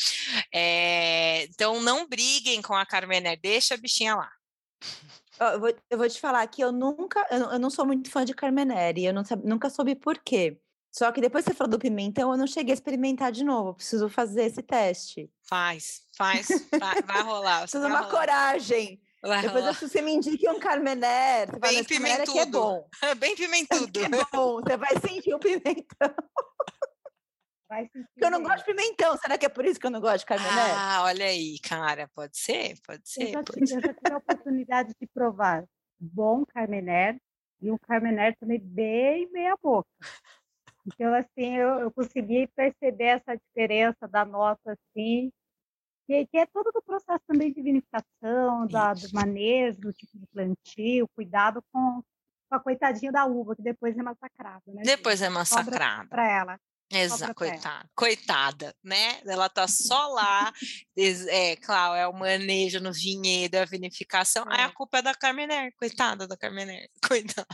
É, 0.53 1.45
então 1.45 1.81
não 1.81 2.07
briguem 2.07 2.61
com 2.61 2.75
a 2.75 2.85
Carmener, 2.85 3.41
deixa 3.41 3.75
a 3.75 3.79
bichinha 3.79 4.15
lá. 4.15 4.31
Eu 5.41 5.61
vou, 5.61 5.75
eu 5.91 5.99
vou 5.99 6.09
te 6.09 6.21
falar 6.21 6.47
que 6.47 6.63
eu 6.63 6.71
nunca, 6.71 7.27
eu, 7.31 7.53
eu 7.53 7.59
não 7.59 7.71
sou 7.71 7.85
muito 7.85 8.11
fã 8.11 8.25
de 8.25 8.35
Carmenere, 8.35 9.05
eu 9.05 9.13
não, 9.13 9.23
nunca 9.43 9.69
soube 9.69 9.95
por 9.95 10.19
quê. 10.19 10.59
Só 10.95 11.11
que 11.11 11.21
depois 11.21 11.45
que 11.45 11.51
você 11.51 11.57
falou 11.57 11.73
do 11.73 11.79
pimentão, 11.79 12.31
eu 12.31 12.39
não 12.39 12.47
cheguei 12.47 12.73
a 12.73 12.75
experimentar 12.75 13.33
de 13.33 13.43
novo. 13.43 13.75
Preciso 13.75 14.09
fazer 14.09 14.45
esse 14.45 14.63
teste. 14.63 15.29
Faz, 15.43 16.03
faz, 16.17 16.47
vai, 16.79 17.03
vai 17.03 17.23
rolar. 17.23 17.63
Preciso 17.63 17.85
uma 17.85 17.99
rolar. 17.99 18.11
coragem. 18.11 19.01
Vai 19.21 19.43
depois 19.43 19.65
rolar. 19.65 19.75
você 19.81 20.01
me 20.01 20.15
indique 20.15 20.49
um 20.49 20.61
Carmener. 20.61 21.51
Você 21.51 21.59
Bem 21.59 21.83
pimentudo. 21.83 22.39
É 22.39 22.47
bom. 22.47 22.89
Bem 23.17 23.35
pimentudo. 23.35 24.05
É 24.05 24.09
bom, 24.33 24.61
você 24.61 24.77
vai 24.77 25.01
sentir 25.01 25.35
o 25.35 25.39
pimentão. 25.41 26.15
Vai 27.75 27.89
Porque 27.89 28.25
eu 28.25 28.31
não 28.31 28.41
gosto 28.41 28.65
de 28.65 28.73
pimentão. 28.73 29.17
Será 29.17 29.37
que 29.37 29.47
é 29.47 29.49
por 29.49 29.65
isso 29.65 29.81
que 29.81 29.87
eu 29.87 29.91
não 29.91 30.01
gosto 30.01 30.21
de 30.21 30.27
carmené? 30.27 30.71
Ah, 30.77 31.03
olha 31.03 31.27
aí, 31.27 31.59
cara. 31.59 32.09
Pode 32.15 32.39
ser, 32.39 32.77
pode 32.87 33.09
ser. 33.09 33.25
Eu 33.25 33.33
já, 33.33 33.43
pode 33.43 33.69
ser. 33.69 33.77
Eu 33.77 33.81
já 33.81 33.95
tive 33.95 34.13
a 34.13 34.17
oportunidade 34.17 34.95
de 35.01 35.07
provar 35.09 35.65
bom 35.99 36.45
carmené 36.47 37.19
e 37.61 37.73
um 37.73 37.79
carmené 37.79 38.33
também 38.35 38.61
bem 38.61 39.29
meia 39.33 39.57
boca. 39.61 39.89
Então, 40.87 41.13
assim, 41.15 41.57
eu, 41.57 41.81
eu 41.81 41.91
consegui 41.91 42.47
perceber 42.55 43.05
essa 43.05 43.35
diferença 43.37 44.07
da 44.07 44.25
nota, 44.25 44.73
assim, 44.73 45.33
que, 46.07 46.27
que 46.27 46.37
é 46.37 46.47
todo 46.47 46.71
o 46.75 46.83
processo 46.83 47.23
também 47.27 47.53
de 47.53 47.61
vinificação, 47.61 48.67
da, 48.67 48.93
do 48.93 49.09
manejo, 49.13 49.81
do 49.81 49.93
tipo 49.93 50.17
de 50.19 50.27
plantio, 50.27 51.09
cuidado 51.17 51.65
com, 51.73 52.03
com 52.49 52.55
a 52.55 52.61
coitadinha 52.61 53.11
da 53.11 53.25
uva, 53.25 53.57
que 53.57 53.63
depois 53.63 53.97
é 53.97 54.03
massacrada, 54.03 54.63
né? 54.69 54.83
Depois 54.85 55.23
é 55.23 55.31
massacrada. 55.31 56.09
Para 56.09 56.31
ela. 56.31 56.61
Exato, 56.91 57.35
coitada, 57.35 57.91
coitada, 57.95 58.77
né? 58.83 59.21
Ela 59.27 59.49
tá 59.49 59.67
só 59.69 60.09
lá, 60.09 60.53
é, 60.97 61.57
claro, 61.57 61.95
é 61.95 62.07
o 62.07 62.13
manejo 62.13 62.81
no 62.81 62.93
vinhedo, 62.93 63.57
a 63.57 63.65
vinificação, 63.65 64.45
é. 64.51 64.61
aí 64.61 64.65
a 64.65 64.71
culpa 64.71 64.99
é 64.99 65.03
da 65.03 65.15
Carmener, 65.15 65.73
coitada 65.77 66.27
da 66.27 66.37
Carmener, 66.37 66.89
coitada. 67.07 67.47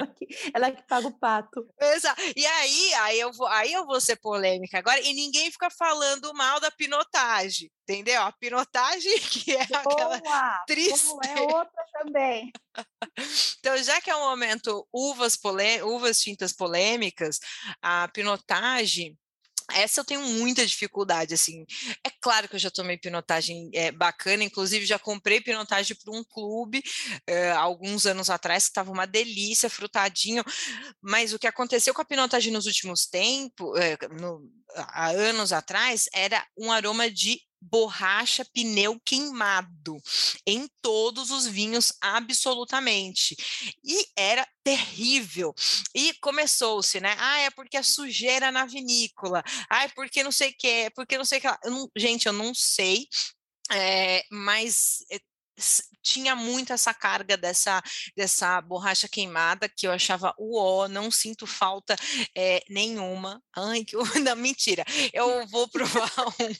Ela 0.00 0.06
que, 0.14 0.26
ela 0.54 0.72
que 0.72 0.82
paga 0.82 1.06
o 1.06 1.18
pato. 1.18 1.68
Exato. 1.78 2.20
E 2.34 2.46
aí, 2.46 2.94
aí 2.94 3.20
eu 3.20 3.32
vou, 3.32 3.46
aí 3.46 3.72
eu 3.72 3.84
vou 3.84 4.00
ser 4.00 4.16
polêmica 4.16 4.78
agora, 4.78 5.00
e 5.00 5.12
ninguém 5.12 5.50
fica 5.50 5.70
falando 5.70 6.32
mal 6.34 6.58
da 6.60 6.70
pinotagem, 6.70 7.70
entendeu? 7.82 8.22
A 8.22 8.32
pinotagem 8.32 9.18
que 9.30 9.56
é 9.56 9.66
Boa, 9.66 9.80
aquela 9.80 10.64
triste. 10.66 11.08
é 11.28 11.40
outra 11.40 11.84
também. 11.92 12.50
Então, 13.58 13.76
já 13.82 14.00
que 14.00 14.08
é 14.08 14.16
um 14.16 14.30
momento 14.30 14.86
uvas, 14.92 15.36
polê, 15.36 15.82
uvas 15.82 16.20
tintas 16.20 16.52
polêmicas, 16.52 17.38
a 17.82 18.08
pinotagem 18.08 19.18
essa 19.72 20.00
eu 20.00 20.04
tenho 20.04 20.22
muita 20.22 20.66
dificuldade, 20.66 21.34
assim. 21.34 21.64
É 22.04 22.10
claro 22.20 22.48
que 22.48 22.56
eu 22.56 22.60
já 22.60 22.70
tomei 22.70 22.96
pinotagem 22.96 23.70
é, 23.74 23.90
bacana, 23.90 24.44
inclusive 24.44 24.84
já 24.86 24.98
comprei 24.98 25.40
pinotagem 25.40 25.96
para 25.96 26.12
um 26.12 26.24
clube 26.24 26.82
é, 27.26 27.50
alguns 27.52 28.06
anos 28.06 28.30
atrás, 28.30 28.64
que 28.64 28.70
estava 28.70 28.90
uma 28.90 29.06
delícia, 29.06 29.70
frutadinho. 29.70 30.44
Mas 31.00 31.32
o 31.32 31.38
que 31.38 31.46
aconteceu 31.46 31.94
com 31.94 32.02
a 32.02 32.04
pinotagem 32.04 32.52
nos 32.52 32.66
últimos 32.66 33.06
tempos, 33.06 33.78
é, 33.78 33.96
no, 34.20 34.48
há 34.74 35.10
anos 35.10 35.52
atrás, 35.52 36.08
era 36.12 36.44
um 36.56 36.70
aroma 36.70 37.10
de 37.10 37.40
borracha 37.60 38.44
pneu 38.44 38.98
queimado 39.04 40.00
em 40.46 40.68
todos 40.80 41.30
os 41.30 41.46
vinhos, 41.46 41.92
absolutamente. 42.00 43.36
E 43.84 44.06
era 44.16 44.46
terrível. 44.64 45.54
E 45.94 46.14
começou-se, 46.14 47.00
né? 47.00 47.14
Ah, 47.18 47.40
é 47.40 47.50
porque 47.50 47.76
a 47.76 47.82
sujeira 47.82 48.50
na 48.50 48.64
vinícola. 48.66 49.42
Ah, 49.68 49.84
é 49.84 49.88
porque 49.88 50.22
não 50.22 50.32
sei 50.32 50.50
o 50.50 50.54
que, 50.58 50.68
é 50.68 50.90
porque 50.90 51.18
não 51.18 51.24
sei 51.24 51.38
o 51.38 51.40
que. 51.42 51.48
Eu 51.48 51.70
não, 51.70 51.90
gente, 51.96 52.26
eu 52.26 52.32
não 52.32 52.54
sei. 52.54 53.06
É, 53.72 54.24
mas 54.30 55.04
eh, 55.10 55.20
tinha 56.02 56.34
muito 56.34 56.72
essa 56.72 56.92
carga 56.94 57.36
dessa, 57.36 57.82
dessa 58.16 58.60
borracha 58.60 59.08
queimada 59.08 59.68
que 59.68 59.86
eu 59.86 59.92
achava 59.92 60.34
uó, 60.38 60.88
não 60.88 61.10
sinto 61.10 61.46
falta 61.46 61.94
é, 62.34 62.62
nenhuma. 62.68 63.42
Ai, 63.54 63.84
que 63.84 63.96
não, 64.20 64.36
mentira. 64.36 64.84
Eu 65.12 65.46
vou 65.48 65.68
provar 65.68 66.10
um. 66.40 66.54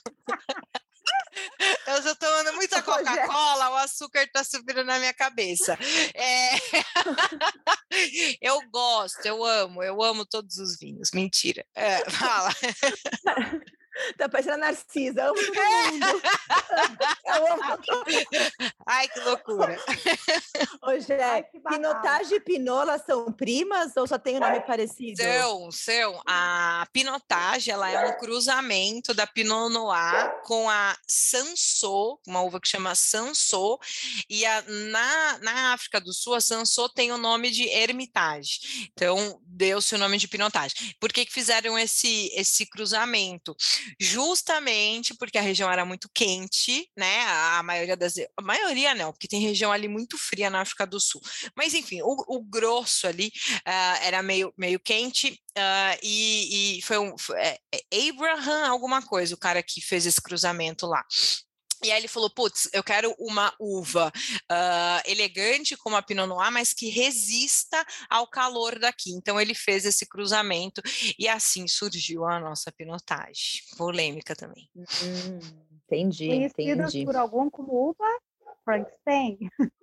Eu 1.87 1.99
estou 1.99 2.17
tomando 2.17 2.55
muita 2.55 2.83
Coca-Cola, 3.17 3.71
o 3.71 3.77
açúcar 3.77 4.23
está 4.23 4.45
subindo 4.45 4.85
na 4.85 4.99
minha 4.99 5.15
cabeça. 5.15 5.79
É... 6.15 6.55
eu 8.41 8.61
gosto, 8.71 9.25
eu 9.25 9.45
amo, 9.45 9.83
eu 9.83 10.03
amo 10.03 10.25
todos 10.25 10.57
os 10.59 10.79
vinhos. 10.79 11.11
Mentira. 11.13 11.65
É, 11.75 12.09
fala. 12.11 12.51
Tá 14.17 14.29
parecendo 14.29 14.55
a 14.55 14.59
Narcisa, 14.59 15.25
amo 15.25 15.35
todo 15.35 15.55
mundo. 15.55 16.23
Eu 17.25 17.53
amo 17.53 17.79
todo 17.85 18.11
mundo. 18.11 18.73
Ai, 18.87 19.09
que 19.09 19.21
loucura. 19.21 19.79
Ô, 20.83 20.99
Jé, 20.99 21.43
Pinotagem 21.69 22.37
e 22.37 22.41
Pinola 22.41 22.99
são 22.99 23.33
primas 23.33 23.97
ou 23.97 24.07
só 24.07 24.19
tem 24.19 24.35
o 24.35 24.37
um 24.39 24.41
nome 24.41 24.61
parecido? 24.61 25.23
São, 25.23 25.71
são. 25.71 26.23
A 26.27 26.87
Pinotagem, 26.93 27.73
ela 27.73 27.91
é 27.91 28.09
um 28.09 28.19
cruzamento 28.19 29.15
da 29.15 29.27
Pinot 29.27 29.73
Noir 29.73 30.41
com 30.45 30.69
a 30.69 30.97
Sansô, 31.07 32.21
uma 32.27 32.43
uva 32.43 32.61
que 32.61 32.69
chama 32.69 32.95
Sansô, 32.95 33.79
e 34.29 34.45
a, 34.45 34.63
na, 34.63 35.39
na 35.39 35.73
África 35.73 36.01
do 36.01 36.13
Sul, 36.13 36.35
a 36.35 36.41
Sansô 36.41 36.89
tem 36.89 37.13
o 37.13 37.19
nome 37.19 37.51
de 37.51 37.69
Hermitage. 37.69 38.91
Então, 38.93 39.41
deu-se 39.45 39.95
o 39.95 39.99
nome 39.99 40.19
de 40.19 40.29
Pinotagem. 40.29 40.95
Por 40.99 41.13
que, 41.13 41.25
que 41.25 41.33
fizeram 41.33 41.79
esse, 41.79 42.31
esse 42.35 42.67
cruzamento? 42.67 43.57
Justamente 43.99 45.15
porque 45.15 45.39
a 45.39 45.43
região 45.43 45.71
era 45.71 45.85
muito 45.85 46.09
quente, 46.15 46.89
né? 46.97 47.23
A 47.27 47.63
maioria 47.63 47.97
das. 47.97 48.15
A 48.37 48.43
maioria 48.43 48.95
não, 48.95 49.13
porque 49.13 49.29
tem 49.29 49.41
região 49.41 49.73
ali 49.73 49.89
muito 49.89 50.19
fria 50.19 50.51
na 50.51 50.61
África 50.61 50.87
do 50.87 51.01
Sul. 51.01 51.21
Mas, 51.57 51.75
enfim, 51.75 52.01
o, 52.03 52.37
o 52.37 52.43
grosso 52.43 53.07
ali 53.07 53.33
uh, 53.67 54.03
era 54.03 54.23
meio, 54.23 54.53
meio 54.57 54.79
quente. 54.81 55.41
Uh, 55.51 55.99
e, 56.03 56.79
e, 56.79 56.83
foi 56.83 56.99
um 56.99 57.19
foi, 57.19 57.39
é, 57.41 57.59
é 57.75 58.09
Abraham, 58.09 58.69
alguma 58.69 59.03
coisa, 59.03 59.35
o 59.35 59.39
cara 59.39 59.63
que 59.63 59.81
fez 59.81 60.07
esse 60.07 60.21
cruzamento 60.21 60.87
lá. 60.87 61.05
E 61.83 61.91
aí 61.91 61.99
ele 61.99 62.09
falou, 62.09 62.31
putz, 62.31 62.69
eu 62.73 62.83
quero 62.83 63.15
uma 63.19 63.53
uva 63.59 64.09
uh, 64.09 65.11
elegante 65.11 65.77
como 65.77 65.97
a 65.97 66.03
Pinot 66.03 66.29
Noir, 66.29 66.53
mas 66.53 66.73
que 66.73 66.89
resista 66.89 67.85
ao 68.09 68.27
calor 68.27 68.79
daqui. 68.79 69.13
Então 69.13 69.41
ele 69.41 69.55
fez 69.55 69.85
esse 69.85 70.07
cruzamento 70.07 70.83
e 71.19 71.29
assim 71.29 71.67
surgiu 71.67 72.27
a 72.27 72.39
nossa 72.39 72.71
pinotagem. 72.71 73.63
Polêmica 73.77 74.37
também. 74.37 74.69
Hum, 74.77 75.39
entendi, 75.85 76.29
Conhecidas 76.29 76.91
entendi. 76.91 77.05
por 77.05 77.17
algum 77.17 77.49
como 77.49 77.91
uva 77.91 78.07
Frankenstein. 78.65 79.39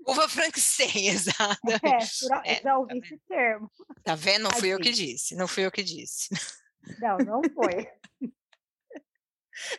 Uva 0.05 0.29
Frankenstein, 0.29 1.07
exato. 1.09 1.59
É, 1.83 2.53
é, 2.53 2.61
já 2.61 2.77
ouvi 2.77 2.99
tá 2.99 3.07
esse 3.07 3.17
termo. 3.27 3.71
Tá 4.03 4.15
vendo? 4.15 4.43
Não 4.43 4.51
fui 4.51 4.69
eu 4.69 4.79
que 4.79 4.91
disse, 4.91 5.35
não 5.35 5.47
fui 5.47 5.65
eu 5.65 5.71
que 5.71 5.83
disse. 5.83 6.29
Não, 6.99 7.17
não 7.17 7.41
foi. 7.53 7.89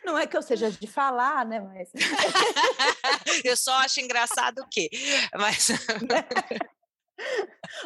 Não 0.03 0.17
é 0.17 0.27
que 0.27 0.35
eu 0.35 0.41
seja 0.41 0.71
de 0.71 0.87
falar, 0.87 1.45
né? 1.45 1.59
Mas. 1.59 1.91
eu 3.43 3.55
só 3.55 3.73
acho 3.79 3.99
engraçado 3.99 4.59
o 4.59 4.67
quê? 4.69 4.89
Mas. 5.35 5.69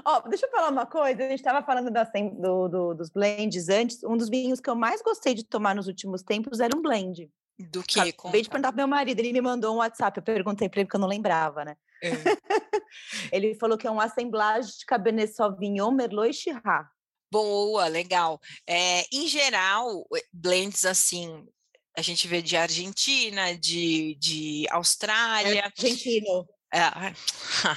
Ó, 0.06 0.18
oh, 0.18 0.30
deixa 0.30 0.46
eu 0.46 0.52
falar 0.52 0.70
uma 0.70 0.86
coisa. 0.86 1.24
A 1.24 1.30
gente 1.30 1.39
estava 1.39 1.66
falando 1.66 1.89
da, 1.89 2.04
do, 2.04 2.68
do, 2.68 2.94
dos 2.94 3.10
blends 3.10 3.68
antes. 3.70 4.04
Um 4.04 4.16
dos 4.16 4.30
vinhos 4.30 4.60
que 4.60 4.70
eu 4.70 4.76
mais 4.76 5.02
gostei 5.02 5.34
de 5.34 5.44
tomar 5.44 5.76
nos 5.76 5.88
últimos 5.88 6.22
tempos 6.22 6.60
era 6.60 6.76
um 6.78 6.82
blend. 6.82 7.30
Do 7.60 7.84
que? 7.84 8.00
Acabei 8.00 8.41
de 8.41 8.50
perguntar 8.50 8.72
pro 8.72 8.78
meu 8.78 8.88
marido, 8.88 9.20
ele 9.20 9.34
me 9.34 9.41
mandou 9.41 9.76
um 9.76 9.78
WhatsApp, 9.78 10.18
eu 10.18 10.24
perguntei 10.24 10.68
para 10.68 10.80
ele 10.80 10.88
porque 10.88 10.96
eu 10.96 11.02
não 11.02 11.08
lembrava, 11.08 11.64
né? 11.64 11.76
É. 12.02 12.10
ele 13.32 13.56
falou 13.56 13.78
que 13.78 13.88
é 13.88 13.91
um 13.91 14.00
assemblage 14.00 14.80
de 14.80 14.86
Cabernet 14.86 15.34
Sauvignon, 15.34 15.91
Merlot 15.91 16.30
e 16.30 16.34
Chirá. 16.34 16.89
Boa, 17.32 17.88
legal. 17.88 18.39
É, 18.68 19.06
em 19.12 19.28
geral, 19.28 20.06
blends 20.32 20.86
assim, 20.86 21.48
a 21.96 22.02
gente 22.02 22.28
vê 22.28 22.41
de 22.41 22.58
Argentina, 22.58 23.56
de, 23.56 24.16
de 24.16 24.66
Austrália. 24.70 25.66
Argentino. 25.66 26.48
É, 26.74 26.90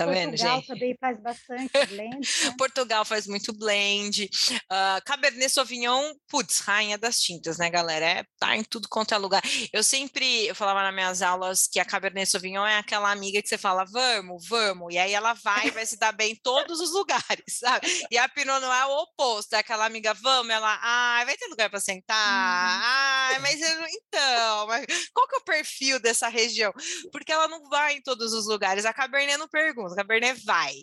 tá 0.00 0.06
Portugal 0.06 0.14
vendo, 0.14 0.36
gente? 0.36 0.66
também 0.66 0.96
faz 0.98 1.20
bastante 1.20 1.86
blend. 1.88 2.44
Né? 2.44 2.54
Portugal 2.56 3.04
faz 3.04 3.26
muito 3.26 3.52
blend. 3.52 4.30
Uh, 4.64 5.04
Cabernet 5.04 5.50
Sauvignon, 5.50 6.14
putz, 6.26 6.60
rainha 6.60 6.96
das 6.96 7.20
tintas, 7.20 7.58
né, 7.58 7.68
galera? 7.68 8.06
É, 8.06 8.24
tá 8.38 8.56
em 8.56 8.64
tudo 8.64 8.88
quanto 8.88 9.14
é 9.14 9.18
lugar. 9.18 9.42
Eu 9.70 9.82
sempre, 9.82 10.46
eu 10.46 10.54
falava 10.54 10.82
nas 10.82 10.94
minhas 10.94 11.20
aulas 11.20 11.68
que 11.70 11.78
a 11.78 11.84
Cabernet 11.84 12.30
Sauvignon 12.30 12.64
é 12.64 12.78
aquela 12.78 13.10
amiga 13.10 13.42
que 13.42 13.48
você 13.48 13.58
fala, 13.58 13.84
vamos, 13.84 14.48
vamos, 14.48 14.94
e 14.94 14.96
aí 14.96 15.12
ela 15.12 15.34
vai, 15.34 15.70
vai 15.70 15.84
se 15.84 15.98
dar 15.98 16.12
bem 16.12 16.32
em 16.32 16.36
todos 16.36 16.80
os 16.80 16.92
lugares, 16.92 17.20
sabe? 17.60 17.86
E 18.10 18.16
a 18.16 18.26
Pinot 18.26 18.60
Noir 18.60 18.80
é 18.80 18.86
o 18.86 19.02
oposto, 19.02 19.52
é 19.52 19.58
aquela 19.58 19.84
amiga, 19.84 20.14
vamos, 20.14 20.50
ela, 20.50 20.78
ah, 20.82 21.22
vai 21.26 21.36
ter 21.36 21.46
lugar 21.46 21.68
para 21.68 21.78
sentar? 21.78 22.16
Uhum. 22.16 22.80
Ah, 22.84 23.38
mas 23.42 23.60
eu, 23.60 23.86
então, 23.86 24.66
mas 24.66 24.86
qual 25.12 25.28
que 25.28 25.36
é 25.36 25.38
o 25.38 25.44
perfil 25.44 26.00
dessa 26.00 26.28
região? 26.28 26.72
Porque 27.12 27.32
ela 27.32 27.46
não 27.46 27.68
vai 27.68 27.96
em 27.96 28.02
todos 28.02 28.29
os 28.32 28.46
lugares. 28.46 28.84
A 28.84 28.92
Cabernet 28.92 29.38
não 29.38 29.48
pergunta, 29.48 29.92
a 29.92 29.96
Cabernet 29.96 30.44
vai. 30.44 30.74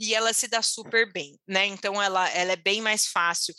E 0.00 0.14
ela 0.14 0.32
se 0.32 0.48
dá 0.48 0.62
super 0.62 1.12
bem, 1.12 1.38
né? 1.46 1.66
Então 1.66 2.00
ela, 2.00 2.28
ela 2.30 2.52
é 2.52 2.56
bem 2.56 2.80
mais 2.80 3.06
fácil 3.06 3.54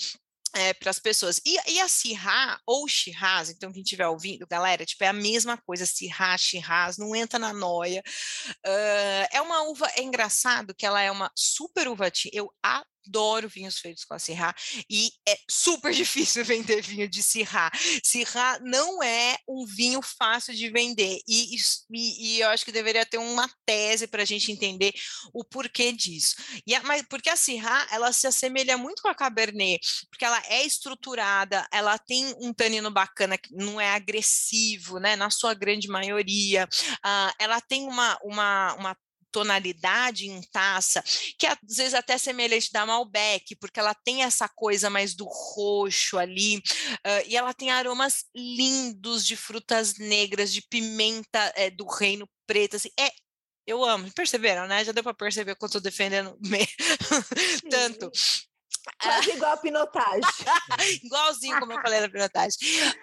é, 0.53 0.73
para 0.73 0.89
as 0.89 0.99
pessoas. 0.99 1.41
E, 1.45 1.57
e, 1.71 1.79
a 1.81 1.87
Sirra 1.87 2.59
ou 2.65 2.87
Shiraz, 2.87 3.49
então 3.49 3.71
quem 3.71 3.81
estiver 3.81 4.07
ouvindo, 4.07 4.47
galera, 4.47 4.85
tipo, 4.85 5.03
é 5.03 5.07
a 5.07 5.13
mesma 5.13 5.57
coisa, 5.57 5.85
Sirra, 5.85 6.37
Shiraz, 6.37 6.97
não 6.97 7.15
entra 7.15 7.39
na 7.39 7.51
noia. 7.51 8.03
Uh, 8.65 9.27
é 9.31 9.41
uma 9.41 9.63
uva, 9.63 9.87
é 9.95 10.03
engraçado 10.03 10.75
que 10.75 10.85
ela 10.85 11.01
é 11.01 11.11
uma 11.11 11.31
super 11.35 11.87
uva, 11.87 12.11
eu 12.31 12.53
adoro 13.07 13.49
vinhos 13.49 13.79
feitos 13.79 14.03
com 14.05 14.13
a 14.13 14.19
Syrah 14.19 14.53
e 14.89 15.09
é 15.27 15.37
super 15.49 15.91
difícil 15.93 16.43
vender 16.45 16.81
vinho 16.81 17.07
de 17.07 17.21
Syrah. 17.21 17.71
Syrah 18.03 18.59
não 18.61 19.01
é 19.01 19.37
um 19.47 19.65
vinho 19.65 20.01
fácil 20.01 20.53
de 20.53 20.69
vender 20.69 21.19
e, 21.27 21.55
e, 21.91 22.37
e 22.37 22.39
eu 22.39 22.49
acho 22.49 22.65
que 22.65 22.71
deveria 22.71 23.05
ter 23.05 23.17
uma 23.17 23.49
tese 23.65 24.07
para 24.07 24.23
a 24.23 24.25
gente 24.25 24.51
entender 24.51 24.93
o 25.33 25.43
porquê 25.43 25.91
disso. 25.91 26.35
E 26.65 26.75
a, 26.75 26.83
mas 26.83 27.03
porque 27.09 27.29
a 27.29 27.35
Syrah 27.35 27.87
ela 27.91 28.11
se 28.11 28.27
assemelha 28.27 28.77
muito 28.77 29.01
com 29.01 29.09
a 29.09 29.15
Cabernet, 29.15 29.79
porque 30.09 30.25
ela 30.25 30.41
é 30.47 30.65
estruturada, 30.65 31.67
ela 31.71 31.97
tem 31.97 32.33
um 32.41 32.53
tanino 32.53 32.91
bacana 32.91 33.37
que 33.37 33.53
não 33.53 33.79
é 33.79 33.91
agressivo, 33.91 34.99
né? 34.99 35.15
Na 35.15 35.29
sua 35.29 35.53
grande 35.53 35.87
maioria, 35.87 36.67
uh, 37.05 37.33
ela 37.39 37.59
tem 37.61 37.87
uma, 37.87 38.17
uma, 38.23 38.73
uma 38.75 38.97
tonalidade 39.33 40.27
em 40.27 40.41
taça, 40.43 41.03
que 41.37 41.47
às 41.47 41.57
vezes 41.75 41.93
até 41.93 42.17
semelhante 42.17 42.71
da 42.71 42.85
Malbec, 42.85 43.55
porque 43.57 43.79
ela 43.79 43.93
tem 43.93 44.23
essa 44.23 44.47
coisa 44.47 44.89
mais 44.89 45.15
do 45.15 45.25
roxo 45.25 46.17
ali, 46.17 46.57
uh, 46.57 47.27
e 47.27 47.35
ela 47.35 47.53
tem 47.53 47.71
aromas 47.71 48.25
lindos 48.35 49.25
de 49.25 49.35
frutas 49.35 49.97
negras, 49.97 50.53
de 50.53 50.61
pimenta 50.61 51.51
é, 51.55 51.69
do 51.69 51.85
reino 51.87 52.29
preto, 52.47 52.75
assim, 52.75 52.89
é 52.97 53.11
eu 53.65 53.83
amo, 53.83 54.11
perceberam, 54.11 54.67
né? 54.67 54.83
Já 54.83 54.91
deu 54.91 55.01
para 55.01 55.13
perceber 55.13 55.55
eu 55.59 55.65
estou 55.65 55.79
defendendo 55.79 56.37
tanto. 57.71 58.11
Quase 59.01 59.31
igual 59.31 59.53
a 59.53 59.57
pinotagem. 59.57 60.21
Igualzinho 61.03 61.59
como 61.59 61.71
eu 61.73 61.81
falei 61.81 62.01
da 62.01 62.09
pinotagem. 62.09 62.57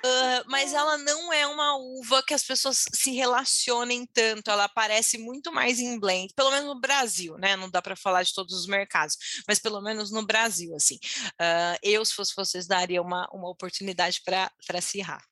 Uh, 0.04 0.44
mas 0.46 0.72
ela 0.72 0.98
não 0.98 1.32
é 1.32 1.46
uma 1.46 1.76
uva 1.76 2.22
que 2.22 2.34
as 2.34 2.42
pessoas 2.42 2.84
se 2.92 3.12
relacionem 3.12 4.06
tanto. 4.06 4.50
Ela 4.50 4.64
aparece 4.64 5.18
muito 5.18 5.52
mais 5.52 5.78
em 5.78 5.98
blend, 5.98 6.32
pelo 6.34 6.50
menos 6.50 6.66
no 6.66 6.80
Brasil, 6.80 7.36
né? 7.38 7.56
Não 7.56 7.70
dá 7.70 7.80
para 7.80 7.96
falar 7.96 8.22
de 8.22 8.34
todos 8.34 8.54
os 8.54 8.66
mercados, 8.66 9.42
mas 9.46 9.58
pelo 9.58 9.80
menos 9.80 10.10
no 10.10 10.24
Brasil, 10.24 10.74
assim. 10.74 10.96
Uh, 11.34 11.78
eu, 11.82 12.04
se 12.04 12.14
fosse 12.14 12.34
vocês, 12.36 12.66
daria 12.66 13.00
uma, 13.00 13.28
uma 13.32 13.48
oportunidade 13.48 14.22
para 14.24 14.50
acirrar. 14.74 15.22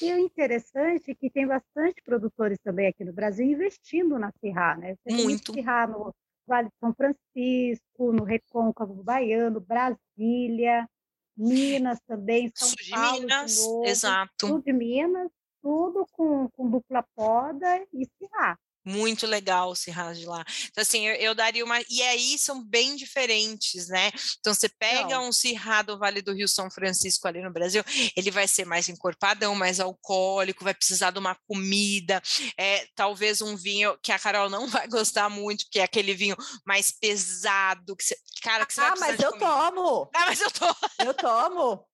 E 0.00 0.12
o 0.12 0.18
interessante 0.18 1.10
é 1.10 1.14
que 1.14 1.30
tem 1.30 1.46
bastante 1.46 2.02
produtores 2.02 2.58
também 2.62 2.86
aqui 2.86 3.04
no 3.04 3.12
Brasil 3.12 3.46
investindo 3.46 4.18
na 4.18 4.32
Sirra, 4.40 4.76
né? 4.76 4.96
Você 4.96 5.22
Muito. 5.22 5.52
No, 5.52 6.14
Vale 6.46 6.68
de 6.68 6.74
São 6.78 6.94
Francisco, 6.94 8.12
no 8.12 8.24
Recôncavo 8.24 9.02
Baiano, 9.02 9.60
Brasília, 9.60 10.88
Minas 11.36 11.98
também, 12.06 12.50
São 12.54 12.68
Sul 12.68 12.76
de 12.76 12.90
Paulo 12.90 13.20
Minas, 13.20 13.54
de 13.54 13.62
novo, 13.62 13.84
exato. 13.86 14.46
Sul 14.46 14.62
de 14.62 14.72
Minas, 14.72 15.30
tudo 15.62 16.06
com, 16.12 16.48
com 16.50 16.70
dupla 16.70 17.02
poda 17.14 17.84
e 17.92 18.06
cirrar. 18.18 18.58
Muito 18.84 19.26
legal 19.26 19.70
o 19.70 19.74
Cirras 19.74 20.18
de 20.18 20.26
lá. 20.26 20.44
Então, 20.70 20.82
assim, 20.82 21.06
eu, 21.06 21.14
eu, 21.14 21.34
daria 21.34 21.64
uma. 21.64 21.80
E 21.88 22.02
aí 22.02 22.38
são 22.38 22.62
bem 22.62 22.96
diferentes, 22.96 23.88
né? 23.88 24.10
Então, 24.38 24.52
você 24.52 24.68
pega 24.68 25.16
Não. 25.16 25.28
um 25.28 25.32
Cirrá 25.32 25.82
do 25.82 25.98
Vale 25.98 26.20
do 26.20 26.34
Rio 26.34 26.48
São 26.48 26.70
Francisco 26.70 27.26
ali 27.26 27.40
no 27.42 27.52
Brasil, 27.52 27.82
ele 28.16 28.30
vai 28.30 28.46
ser 28.46 28.64
mais 28.64 28.88
encorpadão, 28.88 29.54
mais 29.54 29.80
alcoólico, 29.80 30.64
vai 30.64 30.74
precisar 30.74 31.10
de 31.10 31.18
uma 31.18 31.34
comida, 31.46 32.22
é, 32.58 32.86
talvez 32.94 33.40
um 33.40 33.56
vinho 33.56 33.96
que 34.02 34.12
a 34.12 34.18
Carol 34.18 34.50
não 34.50 34.66
vai 34.68 34.86
gostar 34.86 35.28
muito, 35.28 35.64
que 35.70 35.78
é 35.78 35.84
aquele 35.84 36.14
vinho 36.14 36.36
mais 36.66 36.90
pesado. 36.90 37.96
Que 37.96 38.04
você, 38.04 38.16
cara, 38.42 38.66
que 38.66 38.74
você 38.74 38.80
ah, 38.80 38.94
mas 38.98 39.18
eu 39.18 39.30
comida. 39.30 39.46
tomo! 39.46 40.10
Ah, 40.14 40.26
mas 40.26 40.40
eu 40.40 40.50
tomo! 40.50 40.76
Eu 40.98 41.14
tomo! 41.14 41.93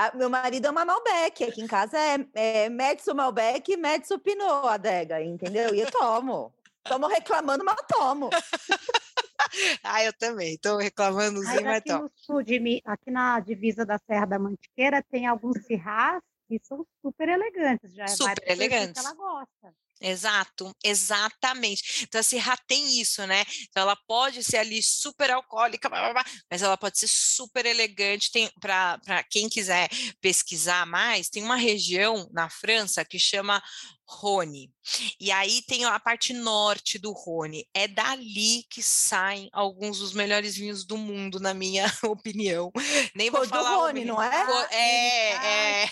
Ah, 0.00 0.12
meu 0.14 0.30
marido 0.30 0.64
é 0.64 0.70
uma 0.70 0.84
Malbec, 0.84 1.42
aqui 1.42 1.60
em 1.60 1.66
casa 1.66 1.98
é, 1.98 2.24
é 2.32 2.68
Metsu 2.68 3.12
Malbec 3.16 3.72
e 3.72 3.76
Metsu 3.76 4.16
Pinot 4.16 4.68
adega, 4.68 5.20
entendeu? 5.20 5.74
E 5.74 5.80
eu 5.80 5.90
tomo. 5.90 6.54
Tomo 6.84 7.08
reclamando, 7.08 7.64
mas 7.64 7.74
tomo. 7.88 8.30
ah, 9.82 10.04
eu 10.04 10.12
também. 10.12 10.54
Estou 10.54 10.76
reclamando, 10.76 11.42
mas 11.42 11.82
tomo. 11.82 12.04
No 12.04 12.10
sul 12.14 12.44
de, 12.44 12.80
aqui 12.84 13.10
na 13.10 13.40
divisa 13.40 13.84
da 13.84 13.98
Serra 13.98 14.24
da 14.24 14.38
Mantiqueira 14.38 15.02
tem 15.10 15.26
alguns 15.26 15.66
cirrás 15.66 16.22
que 16.46 16.60
são 16.62 16.86
super 17.02 17.28
elegantes. 17.28 17.92
Já 17.92 18.04
é 18.04 18.06
super 18.06 18.44
elegantes. 18.46 19.02
Que 19.02 19.04
ela 19.04 19.16
gosta. 19.16 19.74
Exato, 20.00 20.72
exatamente. 20.84 22.04
Então, 22.04 22.20
a 22.20 22.22
Sirra 22.22 22.56
tem 22.68 23.00
isso, 23.00 23.26
né? 23.26 23.44
Então, 23.68 23.82
ela 23.82 23.96
pode 24.06 24.44
ser 24.44 24.58
ali 24.58 24.80
super 24.82 25.30
alcoólica, 25.30 25.88
mas 26.50 26.62
ela 26.62 26.76
pode 26.76 26.98
ser 26.98 27.08
super 27.08 27.66
elegante. 27.66 28.30
Tem 28.30 28.48
para 28.60 29.24
quem 29.28 29.48
quiser 29.48 29.88
pesquisar 30.20 30.86
mais, 30.86 31.28
tem 31.28 31.42
uma 31.42 31.56
região 31.56 32.28
na 32.32 32.48
França 32.48 33.04
que 33.04 33.18
chama 33.18 33.60
Rhône. 34.08 34.72
E 35.20 35.30
aí 35.30 35.60
tem 35.62 35.84
a 35.84 36.00
parte 36.00 36.32
norte 36.32 36.98
do 36.98 37.12
Rhône. 37.12 37.68
É 37.74 37.86
dali 37.86 38.64
que 38.70 38.82
saem 38.82 39.50
alguns 39.52 39.98
dos 39.98 40.14
melhores 40.14 40.56
vinhos 40.56 40.84
do 40.84 40.96
mundo, 40.96 41.38
na 41.38 41.52
minha 41.52 41.84
opinião. 42.04 42.72
Nem 43.14 43.30
vou 43.30 43.46
falar. 43.46 43.70
Do 43.70 43.76
Rhône, 43.76 44.04
não 44.06 44.22
é? 44.22 44.68
É, 44.70 45.32
é, 45.46 45.90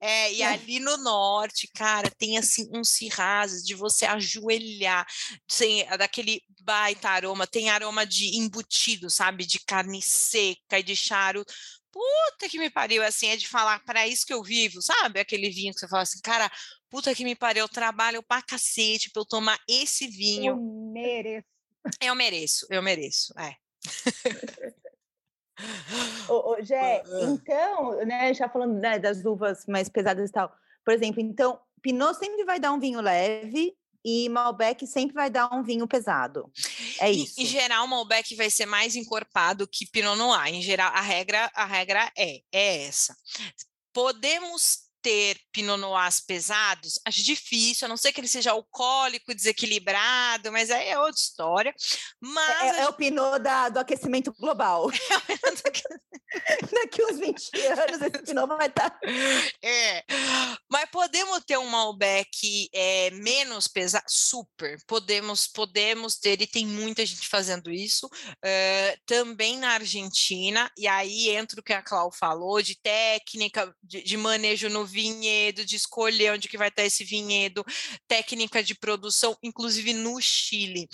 é. 0.00 0.32
E 0.32 0.42
ali 0.42 0.80
no 0.80 0.96
norte, 0.96 1.70
cara, 1.72 2.10
tem 2.10 2.36
assim 2.36 2.68
uns 2.74 2.90
cirrazes 2.90 3.64
de 3.64 3.74
você 3.74 4.04
ajoelhar, 4.04 5.06
sem, 5.48 5.86
daquele 5.96 6.42
baita 6.60 7.08
aroma, 7.10 7.46
tem 7.46 7.70
aroma 7.70 8.04
de 8.04 8.36
embutido, 8.36 9.08
sabe? 9.08 9.46
De 9.46 9.60
carne 9.60 10.02
seca 10.02 10.78
e 10.78 10.82
de 10.82 10.96
charuto 10.96 11.52
puta 11.94 12.48
que 12.48 12.58
me 12.58 12.68
pariu, 12.68 13.04
assim, 13.04 13.28
é 13.28 13.36
de 13.36 13.46
falar 13.46 13.78
para 13.84 14.08
isso 14.08 14.26
que 14.26 14.34
eu 14.34 14.42
vivo, 14.42 14.82
sabe? 14.82 15.20
Aquele 15.20 15.48
vinho 15.48 15.72
que 15.72 15.78
você 15.78 15.86
fala 15.86 16.02
assim, 16.02 16.20
cara, 16.20 16.50
puta 16.94 17.12
que 17.12 17.24
me 17.24 17.34
pariu, 17.34 17.64
eu 17.64 17.68
trabalho 17.68 18.22
pra 18.22 18.40
cacete 18.40 19.10
pra 19.10 19.22
eu 19.22 19.26
tomar 19.26 19.58
esse 19.68 20.06
vinho. 20.06 20.52
Eu 20.52 20.92
mereço. 20.92 21.48
Eu 22.00 22.14
mereço, 22.14 22.66
eu 22.70 22.80
mereço, 22.80 23.34
é. 23.36 23.56
ô, 26.28 26.52
ô, 26.52 26.56
Gé, 26.62 27.02
então, 27.20 27.96
né, 28.06 28.32
já 28.32 28.48
falando 28.48 28.78
né, 28.78 29.00
das 29.00 29.24
uvas 29.24 29.66
mais 29.66 29.88
pesadas 29.88 30.30
e 30.30 30.32
tal, 30.32 30.54
por 30.84 30.94
exemplo, 30.94 31.20
então, 31.20 31.60
Pinot 31.82 32.16
sempre 32.16 32.44
vai 32.44 32.60
dar 32.60 32.70
um 32.70 32.78
vinho 32.78 33.00
leve, 33.00 33.76
e 34.04 34.28
Malbec 34.28 34.86
sempre 34.86 35.14
vai 35.14 35.30
dar 35.30 35.52
um 35.52 35.64
vinho 35.64 35.88
pesado. 35.88 36.48
É 37.00 37.10
isso. 37.10 37.40
Em, 37.40 37.42
em 37.42 37.46
geral, 37.46 37.88
Malbec 37.88 38.36
vai 38.36 38.50
ser 38.50 38.66
mais 38.66 38.94
encorpado 38.94 39.66
que 39.66 39.86
Pinot 39.86 40.16
Noir. 40.16 40.54
Em 40.54 40.60
geral, 40.60 40.92
a 40.92 41.00
regra, 41.00 41.50
a 41.54 41.64
regra 41.64 42.12
é, 42.16 42.42
é 42.52 42.84
essa. 42.84 43.16
Podemos 43.94 44.83
ter 45.04 45.38
Pinot 45.52 45.78
Noirs 45.78 46.20
pesados, 46.20 46.98
acho 47.04 47.22
difícil, 47.22 47.84
a 47.84 47.88
não 47.88 47.96
ser 47.96 48.10
que 48.10 48.20
ele 48.20 48.26
seja 48.26 48.52
alcoólico, 48.52 49.34
desequilibrado, 49.34 50.50
mas 50.50 50.70
aí 50.70 50.88
é 50.88 50.98
outra 50.98 51.20
história. 51.20 51.70
É, 51.70 51.74
mas 52.20 52.76
é, 52.78 52.80
é 52.80 52.88
o 52.88 52.94
Pinot 52.94 53.38
da, 53.38 53.68
do 53.68 53.78
aquecimento 53.78 54.32
global. 54.32 54.90
Daqui 56.72 57.04
uns 57.04 57.18
20 57.18 57.66
anos 57.66 58.02
esse 58.02 58.22
Pinot 58.22 58.46
vai 58.46 58.66
estar. 58.66 58.90
Tá 58.90 59.00
é, 59.62 60.04
mas 60.70 60.88
podemos 60.90 61.44
ter 61.44 61.58
um 61.58 61.66
Malbec 61.66 62.68
é, 62.72 63.10
menos 63.10 63.68
pesado? 63.68 64.04
Super, 64.08 64.78
podemos, 64.86 65.46
podemos 65.46 66.16
ter, 66.16 66.40
e 66.40 66.46
tem 66.46 66.66
muita 66.66 67.04
gente 67.04 67.28
fazendo 67.28 67.70
isso, 67.70 68.06
uh, 68.06 69.00
também 69.06 69.58
na 69.58 69.72
Argentina, 69.72 70.70
e 70.76 70.86
aí 70.86 71.30
entra 71.30 71.60
o 71.60 71.62
que 71.62 71.72
a 71.72 71.82
Clau 71.82 72.10
falou 72.12 72.60
de 72.62 72.80
técnica, 72.80 73.74
de, 73.82 74.02
de 74.02 74.16
manejo 74.16 74.68
no 74.68 74.84
vinhedo, 74.94 75.64
de 75.64 75.74
escolher 75.74 76.32
onde 76.32 76.48
que 76.48 76.56
vai 76.56 76.68
estar 76.68 76.84
esse 76.84 77.04
vinhedo, 77.04 77.64
técnica 78.06 78.62
de 78.62 78.74
produção, 78.74 79.36
inclusive 79.42 79.92
no 79.92 80.20
Chile. 80.20 80.88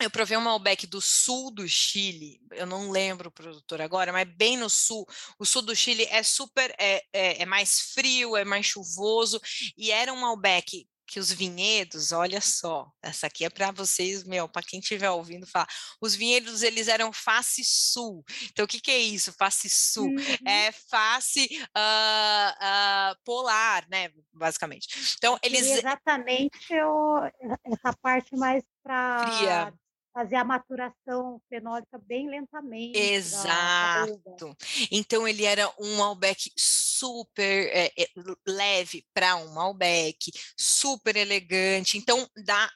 Eu 0.00 0.10
provei 0.10 0.36
um 0.36 0.40
Malbec 0.40 0.86
do 0.86 1.00
sul 1.00 1.52
do 1.52 1.68
Chile, 1.68 2.40
eu 2.52 2.66
não 2.66 2.90
lembro 2.90 3.28
o 3.28 3.32
produtor 3.32 3.80
agora, 3.80 4.12
mas 4.12 4.26
bem 4.36 4.56
no 4.56 4.68
sul. 4.68 5.06
O 5.38 5.44
sul 5.44 5.62
do 5.62 5.76
Chile 5.76 6.06
é 6.10 6.22
super, 6.22 6.74
é, 6.78 7.02
é, 7.12 7.42
é 7.42 7.46
mais 7.46 7.92
frio, 7.94 8.36
é 8.36 8.44
mais 8.44 8.66
chuvoso, 8.66 9.40
e 9.76 9.92
era 9.92 10.12
um 10.12 10.20
Malbec 10.20 10.86
que 11.06 11.20
os 11.20 11.30
vinhedos, 11.30 12.12
olha 12.12 12.40
só, 12.40 12.90
essa 13.02 13.26
aqui 13.26 13.44
é 13.44 13.50
para 13.50 13.70
vocês, 13.70 14.24
meu, 14.24 14.48
para 14.48 14.62
quem 14.62 14.80
estiver 14.80 15.10
ouvindo 15.10 15.46
falar, 15.46 15.68
os 16.00 16.14
vinhedos 16.14 16.62
eles 16.62 16.88
eram 16.88 17.12
face 17.12 17.62
sul. 17.64 18.24
Então 18.50 18.64
o 18.64 18.68
que, 18.68 18.80
que 18.80 18.90
é 18.90 18.98
isso? 18.98 19.32
Face 19.32 19.68
sul 19.68 20.08
uhum. 20.08 20.48
é 20.48 20.72
face 20.72 21.48
uh, 21.76 23.12
uh, 23.12 23.16
polar, 23.24 23.86
né? 23.88 24.10
Basicamente. 24.32 25.14
Então 25.16 25.38
eles 25.42 25.66
e 25.66 25.72
exatamente 25.72 26.74
o, 26.82 27.30
essa 27.64 27.92
parte 28.00 28.36
mais 28.36 28.62
para 28.82 29.72
fazer 30.12 30.36
a 30.36 30.44
maturação 30.44 31.40
fenólica 31.48 31.98
bem 31.98 32.28
lentamente. 32.28 32.98
Exato. 32.98 34.20
Da, 34.24 34.46
da 34.46 34.54
então 34.90 35.26
ele 35.26 35.44
era 35.44 35.72
um 35.78 35.96
Malbec 35.96 36.52
super 36.56 37.68
é, 37.72 37.92
é, 37.98 38.06
leve 38.46 39.04
para 39.14 39.36
um 39.36 39.54
Malbec, 39.54 40.30
super 40.56 41.16
elegante. 41.16 41.96
Então 41.96 42.28
dá 42.44 42.70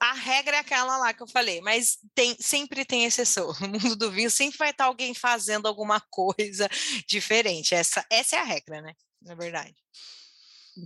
a 0.00 0.12
regra 0.12 0.56
é 0.56 0.60
aquela 0.60 0.96
lá 0.98 1.12
que 1.12 1.22
eu 1.22 1.26
falei, 1.26 1.60
mas 1.60 1.98
tem, 2.14 2.36
sempre 2.38 2.84
tem 2.84 3.04
exceção. 3.04 3.52
No 3.60 3.80
mundo 3.80 3.96
do 3.96 4.10
vinho 4.10 4.30
sempre 4.30 4.58
vai 4.58 4.70
estar 4.70 4.84
alguém 4.84 5.14
fazendo 5.14 5.66
alguma 5.66 6.00
coisa 6.10 6.68
diferente. 7.08 7.74
Essa, 7.74 8.04
essa 8.10 8.36
é 8.36 8.38
a 8.38 8.44
regra, 8.44 8.80
né? 8.80 8.94
Na 9.20 9.34
verdade. 9.34 9.74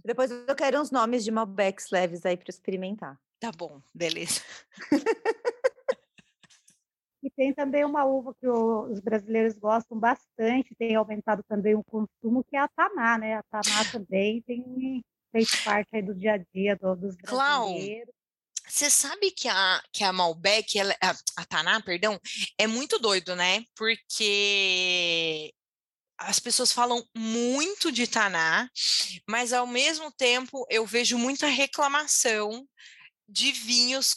Depois 0.05 0.31
eu 0.31 0.55
quero 0.55 0.81
uns 0.81 0.91
nomes 0.91 1.25
de 1.25 1.31
Malbecs 1.31 1.91
leves 1.91 2.25
aí 2.25 2.37
para 2.37 2.51
experimentar. 2.51 3.19
Tá 3.41 3.53
bom, 3.53 3.81
beleza. 3.95 4.41
E 7.23 7.31
tem 7.31 7.53
também 7.53 7.85
uma 7.85 8.05
uva 8.05 8.35
que 8.41 8.49
os 8.49 9.01
brasileiros 9.01 9.59
gostam 9.59 9.99
bastante, 9.99 10.75
tem 10.79 10.95
aumentado 10.95 11.43
também 11.49 11.75
o 11.75 11.85
consumo, 11.85 12.45
que 12.45 12.57
é 12.57 12.61
a 12.61 12.69
Taná, 12.69 13.19
né? 13.19 13.35
A 13.35 13.43
Taná 13.43 13.85
também 13.91 14.41
tem 14.43 15.05
feito 15.33 15.65
parte 15.65 15.97
aí 15.97 16.03
do 16.03 16.15
dia 16.15 16.35
a 16.35 16.39
dia 16.39 16.77
do, 16.77 16.95
dos 16.95 17.17
brasileiros. 17.17 18.15
Você 18.69 18.91
sabe 18.91 19.31
que 19.31 19.49
a, 19.49 19.83
que 19.93 20.05
a 20.05 20.13
Malbec, 20.13 20.79
ela, 20.79 20.95
a, 21.03 21.11
a 21.37 21.45
Taná, 21.47 21.81
perdão, 21.81 22.21
é 22.59 22.67
muito 22.67 22.99
doido, 22.99 23.35
né? 23.35 23.65
Porque 23.75 25.53
as 26.19 26.39
pessoas 26.39 26.73
falam 26.73 27.03
muito 27.17 27.91
de 27.91 28.07
Taná, 28.07 28.69
mas 29.29 29.53
ao 29.53 29.67
mesmo 29.67 30.13
tempo 30.13 30.67
eu 30.69 30.85
vejo 30.85 31.17
muita 31.17 31.47
reclamação 31.47 32.67
de 33.29 33.53
vinhos 33.53 34.17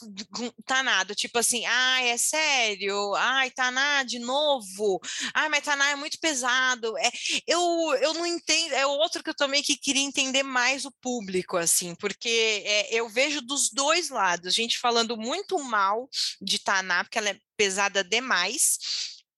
tanado, 0.66 1.14
tipo 1.14 1.38
assim, 1.38 1.66
ai, 1.66 2.09
é 2.09 2.18
sério, 2.18 3.14
ai, 3.16 3.51
taná 3.51 4.03
de 4.03 4.20
novo, 4.20 5.01
ai, 5.34 5.49
mas 5.49 5.64
taná 5.64 5.89
é 5.89 5.95
muito 5.95 6.18
pesado, 6.20 6.97
é, 6.97 7.12
eu, 7.45 7.59
eu 8.01 8.14
não 8.14 8.26
entendo, 8.26 8.74
é 8.74 8.86
outro 8.86 9.22
que 9.22 9.30
eu 9.30 9.36
também 9.36 9.62
que 9.62 9.76
queria 9.76 10.01
entender 10.01 10.43
mais 10.43 10.86
o 10.86 10.91
público, 11.01 11.57
assim, 11.57 11.93
porque 11.95 12.64
é, 12.66 12.95
eu 12.95 13.09
vejo 13.09 13.41
dos 13.41 13.70
dois 13.70 14.09
lados, 14.09 14.53
gente 14.53 14.80
falando 14.80 15.18
muito 15.18 15.59
mal 15.59 16.09
de 16.41 16.59
taná, 16.59 17.03
porque 17.03 17.18
ela 17.18 17.30
é 17.30 17.39
pesada 17.57 18.03
demais, 18.03 18.78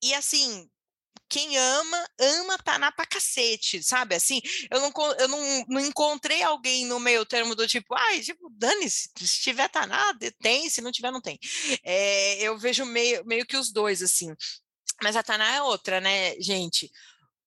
e 0.04 0.14
assim, 0.14 0.70
quem 1.34 1.58
ama, 1.58 2.08
ama 2.20 2.58
Taná 2.60 2.92
pra 2.92 3.08
cacete, 3.08 3.82
sabe? 3.82 4.14
Assim, 4.14 4.40
eu 4.70 4.80
não, 4.80 4.92
eu 5.18 5.28
não, 5.28 5.66
não 5.68 5.80
encontrei 5.80 6.44
alguém 6.44 6.86
no 6.86 7.00
meio 7.00 7.26
termo 7.26 7.56
do 7.56 7.68
tipo, 7.68 7.96
ai, 7.96 8.20
tipo, 8.22 8.52
dane-se, 8.52 9.10
se 9.18 9.42
tiver 9.42 9.68
Taná, 9.68 10.14
tem, 10.40 10.70
se 10.70 10.80
não 10.80 10.92
tiver, 10.92 11.10
não 11.12 11.20
tem. 11.20 11.40
É, 11.84 12.40
eu 12.44 12.56
vejo 12.56 12.86
meio, 12.86 13.26
meio 13.26 13.48
que 13.48 13.58
os 13.58 13.72
dois, 13.72 14.04
assim. 14.04 14.32
Mas 15.02 15.16
a 15.16 15.24
Taná 15.24 15.56
é 15.56 15.62
outra, 15.64 16.00
né, 16.00 16.40
gente? 16.40 16.92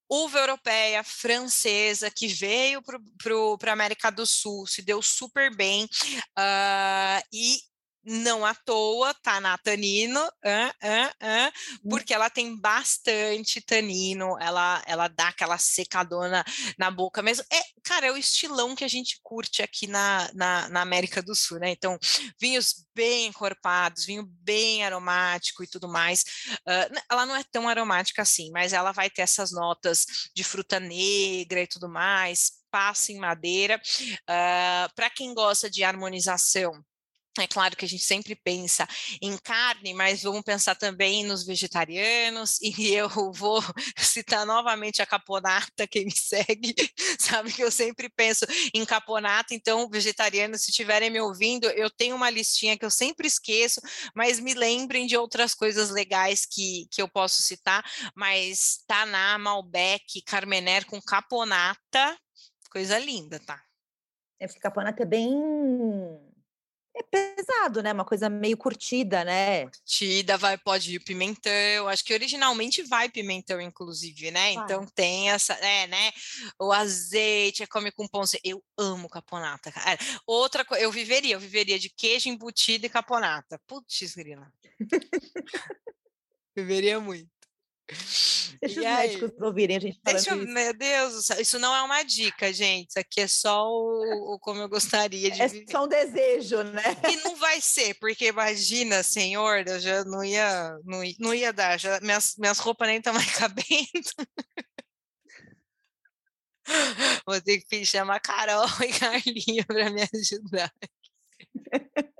uva 0.08 0.38
europeia, 0.38 1.02
francesa, 1.02 2.08
que 2.08 2.28
veio 2.28 2.80
para 2.80 3.70
a 3.70 3.72
América 3.72 4.08
do 4.08 4.24
Sul, 4.24 4.64
se 4.64 4.80
deu 4.80 5.02
super 5.02 5.54
bem, 5.56 5.84
uh, 5.84 7.26
e 7.32 7.58
não 8.06 8.46
à 8.46 8.54
toa 8.54 9.12
tá 9.14 9.40
na 9.40 9.58
tanino, 9.58 10.20
uh, 10.20 10.28
uh, 10.28 11.08
uh, 11.08 11.90
porque 11.90 12.14
ela 12.14 12.30
tem 12.30 12.56
bastante 12.56 13.60
tanino, 13.60 14.38
ela, 14.40 14.80
ela 14.86 15.08
dá 15.08 15.28
aquela 15.28 15.58
secadona 15.58 16.44
na 16.78 16.88
boca 16.88 17.20
mesmo. 17.20 17.44
É, 17.52 17.60
cara, 17.82 18.06
é 18.06 18.12
o 18.12 18.16
estilão 18.16 18.76
que 18.76 18.84
a 18.84 18.88
gente 18.88 19.18
curte 19.24 19.60
aqui 19.60 19.88
na, 19.88 20.30
na, 20.32 20.68
na 20.68 20.80
América 20.82 21.20
do 21.20 21.34
Sul, 21.34 21.58
né? 21.58 21.70
Então, 21.70 21.98
vinhos 22.40 22.86
bem 22.94 23.26
encorpados, 23.26 24.06
vinho 24.06 24.24
bem 24.40 24.84
aromático 24.84 25.64
e 25.64 25.66
tudo 25.66 25.88
mais. 25.88 26.24
ela 27.10 27.26
não 27.26 27.34
é 27.34 27.42
tão 27.50 27.68
aromática 27.68 28.22
assim, 28.22 28.50
mas 28.52 28.72
ela 28.72 28.92
vai 28.92 29.10
ter 29.10 29.22
essas 29.22 29.50
notas 29.50 30.06
de 30.34 30.44
fruta 30.44 30.78
negra 30.78 31.60
e 31.60 31.66
tudo 31.66 31.88
mais, 31.88 32.52
passa 32.70 33.10
em 33.12 33.18
madeira. 33.18 33.80
Para 34.94 35.10
quem 35.10 35.34
gosta 35.34 35.68
de 35.68 35.82
harmonização, 35.84 36.82
é 37.42 37.46
claro 37.46 37.76
que 37.76 37.84
a 37.84 37.88
gente 37.88 38.02
sempre 38.02 38.34
pensa 38.34 38.86
em 39.20 39.36
carne, 39.38 39.94
mas 39.94 40.22
vamos 40.22 40.42
pensar 40.42 40.74
também 40.74 41.24
nos 41.24 41.44
vegetarianos, 41.44 42.58
e 42.62 42.92
eu 42.92 43.08
vou 43.32 43.62
citar 43.96 44.46
novamente 44.46 45.02
a 45.02 45.06
caponata, 45.06 45.86
quem 45.86 46.04
me 46.06 46.16
segue 46.16 46.74
sabe 47.18 47.52
que 47.52 47.62
eu 47.62 47.70
sempre 47.70 48.08
penso 48.08 48.46
em 48.74 48.84
caponata, 48.84 49.54
então, 49.54 49.88
vegetarianos, 49.88 50.62
se 50.62 50.70
estiverem 50.70 51.10
me 51.10 51.20
ouvindo, 51.20 51.66
eu 51.70 51.90
tenho 51.90 52.16
uma 52.16 52.30
listinha 52.30 52.76
que 52.76 52.84
eu 52.84 52.90
sempre 52.90 53.26
esqueço, 53.26 53.80
mas 54.14 54.40
me 54.40 54.54
lembrem 54.54 55.06
de 55.06 55.16
outras 55.16 55.54
coisas 55.54 55.90
legais 55.90 56.46
que, 56.46 56.86
que 56.90 57.00
eu 57.00 57.08
posso 57.08 57.42
citar, 57.42 57.84
mas 58.14 58.82
Taná, 58.86 59.38
Malbec, 59.38 60.22
Carmener 60.22 60.86
com 60.86 61.00
caponata, 61.00 62.18
coisa 62.70 62.98
linda, 62.98 63.40
tá? 63.40 63.62
É 64.38 64.46
caponata 64.46 65.02
é 65.02 65.06
bem 65.06 65.30
é 66.96 67.02
pesado, 67.02 67.82
né? 67.82 67.92
Uma 67.92 68.04
coisa 68.04 68.28
meio 68.28 68.56
curtida, 68.56 69.22
né? 69.22 69.66
Curtida, 69.66 70.38
vai, 70.38 70.56
pode 70.56 70.94
ir 70.94 71.00
pimentão. 71.00 71.88
Acho 71.88 72.04
que 72.04 72.14
originalmente 72.14 72.82
vai 72.82 73.08
pimentão, 73.08 73.60
inclusive, 73.60 74.30
né? 74.30 74.54
Vai. 74.54 74.64
Então 74.64 74.86
tem 74.86 75.30
essa, 75.30 75.52
é, 75.54 75.86
né? 75.86 76.12
O 76.58 76.72
azeite, 76.72 77.62
é 77.62 77.66
come 77.66 77.92
com 77.92 78.08
pão. 78.08 78.22
Eu 78.42 78.64
amo 78.78 79.08
caponata, 79.08 79.70
cara. 79.70 79.98
Outra 80.26 80.64
coisa, 80.64 80.82
eu 80.82 80.90
viveria, 80.90 81.34
eu 81.34 81.40
viveria 81.40 81.78
de 81.78 81.90
queijo 81.90 82.28
embutido 82.30 82.86
e 82.86 82.90
caponata. 82.90 83.60
Putz, 83.66 84.14
grila. 84.14 84.50
viveria 86.56 86.98
muito. 86.98 87.30
Deixa 88.60 88.76
e 88.76 88.80
os 88.80 88.86
aí? 88.86 89.08
médicos 89.08 89.30
ouvirem 89.40 89.76
a 89.76 89.80
gente 89.80 90.00
falando 90.04 90.16
Deixa, 90.24 90.36
isso. 90.36 90.46
Meu 90.52 90.74
Deus, 90.74 91.30
isso 91.30 91.58
não 91.58 91.74
é 91.74 91.82
uma 91.82 92.02
dica, 92.02 92.52
gente. 92.52 92.90
Isso 92.90 92.98
aqui 92.98 93.20
é 93.20 93.26
só 93.28 93.66
o, 93.68 94.34
o 94.34 94.38
como 94.38 94.60
eu 94.60 94.68
gostaria 94.68 95.30
de 95.30 95.40
É 95.42 95.48
viver. 95.48 95.70
só 95.70 95.84
um 95.84 95.88
desejo, 95.88 96.62
né? 96.62 96.82
E 97.10 97.16
não 97.24 97.36
vai 97.36 97.60
ser, 97.60 97.94
porque 97.94 98.26
imagina, 98.26 99.02
senhor, 99.02 99.66
eu 99.66 99.78
já 99.80 100.04
não 100.04 100.24
ia, 100.24 100.78
não, 100.84 101.02
não 101.18 101.34
ia 101.34 101.52
dar, 101.52 101.78
já, 101.78 102.00
minhas, 102.00 102.34
minhas 102.38 102.58
roupas 102.58 102.88
nem 102.88 102.98
estão 102.98 103.12
mais 103.14 103.30
cabendo. 103.36 104.10
Vou 107.26 107.40
ter 107.40 107.60
que 107.62 107.84
chamar 107.84 108.20
Carol 108.20 108.66
e 108.82 108.98
Carlinho 108.98 109.64
para 109.66 109.90
me 109.90 110.02
ajudar. 110.02 110.72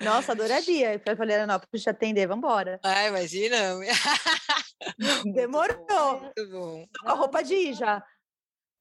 Nossa, 0.00 0.32
adoraria 0.32 0.94
ir 0.94 0.98
para 0.98 1.16
Florianópolis 1.16 1.82
te 1.82 1.90
atender, 1.90 2.26
vamos 2.26 2.44
embora. 2.44 2.80
Ah, 2.82 3.06
imagina. 3.06 3.56
Demorou. 5.32 6.20
Muito 6.20 6.50
bom. 6.50 6.86
Tô 6.92 7.04
com 7.04 7.10
a 7.10 7.14
roupa 7.14 7.42
de 7.42 7.54
ir 7.54 7.74
já. 7.74 8.04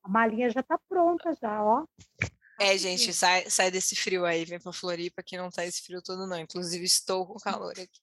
A 0.03 0.09
malinha 0.09 0.49
já 0.49 0.63
tá 0.63 0.79
pronta 0.89 1.32
já, 1.39 1.63
ó. 1.63 1.86
É, 2.59 2.77
gente, 2.77 3.11
sai, 3.13 3.49
sai 3.49 3.71
desse 3.71 3.95
frio 3.95 4.25
aí, 4.25 4.45
vem 4.45 4.59
pra 4.59 4.71
Floripa 4.71 5.23
que 5.23 5.38
não 5.38 5.49
tá 5.49 5.65
esse 5.65 5.82
frio 5.82 6.01
todo 6.01 6.27
não. 6.27 6.39
Inclusive 6.39 6.84
estou 6.84 7.25
com 7.25 7.39
calor 7.39 7.71
aqui. 7.71 7.99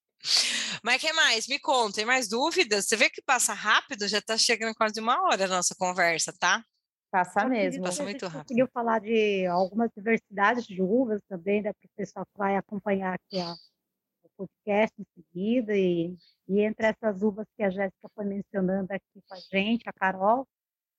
Mas 0.82 1.00
que 1.00 1.12
mais? 1.12 1.46
Me 1.46 1.58
conta, 1.58 1.96
tem 1.96 2.04
mais 2.04 2.28
dúvidas? 2.28 2.86
Você 2.86 2.96
vê 2.96 3.08
que 3.08 3.22
passa 3.22 3.52
rápido? 3.52 4.08
Já 4.08 4.20
tá 4.20 4.36
chegando 4.36 4.74
quase 4.74 5.00
uma 5.00 5.20
hora 5.24 5.44
a 5.44 5.48
nossa 5.48 5.74
conversa, 5.76 6.32
tá? 6.38 6.64
Passa 7.10 7.48
mesmo. 7.48 7.82
Passa 7.82 8.02
muito 8.02 8.26
rápido. 8.26 8.42
conseguiu 8.42 8.68
falar 8.72 9.00
de 9.00 9.46
algumas 9.46 9.90
diversidades 9.96 10.66
de 10.66 10.82
uvas 10.82 11.20
também, 11.28 11.62
da 11.62 11.70
né, 11.70 11.74
para 11.80 11.86
o 11.86 11.96
pessoal 11.96 12.26
que 12.26 12.38
vai 12.38 12.56
acompanhar 12.56 13.14
aqui 13.14 13.40
a, 13.40 13.52
o 13.52 14.28
podcast 14.36 14.94
em 15.00 15.06
seguida. 15.14 15.74
E, 15.74 16.14
e 16.48 16.60
entre 16.60 16.86
essas 16.86 17.22
uvas 17.22 17.46
que 17.56 17.62
a 17.62 17.70
Jéssica 17.70 18.08
foi 18.14 18.24
mencionando 18.24 18.92
aqui 18.92 19.22
com 19.26 19.34
a 19.34 19.38
gente, 19.50 19.88
a 19.88 19.92
Carol, 19.92 20.46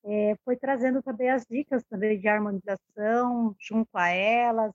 é, 0.04 0.36
foi 0.44 0.56
trazendo 0.56 1.04
também 1.04 1.30
as 1.30 1.46
dicas 1.46 1.84
também 1.90 2.20
de 2.20 2.28
harmonização 2.28 3.56
junto 3.60 3.90
a 3.96 4.08
elas, 4.10 4.72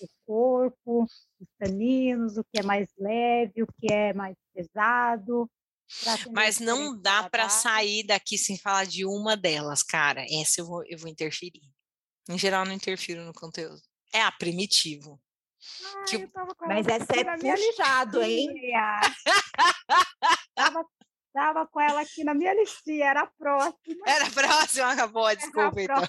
o 0.00 0.06
corpo, 0.26 1.04
os 1.04 1.48
taninos, 1.58 2.36
o 2.36 2.44
que 2.44 2.60
é 2.60 2.62
mais 2.62 2.88
leve, 2.96 3.62
o 3.62 3.66
que 3.66 3.92
é 3.92 4.12
mais 4.12 4.36
pesado, 4.54 5.50
mas 6.32 6.58
não 6.58 6.96
dá 7.00 7.28
para 7.28 7.48
sair 7.48 8.04
daqui 8.04 8.36
sem 8.36 8.58
falar 8.58 8.84
de 8.84 9.04
uma 9.04 9.36
delas, 9.36 9.82
cara. 9.82 10.24
Essa 10.30 10.60
eu 10.60 10.66
vou, 10.66 10.84
eu 10.86 10.98
vou 10.98 11.08
interferir. 11.08 11.62
Em 12.28 12.38
geral, 12.38 12.64
não 12.64 12.72
interfiro 12.72 13.24
no 13.24 13.32
conteúdo. 13.32 13.80
É 14.12 14.22
a 14.22 14.30
primitivo. 14.30 15.20
Ai, 15.84 16.04
que... 16.06 16.28
Mas 16.66 16.86
essa 16.86 17.12
é 17.14 17.24
puxado, 17.24 18.22
hein? 18.22 18.48
tava, 20.54 20.84
Estava 21.38 21.64
com 21.68 21.80
ela 21.80 22.00
aqui 22.00 22.24
na 22.24 22.34
minha 22.34 22.52
listinha, 22.52 23.06
era 23.06 23.20
a 23.22 23.26
próxima. 23.26 24.02
Era 24.04 24.26
a 24.26 24.30
próxima, 24.30 24.90
acabou, 24.90 25.36
desculpa 25.36 25.80
então. 25.80 26.02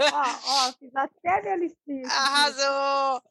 Ó, 0.00 0.38
ó, 0.44 0.72
fiz 0.74 0.94
até 0.94 1.42
minha 1.42 1.56
listinha. 1.56 2.06
Arrasou! 2.08 3.22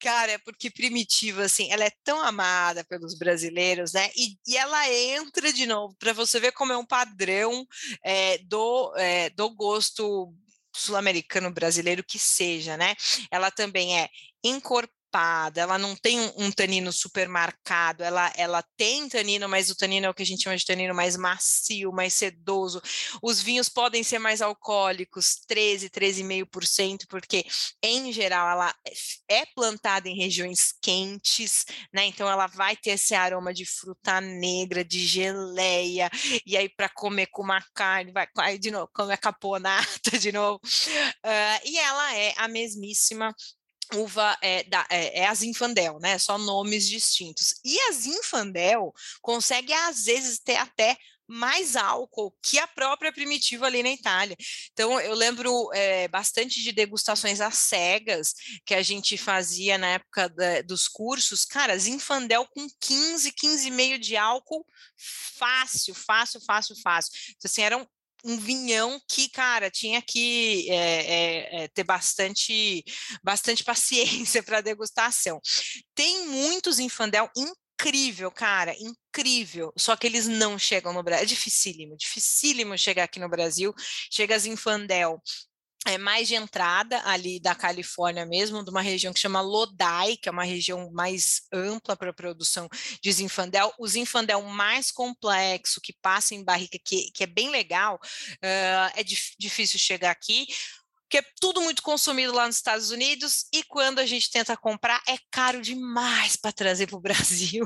Cara, 0.00 0.32
é 0.32 0.38
porque 0.38 0.68
Primitiva, 0.68 1.44
assim, 1.44 1.70
ela 1.70 1.84
é 1.84 1.92
tão 2.02 2.20
amada 2.20 2.82
pelos 2.84 3.16
brasileiros, 3.16 3.92
né? 3.92 4.10
E, 4.16 4.36
e 4.48 4.56
ela 4.56 4.92
entra 4.92 5.52
de 5.52 5.64
novo, 5.64 5.94
para 5.96 6.12
você 6.12 6.40
ver 6.40 6.50
como 6.50 6.72
é 6.72 6.76
um 6.76 6.84
padrão 6.84 7.64
é, 8.02 8.38
do, 8.38 8.92
é, 8.96 9.30
do 9.30 9.48
gosto 9.54 10.34
sul-americano 10.74 11.52
brasileiro 11.52 12.02
que 12.02 12.18
seja, 12.18 12.76
né? 12.76 12.96
Ela 13.30 13.52
também 13.52 13.96
é 13.96 14.08
incorporada 14.42 14.95
ela 15.60 15.78
não 15.78 15.94
tem 15.94 16.20
um, 16.36 16.50
tanino 16.50 16.92
super 16.92 17.28
marcado, 17.28 18.02
ela, 18.02 18.32
ela 18.36 18.62
tem 18.76 19.08
tanino, 19.08 19.48
mas 19.48 19.70
o 19.70 19.76
tanino 19.76 20.06
é 20.06 20.10
o 20.10 20.14
que 20.14 20.22
a 20.22 20.26
gente 20.26 20.42
chama 20.42 20.56
de 20.56 20.64
tanino 20.64 20.94
mais 20.94 21.16
macio, 21.16 21.92
mais 21.92 22.14
sedoso. 22.14 22.80
Os 23.22 23.40
vinhos 23.40 23.68
podem 23.68 24.02
ser 24.02 24.18
mais 24.18 24.42
alcoólicos, 24.42 25.40
13, 25.46 25.90
13,5%, 25.90 27.06
porque 27.08 27.44
em 27.82 28.12
geral 28.12 28.48
ela 28.48 28.74
é, 29.28 29.40
é 29.40 29.46
plantada 29.54 30.08
em 30.08 30.16
regiões 30.16 30.74
quentes, 30.80 31.64
né? 31.92 32.06
Então 32.06 32.28
ela 32.28 32.46
vai 32.46 32.76
ter 32.76 32.90
esse 32.90 33.14
aroma 33.14 33.52
de 33.52 33.64
fruta 33.64 34.20
negra, 34.20 34.84
de 34.84 35.06
geleia, 35.06 36.10
e 36.44 36.56
aí 36.56 36.68
para 36.68 36.88
comer 36.88 37.26
com 37.26 37.42
uma 37.42 37.62
carne, 37.74 38.12
vai 38.34 38.58
de 38.58 38.70
novo, 38.70 38.88
comer 38.94 39.18
caponata 39.18 39.86
de 40.18 40.32
novo. 40.32 40.60
Uh, 40.64 41.60
e 41.64 41.78
ela 41.78 42.14
é 42.14 42.34
a 42.36 42.48
mesmíssima 42.48 43.34
uva 43.94 44.36
é, 44.40 44.64
da, 44.64 44.86
é, 44.90 45.20
é, 45.20 45.26
a 45.26 45.34
Zinfandel, 45.34 45.98
né? 46.00 46.18
Só 46.18 46.38
nomes 46.38 46.88
distintos. 46.88 47.54
E 47.64 47.78
a 47.80 47.92
Zinfandel 47.92 48.92
consegue, 49.22 49.72
às 49.72 50.04
vezes, 50.04 50.38
ter 50.38 50.56
até 50.56 50.96
mais 51.28 51.74
álcool 51.74 52.34
que 52.42 52.58
a 52.58 52.68
própria 52.68 53.12
primitiva 53.12 53.66
ali 53.66 53.82
na 53.82 53.90
Itália. 53.90 54.36
Então, 54.72 55.00
eu 55.00 55.14
lembro 55.14 55.70
é, 55.74 56.06
bastante 56.08 56.62
de 56.62 56.72
degustações 56.72 57.40
às 57.40 57.56
cegas 57.56 58.34
que 58.64 58.74
a 58.74 58.82
gente 58.82 59.18
fazia 59.18 59.76
na 59.76 59.88
época 59.88 60.28
da, 60.28 60.62
dos 60.62 60.86
cursos. 60.86 61.44
Cara, 61.44 61.78
Zinfandel 61.78 62.46
com 62.46 62.66
15, 62.80 63.32
15,5 63.32 63.98
de 63.98 64.16
álcool, 64.16 64.64
fácil, 65.36 65.94
fácil, 65.94 66.40
fácil, 66.40 66.76
fácil. 66.82 67.12
Então, 67.30 67.48
assim, 67.48 67.62
eram 67.62 67.88
um 68.26 68.36
vinhão 68.36 69.00
que, 69.08 69.28
cara, 69.28 69.70
tinha 69.70 70.02
que 70.02 70.68
é, 70.70 71.64
é, 71.64 71.68
ter 71.68 71.84
bastante, 71.84 72.84
bastante 73.22 73.62
paciência 73.62 74.42
para 74.44 74.60
degustação. 74.60 75.40
Tem 75.94 76.26
muitos 76.26 76.78
Infandel 76.80 77.30
incrível, 77.36 78.30
cara, 78.30 78.74
incrível. 78.78 79.72
Só 79.78 79.94
que 79.96 80.06
eles 80.06 80.26
não 80.26 80.58
chegam 80.58 80.92
no 80.92 81.02
Brasil. 81.02 81.22
É 81.22 81.26
dificílimo, 81.26 81.96
dificílimo 81.96 82.76
chegar 82.76 83.04
aqui 83.04 83.20
no 83.20 83.28
Brasil. 83.28 83.72
Chega 84.10 84.34
as 84.34 84.44
Infandel 84.44 85.22
é 85.86 85.98
mais 85.98 86.28
de 86.28 86.34
entrada 86.34 87.00
ali 87.04 87.40
da 87.40 87.54
Califórnia 87.54 88.26
mesmo, 88.26 88.64
de 88.64 88.70
uma 88.70 88.82
região 88.82 89.12
que 89.12 89.20
chama 89.20 89.40
Lodai, 89.40 90.16
que 90.16 90.28
é 90.28 90.32
uma 90.32 90.44
região 90.44 90.90
mais 90.92 91.42
ampla 91.52 91.96
para 91.96 92.10
a 92.10 92.14
produção 92.14 92.68
de 93.02 93.12
Zinfandel. 93.12 93.72
O 93.78 93.86
Zinfandel 93.86 94.42
mais 94.42 94.90
complexo, 94.90 95.80
que 95.80 95.92
passa 96.02 96.34
em 96.34 96.44
barrica, 96.44 96.78
que, 96.84 97.10
que 97.12 97.24
é 97.24 97.26
bem 97.26 97.50
legal, 97.50 97.96
uh, 97.96 98.92
é 98.94 99.02
dif 99.02 99.34
difícil 99.38 99.78
chegar 99.78 100.10
aqui, 100.10 100.46
porque 101.02 101.18
é 101.18 101.24
tudo 101.40 101.60
muito 101.60 101.82
consumido 101.82 102.32
lá 102.32 102.46
nos 102.46 102.56
Estados 102.56 102.90
Unidos 102.90 103.46
e 103.52 103.62
quando 103.62 104.00
a 104.00 104.06
gente 104.06 104.30
tenta 104.30 104.56
comprar 104.56 105.00
é 105.08 105.16
caro 105.30 105.62
demais 105.62 106.34
para 106.34 106.52
trazer 106.52 106.88
para 106.88 106.96
o 106.96 107.00
Brasil. 107.00 107.64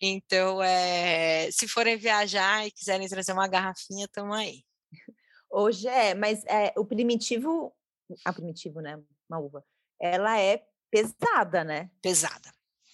Então, 0.00 0.60
é, 0.62 1.48
se 1.52 1.68
forem 1.68 1.96
viajar 1.96 2.66
e 2.66 2.72
quiserem 2.72 3.08
trazer 3.08 3.32
uma 3.32 3.46
garrafinha, 3.48 4.06
estamos 4.06 4.36
aí. 4.36 4.64
Hoje 5.52 5.86
é, 5.86 6.14
mas 6.14 6.44
é, 6.46 6.72
o 6.78 6.84
primitivo, 6.84 7.72
a 8.24 8.32
primitivo, 8.32 8.80
né? 8.80 9.00
Uma 9.28 9.38
uva, 9.38 9.64
ela 10.00 10.40
é 10.40 10.64
pesada, 10.90 11.62
né? 11.62 11.90
Pesada 12.00 12.50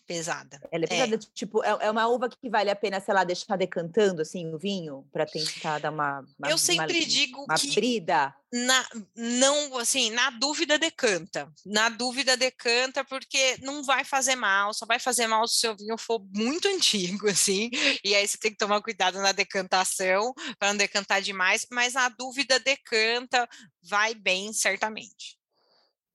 pesada. 0.09 0.59
Ela 0.73 0.85
é 0.85 0.87
pesada, 0.87 1.15
é. 1.17 1.19
tipo, 1.35 1.63
é, 1.63 1.77
é, 1.83 1.91
uma 1.91 2.09
uva 2.09 2.31
que 2.31 2.49
vale 2.49 2.71
a 2.71 2.75
pena, 2.75 2.99
sei 2.99 3.13
lá, 3.13 3.23
deixar 3.23 3.57
decantando, 3.57 4.23
assim, 4.23 4.53
o 4.53 4.59
vinho, 4.59 5.07
para 5.13 5.27
tentar 5.27 5.79
dar 5.79 5.93
uma, 5.93 6.25
uma 6.39 6.51
Eu 6.51 6.57
sempre 6.57 6.99
uma, 6.99 7.07
digo 7.07 7.45
uma 7.45 7.55
que... 7.55 7.75
brida. 7.75 8.35
Na, 8.51 8.89
não, 9.15 9.77
assim, 9.77 10.11
na 10.11 10.31
dúvida 10.31 10.79
decanta. 10.79 11.53
Na 11.67 11.91
dúvida 11.91 12.35
decanta, 12.35 13.05
porque 13.05 13.59
não 13.61 13.85
vai 13.85 14.05
fazer 14.05 14.37
mal, 14.37 14.73
só 14.73 14.87
vai 14.87 14.99
fazer 14.99 15.27
mal 15.27 15.47
se 15.47 15.55
o 15.55 15.61
seu 15.61 15.77
vinho 15.77 15.99
for 15.99 16.25
muito 16.35 16.67
antigo, 16.75 17.29
assim, 17.29 17.69
e 18.03 18.15
aí 18.15 18.27
você 18.27 18.39
tem 18.39 18.51
que 18.51 18.57
tomar 18.57 18.81
cuidado 18.81 19.19
na 19.21 19.33
decantação, 19.33 20.33
para 20.59 20.71
não 20.71 20.79
decantar 20.79 21.21
demais, 21.21 21.67
mas 21.71 21.93
na 21.93 22.09
dúvida 22.09 22.59
decanta, 22.59 23.47
vai 23.83 24.15
bem, 24.15 24.51
certamente 24.55 25.38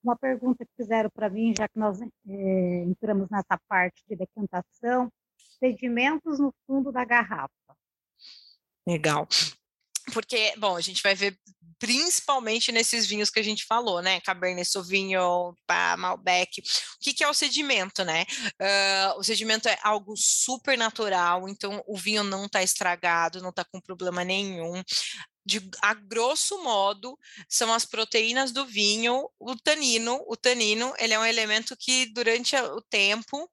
uma 0.03 0.15
pergunta 0.15 0.65
que 0.65 0.71
fizeram 0.75 1.09
para 1.09 1.29
mim, 1.29 1.53
já 1.57 1.67
que 1.67 1.79
nós 1.79 2.01
é, 2.01 2.83
entramos 2.83 3.29
nessa 3.29 3.57
parte 3.67 4.03
de 4.07 4.15
decantação, 4.15 5.11
sedimentos 5.59 6.39
no 6.39 6.53
fundo 6.67 6.91
da 6.91 7.05
garrafa. 7.05 7.53
Legal. 8.85 9.27
Porque, 10.13 10.53
bom, 10.57 10.75
a 10.75 10.81
gente 10.81 11.01
vai 11.01 11.15
ver 11.15 11.37
principalmente 11.79 12.71
nesses 12.71 13.05
vinhos 13.05 13.29
que 13.29 13.39
a 13.39 13.43
gente 13.43 13.65
falou, 13.65 14.01
né? 14.01 14.21
Cabernet 14.21 14.69
Sauvignon, 14.69 15.53
Malbec. 15.97 16.61
O 16.61 16.63
que, 17.01 17.13
que 17.13 17.23
é 17.23 17.29
o 17.29 17.33
sedimento, 17.33 18.03
né? 18.03 18.25
Uh, 18.61 19.19
o 19.19 19.23
sedimento 19.23 19.67
é 19.67 19.77
algo 19.83 20.13
super 20.15 20.77
natural, 20.77 21.47
então 21.49 21.83
o 21.87 21.97
vinho 21.97 22.23
não 22.23 22.45
está 22.45 22.63
estragado, 22.63 23.41
não 23.41 23.49
está 23.49 23.65
com 23.65 23.81
problema 23.81 24.23
nenhum 24.23 24.81
de, 25.45 25.61
a 25.81 25.93
grosso 25.93 26.63
modo, 26.63 27.17
são 27.49 27.73
as 27.73 27.85
proteínas 27.85 28.51
do 28.51 28.65
vinho, 28.65 29.29
o 29.39 29.55
tanino. 29.55 30.23
O 30.27 30.35
tanino, 30.35 30.93
ele 30.97 31.13
é 31.13 31.19
um 31.19 31.25
elemento 31.25 31.75
que, 31.77 32.05
durante 32.07 32.55
o 32.55 32.81
tempo, 32.81 33.49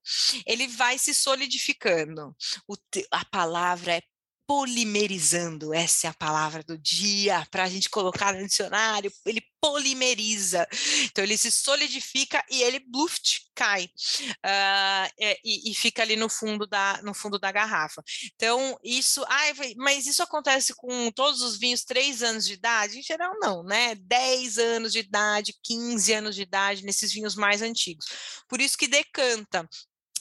ele 0.47 0.69
vai 0.69 0.99
se 0.99 1.15
solidificando. 1.15 2.35
O, 2.69 2.77
a 3.11 3.25
palavra 3.25 3.97
é 3.97 4.03
polimerizando, 4.51 5.73
essa 5.73 6.09
é 6.09 6.11
a 6.11 6.15
palavra 6.15 6.65
do 6.65 6.77
dia, 6.77 7.47
para 7.53 7.63
a 7.63 7.69
gente 7.69 7.89
colocar 7.89 8.35
no 8.35 8.45
dicionário, 8.45 9.09
ele 9.25 9.41
polimeriza, 9.61 10.67
então 11.05 11.23
ele 11.23 11.37
se 11.37 11.53
solidifica 11.53 12.45
e 12.51 12.61
ele 12.61 12.81
bluft, 12.81 13.43
cai, 13.55 13.85
uh, 13.85 15.29
e, 15.45 15.71
e, 15.71 15.75
fica 15.75 16.03
ali 16.03 16.17
no 16.17 16.29
fundo, 16.29 16.67
da, 16.67 17.01
no 17.05 17.15
fundo 17.15 17.39
da 17.39 17.53
garrafa. 17.53 18.03
Então, 18.35 18.77
isso, 18.83 19.25
ai, 19.29 19.53
mas 19.77 20.09
isso 20.09 20.23
acontece 20.23 20.75
com 20.75 21.13
todos 21.13 21.43
os 21.43 21.57
vinhos 21.57 21.85
três 21.85 22.21
anos 22.21 22.45
de 22.45 22.55
idade? 22.55 22.99
Em 22.99 23.03
geral, 23.03 23.33
não, 23.39 23.63
né? 23.63 23.95
10 23.95 24.59
anos 24.59 24.93
de 24.93 24.99
idade, 24.99 25.55
15 25.63 26.13
anos 26.13 26.35
de 26.35 26.43
idade, 26.43 26.85
nesses 26.85 27.13
vinhos 27.13 27.37
mais 27.37 27.63
antigos. 27.63 28.07
Por 28.49 28.61
isso 28.61 28.77
que 28.77 28.89
decanta, 28.89 29.69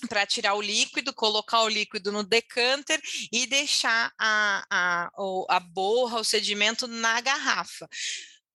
para 0.07 0.25
tirar 0.25 0.53
o 0.53 0.61
líquido, 0.61 1.13
colocar 1.13 1.61
o 1.61 1.69
líquido 1.69 2.11
no 2.11 2.23
decanter 2.23 3.01
e 3.31 3.45
deixar 3.45 4.13
a, 4.17 4.65
a, 4.69 5.11
a 5.49 5.59
borra, 5.59 6.19
o 6.19 6.23
sedimento 6.23 6.87
na 6.87 7.19
garrafa. 7.21 7.87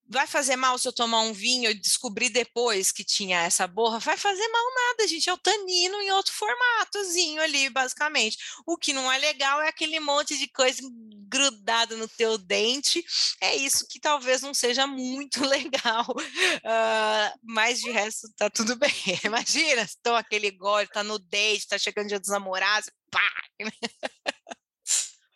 Vai 0.06 0.26
fazer 0.26 0.56
mal 0.56 0.78
se 0.78 0.86
eu 0.86 0.92
tomar 0.92 1.20
um 1.20 1.32
vinho 1.32 1.70
e 1.70 1.74
descobrir 1.74 2.28
depois 2.28 2.92
que 2.92 3.02
tinha 3.02 3.40
essa 3.40 3.66
borra? 3.66 3.98
Vai 3.98 4.16
fazer 4.16 4.46
mal 4.48 4.64
nada, 4.74 5.08
gente. 5.08 5.30
É 5.30 5.32
o 5.32 5.38
tanino 5.38 6.00
em 6.02 6.10
outro 6.12 6.32
formatozinho 6.32 7.40
ali, 7.40 7.70
basicamente. 7.70 8.36
O 8.66 8.76
que 8.76 8.92
não 8.92 9.10
é 9.10 9.16
legal 9.16 9.62
é 9.62 9.68
aquele 9.68 9.98
monte 10.00 10.36
de 10.36 10.46
coisa 10.48 10.82
grudada 11.26 11.96
no 11.96 12.06
teu 12.06 12.36
dente. 12.36 13.04
É 13.40 13.56
isso 13.56 13.86
que 13.88 13.98
talvez 13.98 14.42
não 14.42 14.52
seja 14.52 14.86
muito 14.86 15.40
legal. 15.48 16.06
Uh, 16.08 17.38
mas 17.42 17.80
de 17.80 17.90
resto 17.90 18.28
tá 18.36 18.50
tudo 18.50 18.76
bem. 18.78 18.92
Imagina, 19.24 19.82
estou 19.82 20.14
aquele 20.14 20.50
gole, 20.50 20.86
tá 20.86 21.02
no 21.02 21.18
dente, 21.18 21.66
tá 21.66 21.78
chegando 21.78 22.08
dia 22.08 22.20
dos 22.20 22.30
namorados, 22.30 22.90
pá! 23.10 23.30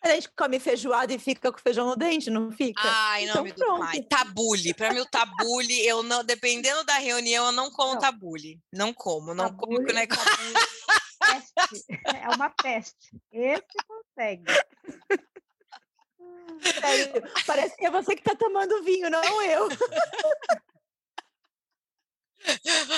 A 0.08 0.14
gente 0.14 0.30
come 0.36 0.58
feijoada 0.58 1.12
e 1.12 1.18
fica 1.18 1.52
com 1.52 1.58
feijão 1.58 1.86
no 1.86 1.96
dente, 1.96 2.30
não 2.30 2.50
fica? 2.50 2.80
Ai, 2.82 3.26
não 3.26 3.44
então, 3.44 3.44
me 3.44 3.52
do 3.52 3.78
pai. 3.78 4.02
Tabule. 4.02 4.74
Para 4.74 4.92
mim, 4.92 5.00
o 5.00 5.06
tabule, 5.06 5.86
eu 5.86 6.02
não, 6.02 6.24
dependendo 6.24 6.84
da 6.84 6.94
reunião, 6.94 7.46
eu 7.46 7.52
não 7.52 7.70
como 7.70 7.94
não. 7.94 8.00
tabule. 8.00 8.60
Não 8.72 8.92
como, 8.92 9.34
não 9.34 9.46
tabule, 9.46 9.76
como 9.76 9.86
com 9.86 9.92
o 9.92 9.94
negócio. 9.94 10.24
É 12.04 12.28
uma 12.34 12.50
peste. 12.50 13.16
Esse 13.32 13.64
consegue. 13.86 14.44
Parece 17.46 17.76
que 17.76 17.86
é 17.86 17.90
você 17.90 18.14
que 18.14 18.20
está 18.20 18.34
tomando 18.34 18.82
vinho, 18.82 19.10
não 19.10 19.42
eu. 19.42 19.68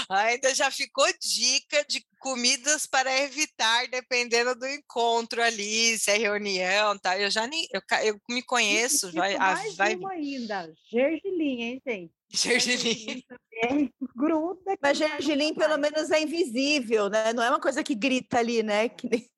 Ainda 0.09 0.55
já 0.55 0.71
ficou 0.71 1.07
dica 1.21 1.85
de 1.89 2.05
comidas 2.19 2.87
para 2.87 3.23
evitar, 3.23 3.89
dependendo 3.89 4.55
do 4.55 4.67
encontro 4.67 5.43
ali, 5.43 5.99
se 5.99 6.11
é 6.11 6.19
reunião, 6.19 6.99
tá? 6.99 7.19
Eu 7.19 7.31
já 7.31 7.47
nem, 7.47 7.67
eu, 7.73 7.81
eu 8.05 8.21
me 8.29 8.43
conheço, 8.43 9.09
e, 9.09 9.13
vai, 9.13 9.37
mais 9.37 9.77
vai. 9.77 9.95
Uma 9.95 10.13
ainda, 10.13 10.73
gergelim, 10.91 11.63
hein, 11.63 11.83
gente? 11.87 12.13
Gergelim. 12.33 13.25
gruda. 14.17 14.77
Mas 14.81 14.99
gergelim 14.99 15.55
pelo 15.55 15.77
menos 15.79 16.11
é 16.11 16.21
invisível, 16.21 17.09
né? 17.09 17.33
Não 17.33 17.43
é 17.43 17.51
uma 17.51 17.61
coisa 17.61 17.83
que 17.83 17.95
grita 17.95 18.39
ali, 18.39 18.63
né? 18.63 18.89
Que... 19.01 19.29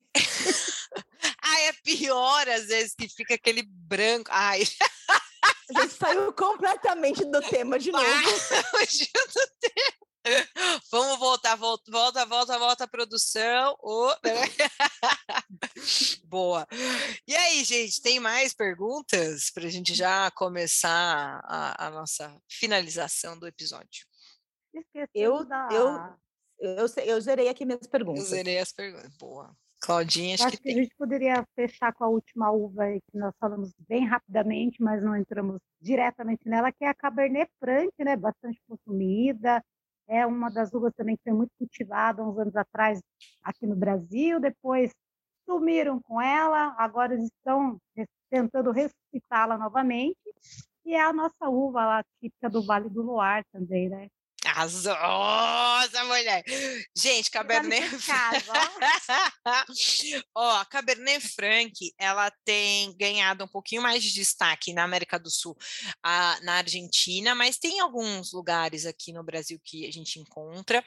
ah, 1.41 1.61
é 1.61 1.73
pior 1.83 2.47
às 2.47 2.67
vezes 2.67 2.93
que 2.93 3.09
fica 3.09 3.33
aquele 3.33 3.63
branco. 3.63 4.29
Ai. 4.31 4.61
A 5.75 5.81
gente 5.81 5.93
saiu 5.93 6.31
completamente 6.33 7.25
do 7.25 7.41
tema 7.41 7.79
de 7.79 7.91
novo. 7.91 8.05
Vamos 10.89 11.19
voltar, 11.19 11.55
volta, 11.55 11.91
volta, 11.91 12.25
volta, 12.25 12.57
volta 12.57 12.83
a 12.85 12.87
produção. 12.87 13.75
Oh, 13.81 14.13
Boa. 16.23 16.65
E 17.27 17.35
aí, 17.35 17.63
gente, 17.63 18.01
tem 18.01 18.19
mais 18.19 18.53
perguntas 18.53 19.51
para 19.51 19.65
a 19.65 19.69
gente 19.69 19.93
já 19.93 20.31
começar 20.31 21.41
a, 21.43 21.87
a, 21.87 21.89
nossa 21.89 22.35
finalização 22.49 23.37
do 23.37 23.47
episódio? 23.47 24.05
Eu, 25.13 25.45
eu, 25.71 26.17
eu, 26.59 26.85
eu 27.05 27.21
zerei 27.21 27.49
aqui 27.49 27.65
minhas 27.65 27.85
perguntas. 27.85 28.23
Eu 28.23 28.29
zerei 28.29 28.59
as 28.59 28.71
perguntas. 28.71 29.13
Boa. 29.17 29.53
Claudinha, 29.83 30.35
acho, 30.35 30.45
acho 30.45 30.57
que, 30.57 30.63
que, 30.63 30.69
a 30.69 30.81
gente 30.81 30.95
poderia 30.95 31.45
fechar 31.55 31.91
com 31.93 32.05
a 32.05 32.07
última 32.07 32.49
uva 32.51 32.83
aí, 32.83 33.01
que 33.01 33.17
nós 33.17 33.33
falamos 33.37 33.73
bem 33.85 34.05
rapidamente, 34.07 34.81
mas 34.81 35.03
não 35.03 35.13
entramos 35.13 35.59
diretamente 35.81 36.47
nela, 36.47 36.71
que 36.71 36.85
é 36.85 36.87
a 36.87 36.93
Cabernet 36.93 37.51
Franc, 37.59 37.91
né? 37.99 38.15
Bastante 38.15 38.61
consumida. 38.65 39.61
É 40.07 40.25
uma 40.25 40.49
das 40.49 40.73
uvas 40.73 40.93
também 40.95 41.17
que 41.17 41.23
foi 41.23 41.33
muito 41.33 41.51
cultivada 41.57 42.23
uns 42.23 42.37
anos 42.37 42.55
atrás 42.55 43.01
aqui 43.43 43.67
no 43.67 43.75
Brasil. 43.75 44.39
Depois 44.39 44.89
sumiram 45.45 46.01
com 46.01 46.21
ela, 46.21 46.73
agora 46.77 47.13
eles 47.13 47.25
estão 47.25 47.77
tentando 48.29 48.71
ressuscitá-la 48.71 49.57
novamente. 49.57 50.17
E 50.85 50.93
é 50.93 51.01
a 51.01 51.11
nossa 51.11 51.49
uva 51.49 51.85
lá, 51.85 52.03
típica 52.21 52.49
do 52.49 52.65
Vale 52.65 52.89
do 52.89 53.01
Loire 53.01 53.45
também, 53.51 53.89
né? 53.89 54.07
Arrasou, 54.45 54.95
essa 55.83 56.03
mulher. 56.03 56.43
Gente, 56.95 57.31
Cabernet 57.31 57.89
ó, 60.35 60.57
a 60.57 60.65
Cabernet 60.65 61.27
Franc, 61.27 61.73
ela 61.97 62.29
tem 62.43 62.95
ganhado 62.97 63.43
um 63.43 63.47
pouquinho 63.47 63.81
mais 63.81 64.03
de 64.03 64.13
destaque 64.13 64.73
na 64.73 64.83
América 64.83 65.17
do 65.17 65.29
Sul, 65.29 65.57
a, 66.01 66.39
na 66.41 66.55
Argentina, 66.55 67.33
mas 67.33 67.57
tem 67.57 67.79
alguns 67.79 68.33
lugares 68.33 68.85
aqui 68.85 69.13
no 69.13 69.23
Brasil 69.23 69.59
que 69.63 69.87
a 69.87 69.91
gente 69.91 70.19
encontra. 70.19 70.83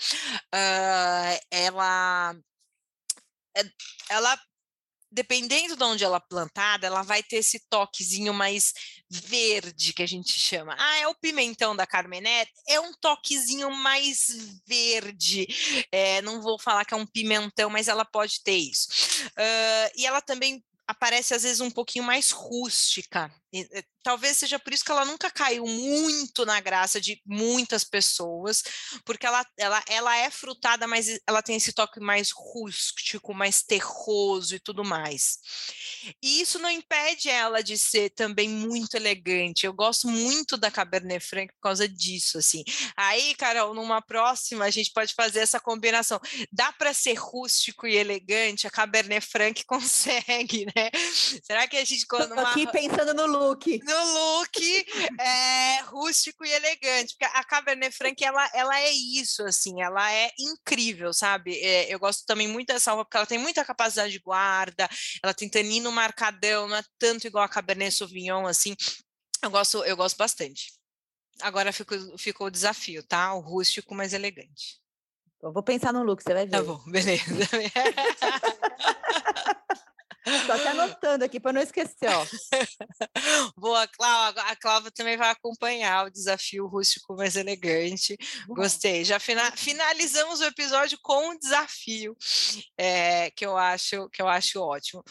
Uh, 0.55 1.41
ela 1.51 2.37
é, 3.57 3.63
ela 4.11 4.39
dependendo 5.17 5.75
de 5.75 5.83
onde 5.83 6.05
ela 6.05 6.19
é 6.19 6.29
plantada, 6.29 6.87
ela 6.87 7.03
vai 7.03 7.23
ter 7.23 7.37
esse 7.37 7.59
toquezinho 7.71 8.35
mais 8.35 8.75
verde 9.09 9.95
que 9.95 10.03
a 10.03 10.07
gente 10.07 10.39
chama. 10.39 10.77
Ah, 10.79 10.99
é 10.99 11.09
o 11.09 11.15
pimentão 11.15 11.75
da 11.75 11.87
Carmenet? 11.87 12.53
É 12.69 12.79
um 12.79 12.93
toquezinho 12.93 13.71
mais 13.71 14.27
verde. 14.67 15.49
É, 15.91 16.21
não 16.21 16.43
vou 16.43 16.59
falar 16.59 16.85
que 16.85 16.93
é 16.93 16.97
um 16.99 17.07
pimentão, 17.07 17.71
mas 17.71 17.89
ela 17.89 18.05
pode 18.05 18.43
ter 18.43 18.57
isso. 18.57 18.89
Uh, 19.29 19.91
e 19.97 20.05
ela 20.05 20.21
também 20.21 20.63
aparece 20.87 21.33
às 21.35 21.43
vezes 21.43 21.61
um 21.61 21.71
pouquinho 21.71 22.05
mais 22.05 22.31
rústica. 22.31 23.33
E, 23.57 23.69
eh, 23.73 23.83
talvez 24.03 24.37
seja 24.37 24.59
por 24.59 24.73
isso 24.73 24.85
que 24.85 24.93
ela 24.93 25.05
nunca 25.05 25.31
caiu 25.31 25.65
muito 25.67 26.45
na 26.45 26.61
graça 26.61 27.01
de 27.01 27.21
muitas 27.27 27.83
pessoas, 27.83 28.63
porque 29.05 29.27
ela, 29.27 29.45
ela, 29.59 29.83
ela 29.89 30.17
é 30.17 30.31
frutada, 30.31 30.87
mas 30.87 31.19
ela 31.27 31.43
tem 31.43 31.57
esse 31.57 31.73
toque 31.73 31.99
mais 31.99 32.31
rústico, 32.31 33.35
mais 33.35 33.63
terroso 33.63 34.55
e 34.55 34.61
tudo 34.61 34.85
mais. 34.85 35.39
E 36.23 36.41
isso 36.41 36.59
não 36.59 36.71
impede 36.71 37.29
ela 37.29 37.63
de 37.63 37.77
ser 37.79 38.11
também 38.11 38.49
muito 38.49 38.95
elegante. 38.95 39.67
Eu 39.67 39.73
gosto 39.73 40.07
muito 40.07 40.57
da 40.57 40.71
Cabernet 40.71 41.25
Franc 41.25 41.53
por 41.55 41.63
causa 41.63 41.89
disso, 41.89 42.39
assim. 42.39 42.63
Aí, 42.97 43.35
Carol, 43.35 43.75
numa 43.75 44.01
próxima 44.03 44.67
a 44.67 44.71
gente 44.71 44.93
pode 44.93 45.15
fazer 45.15 45.41
essa 45.41 45.59
combinação. 45.59 46.21
Dá 46.53 46.73
para 46.73 46.95
ser 46.95 47.15
rústico 47.15 47.87
e 47.87 47.97
elegante? 47.97 48.67
A 48.67 48.71
Cabernet 48.71 49.27
Franc 49.27 49.63
consegue, 49.67 50.67
né? 50.77 50.91
Será 51.43 51.67
que 51.67 51.77
a 51.77 51.85
gente 51.85 52.07
quando 52.07 52.33
uma... 52.33 52.51
aqui 52.51 52.71
pensando 52.71 53.15
no 53.15 53.27
look. 53.49 53.81
No 53.85 54.39
look 54.39 54.87
é, 55.21 55.81
rústico 55.83 56.45
e 56.45 56.53
elegante, 56.53 57.17
porque 57.17 57.37
a 57.37 57.45
Cabernet 57.45 57.97
Franc 57.97 58.23
ela, 58.23 58.49
ela 58.55 58.81
é 58.81 58.93
isso, 58.93 59.43
assim, 59.45 59.83
ela 59.83 60.13
é 60.13 60.31
incrível, 60.39 61.13
sabe? 61.13 61.57
É, 61.57 61.93
eu 61.93 61.99
gosto 61.99 62.25
também 62.27 62.49
muito 62.49 62.69
dessa 62.69 62.95
uva 62.95 63.05
porque 63.05 63.17
ela 63.17 63.27
tem 63.27 63.39
muita 63.39 63.65
capacidade 63.65 64.13
de 64.13 64.19
guarda, 64.19 64.89
ela 65.23 65.35
tem 65.35 65.49
tanino 65.49 65.93
marcadão, 65.93 66.69
não 66.69 66.77
é 66.77 66.85
tanto 66.99 67.27
igual 67.27 67.45
a 67.45 67.49
Cabernet 67.49 67.95
Sauvignon, 67.95 68.47
assim. 68.47 68.75
Eu 69.43 69.51
gosto, 69.51 69.85
eu 69.85 69.97
gosto 69.97 70.17
bastante. 70.17 70.73
Agora 71.41 71.73
ficou, 71.73 72.19
ficou 72.19 72.47
o 72.47 72.51
desafio, 72.51 73.03
tá? 73.03 73.35
O 73.35 73.41
rústico 73.41 73.95
mais 73.95 74.13
elegante. 74.13 74.81
Eu 75.43 75.53
vou 75.53 75.63
pensar 75.63 75.93
no 75.93 76.03
look, 76.03 76.23
você 76.23 76.33
vai 76.33 76.49
tá 76.49 76.61
ver. 76.61 76.67
Tá 76.67 76.73
bom, 76.73 76.91
beleza. 76.91 77.25
Estou 80.27 80.57
até 80.57 80.69
anotando 80.71 81.25
aqui 81.25 81.39
para 81.39 81.53
não 81.53 81.61
esquecer, 81.63 82.09
ó. 82.09 82.27
Boa, 83.57 83.87
Cláudia. 83.87 84.43
A 84.43 84.57
Cláudia 84.57 84.91
também 84.91 85.17
vai 85.17 85.31
acompanhar 85.31 86.07
o 86.07 86.11
desafio 86.11 86.67
rústico 86.67 87.15
mais 87.15 87.37
elegante. 87.37 88.17
Gostei. 88.49 89.05
Já 89.05 89.21
fina 89.21 89.53
finalizamos 89.53 90.41
o 90.41 90.45
episódio 90.45 90.99
com 91.01 91.31
um 91.31 91.39
desafio 91.39 92.17
é, 92.77 93.31
que 93.31 93.47
eu 93.47 93.57
acho 93.57 94.09
que 94.11 94.21
eu 94.21 94.29
acho 94.29 94.61
ótimo. 94.61 95.05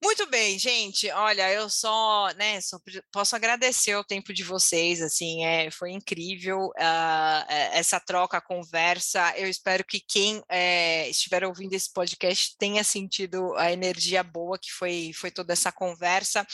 Muito 0.00 0.26
bem, 0.30 0.56
gente. 0.56 1.10
Olha, 1.10 1.52
eu 1.52 1.68
só, 1.68 2.28
né, 2.36 2.60
só 2.60 2.78
posso 3.10 3.34
agradecer 3.34 3.96
o 3.96 4.04
tempo 4.04 4.32
de 4.32 4.44
vocês, 4.44 5.02
assim, 5.02 5.44
é, 5.44 5.72
foi 5.72 5.90
incrível 5.90 6.66
uh, 6.68 7.44
essa 7.72 7.98
troca, 7.98 8.40
conversa. 8.40 9.36
Eu 9.36 9.48
espero 9.48 9.84
que 9.84 9.98
quem 9.98 10.40
é, 10.48 11.08
estiver 11.08 11.44
ouvindo 11.44 11.74
esse 11.74 11.92
podcast 11.92 12.56
tenha 12.56 12.84
sentido 12.84 13.54
a 13.56 13.72
energia 13.72 14.22
boa 14.22 14.56
que 14.56 14.70
foi, 14.70 15.10
foi 15.14 15.32
toda 15.32 15.52
essa 15.52 15.72
conversa. 15.72 16.46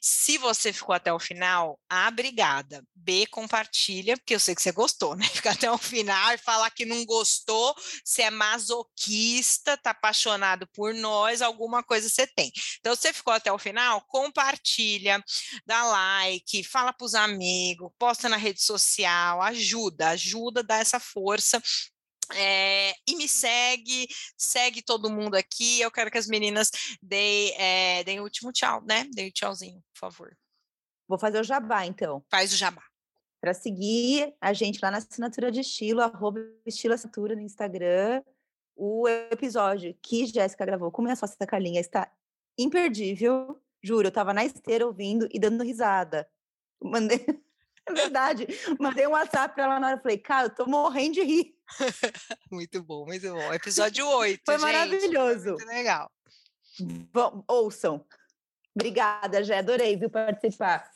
Se 0.00 0.38
você 0.38 0.72
ficou 0.72 0.94
até 0.94 1.12
o 1.12 1.18
final, 1.18 1.78
A, 1.90 2.08
obrigada. 2.08 2.82
B, 2.94 3.26
compartilha, 3.26 4.16
porque 4.16 4.34
eu 4.34 4.40
sei 4.40 4.54
que 4.54 4.62
você 4.62 4.72
gostou, 4.72 5.14
né? 5.14 5.26
Ficar 5.28 5.52
até 5.52 5.70
o 5.70 5.78
final 5.78 6.32
e 6.32 6.38
falar 6.38 6.70
que 6.70 6.86
não 6.86 7.04
gostou, 7.04 7.74
se 8.04 8.22
é 8.22 8.30
masoquista, 8.30 9.76
tá 9.76 9.90
apaixonado 9.90 10.66
por 10.68 10.94
nós, 10.94 11.42
alguma 11.42 11.82
coisa 11.82 12.08
você 12.08 12.26
tem. 12.26 12.50
Então, 12.86 12.94
você 12.94 13.12
ficou 13.12 13.32
até 13.32 13.50
o 13.50 13.58
final, 13.58 14.00
compartilha, 14.02 15.20
dá 15.66 15.82
like, 15.86 16.62
fala 16.62 16.92
para 16.92 17.04
os 17.04 17.16
amigos, 17.16 17.90
posta 17.98 18.28
na 18.28 18.36
rede 18.36 18.62
social, 18.62 19.42
ajuda, 19.42 20.10
ajuda, 20.10 20.62
dá 20.62 20.76
essa 20.76 21.00
força 21.00 21.60
é, 22.32 22.92
e 23.04 23.16
me 23.16 23.26
segue, 23.26 24.06
segue 24.38 24.82
todo 24.82 25.10
mundo 25.10 25.34
aqui. 25.34 25.80
Eu 25.80 25.90
quero 25.90 26.12
que 26.12 26.18
as 26.18 26.28
meninas 26.28 26.70
deem, 27.02 27.60
é, 27.60 28.04
deem 28.04 28.20
o 28.20 28.22
último 28.22 28.52
tchau, 28.52 28.80
né? 28.86 29.08
Deem 29.12 29.30
o 29.30 29.32
tchauzinho, 29.32 29.82
por 29.92 29.98
favor. 29.98 30.38
Vou 31.08 31.18
fazer 31.18 31.40
o 31.40 31.44
jabá, 31.44 31.84
então. 31.84 32.24
Faz 32.30 32.52
o 32.52 32.56
jabá. 32.56 32.84
Para 33.40 33.52
seguir 33.52 34.32
a 34.40 34.52
gente 34.52 34.78
lá 34.80 34.92
na 34.92 34.98
assinatura 34.98 35.50
de 35.50 35.58
estilo, 35.58 36.02
arroba 36.02 36.38
estilo 36.64 36.94
assinatura 36.94 37.34
no 37.34 37.42
Instagram. 37.42 38.22
O 38.76 39.08
episódio 39.08 39.92
que 40.00 40.24
Jéssica 40.24 40.64
gravou 40.64 40.92
com 40.92 41.02
minha 41.02 41.16
sócia 41.16 41.44
Carlinha 41.44 41.80
está 41.80 42.08
imperdível. 42.58 43.60
Juro, 43.82 44.08
eu 44.08 44.12
tava 44.12 44.34
na 44.34 44.44
esteira 44.44 44.86
ouvindo 44.86 45.28
e 45.30 45.38
dando 45.38 45.62
risada. 45.62 46.28
Mandei. 46.82 47.24
É 47.88 47.92
verdade. 47.92 48.48
Mandei 48.80 49.06
um 49.06 49.12
WhatsApp 49.12 49.54
pra 49.54 49.62
ela 49.62 49.78
na 49.78 49.86
hora. 49.86 50.00
Falei, 50.00 50.18
cara, 50.18 50.46
eu 50.48 50.50
tô 50.56 50.66
morrendo 50.66 51.14
de 51.14 51.22
rir. 51.22 51.54
muito 52.50 52.82
bom, 52.82 53.06
muito 53.06 53.32
bom. 53.32 53.54
Episódio 53.54 54.04
8. 54.10 54.42
Foi 54.44 54.54
gente. 54.54 54.62
maravilhoso. 54.62 55.50
Muito 55.50 55.66
legal. 55.66 56.10
Bom, 57.12 57.44
ouçam. 57.46 58.04
Obrigada, 58.74 59.44
Jé. 59.44 59.58
Adorei, 59.58 59.96
viu, 59.96 60.10
participar. 60.10 60.90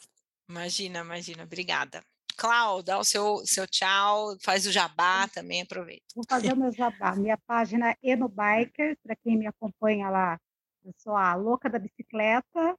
Imagina, 0.49 0.99
imagina. 0.99 1.45
Obrigada. 1.45 2.03
Cláudia, 2.37 2.95
dá 2.95 2.99
o 2.99 3.05
seu, 3.05 3.47
seu 3.47 3.69
tchau, 3.69 4.37
faz 4.43 4.67
o 4.67 4.73
jabá 4.73 5.29
também, 5.29 5.63
aproveita. 5.63 6.07
Vou 6.13 6.25
fazer 6.29 6.53
o 6.53 6.57
meu 6.57 6.73
jabá. 6.73 7.15
Minha 7.15 7.39
página 7.47 7.97
é 8.03 8.17
no 8.17 8.29
Biker, 8.29 8.99
para 9.01 9.15
quem 9.15 9.39
me 9.39 9.47
acompanha 9.47 10.11
lá 10.11 10.41
eu 10.85 10.93
sou 10.97 11.15
a 11.15 11.35
louca 11.35 11.69
da 11.69 11.79
bicicleta. 11.79 12.77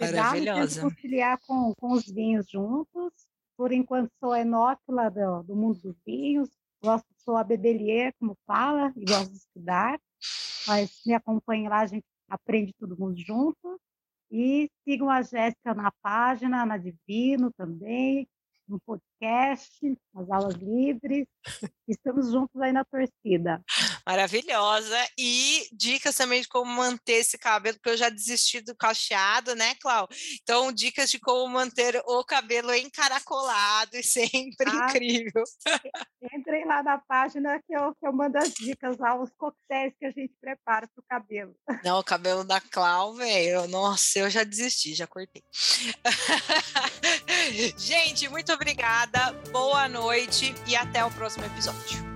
Maravilhosa. 0.00 0.82
conciliar 0.82 1.38
com, 1.46 1.74
com 1.74 1.92
os 1.92 2.06
vinhos 2.06 2.48
juntos. 2.48 3.12
Por 3.56 3.72
enquanto, 3.72 4.10
sou 4.18 4.34
enófila 4.34 5.10
do, 5.10 5.42
do 5.42 5.56
mundo 5.56 5.78
dos 5.80 5.96
vinhos. 6.04 6.50
Gosto, 6.82 7.06
sou 7.18 7.36
a 7.36 7.44
bebelier, 7.44 8.12
como 8.18 8.36
fala, 8.46 8.92
e 8.96 9.04
gosto 9.04 9.30
de 9.30 9.38
estudar. 9.38 10.00
Mas 10.66 11.00
me 11.06 11.14
acompanhe 11.14 11.68
lá, 11.68 11.80
a 11.80 11.86
gente 11.86 12.06
aprende 12.28 12.72
todo 12.74 12.98
mundo 12.98 13.18
junto. 13.18 13.80
E 14.30 14.70
sigam 14.82 15.10
a 15.10 15.22
Jéssica 15.22 15.74
na 15.74 15.92
página, 16.02 16.64
na 16.64 16.78
Divino 16.78 17.52
também. 17.52 18.26
No 18.72 18.80
podcast, 18.80 19.70
nas 20.14 20.30
aulas 20.30 20.54
livres. 20.54 21.26
Estamos 21.86 22.32
juntos 22.32 22.60
aí 22.60 22.72
na 22.72 22.84
torcida. 22.84 23.62
Maravilhosa. 24.06 24.96
E 25.18 25.68
dicas 25.72 26.16
também 26.16 26.40
de 26.40 26.48
como 26.48 26.72
manter 26.72 27.14
esse 27.14 27.36
cabelo, 27.36 27.76
porque 27.76 27.90
eu 27.90 27.96
já 27.96 28.08
desisti 28.08 28.60
do 28.60 28.74
cacheado, 28.74 29.54
né, 29.54 29.74
Clau? 29.80 30.08
Então, 30.42 30.72
dicas 30.72 31.10
de 31.10 31.18
como 31.18 31.52
manter 31.52 32.02
o 32.06 32.24
cabelo 32.24 32.74
encaracolado 32.74 33.96
e 33.96 34.02
sempre 34.02 34.68
ah, 34.68 34.88
incrível. 34.88 35.44
Entrem 36.32 36.64
lá 36.64 36.82
na 36.82 36.98
página 36.98 37.60
que 37.62 37.76
eu, 37.76 37.94
que 37.94 38.06
eu 38.06 38.12
mando 38.12 38.38
as 38.38 38.52
dicas 38.54 38.96
lá, 38.98 39.20
os 39.20 39.30
coquetéis 39.36 39.94
que 39.98 40.06
a 40.06 40.10
gente 40.10 40.32
prepara 40.40 40.88
para 40.88 41.00
o 41.00 41.04
cabelo. 41.08 41.54
Não, 41.84 41.98
o 41.98 42.04
cabelo 42.04 42.44
da 42.44 42.60
Clau, 42.60 43.14
velho. 43.14 43.66
Nossa, 43.68 44.20
eu 44.20 44.30
já 44.30 44.44
desisti, 44.44 44.94
já 44.94 45.06
cortei. 45.06 45.42
gente, 47.76 48.28
muito 48.28 48.52
obrigada. 48.62 49.32
Boa 49.50 49.88
noite 49.88 50.54
e 50.68 50.76
até 50.76 51.04
o 51.04 51.10
próximo 51.10 51.44
episódio. 51.44 52.11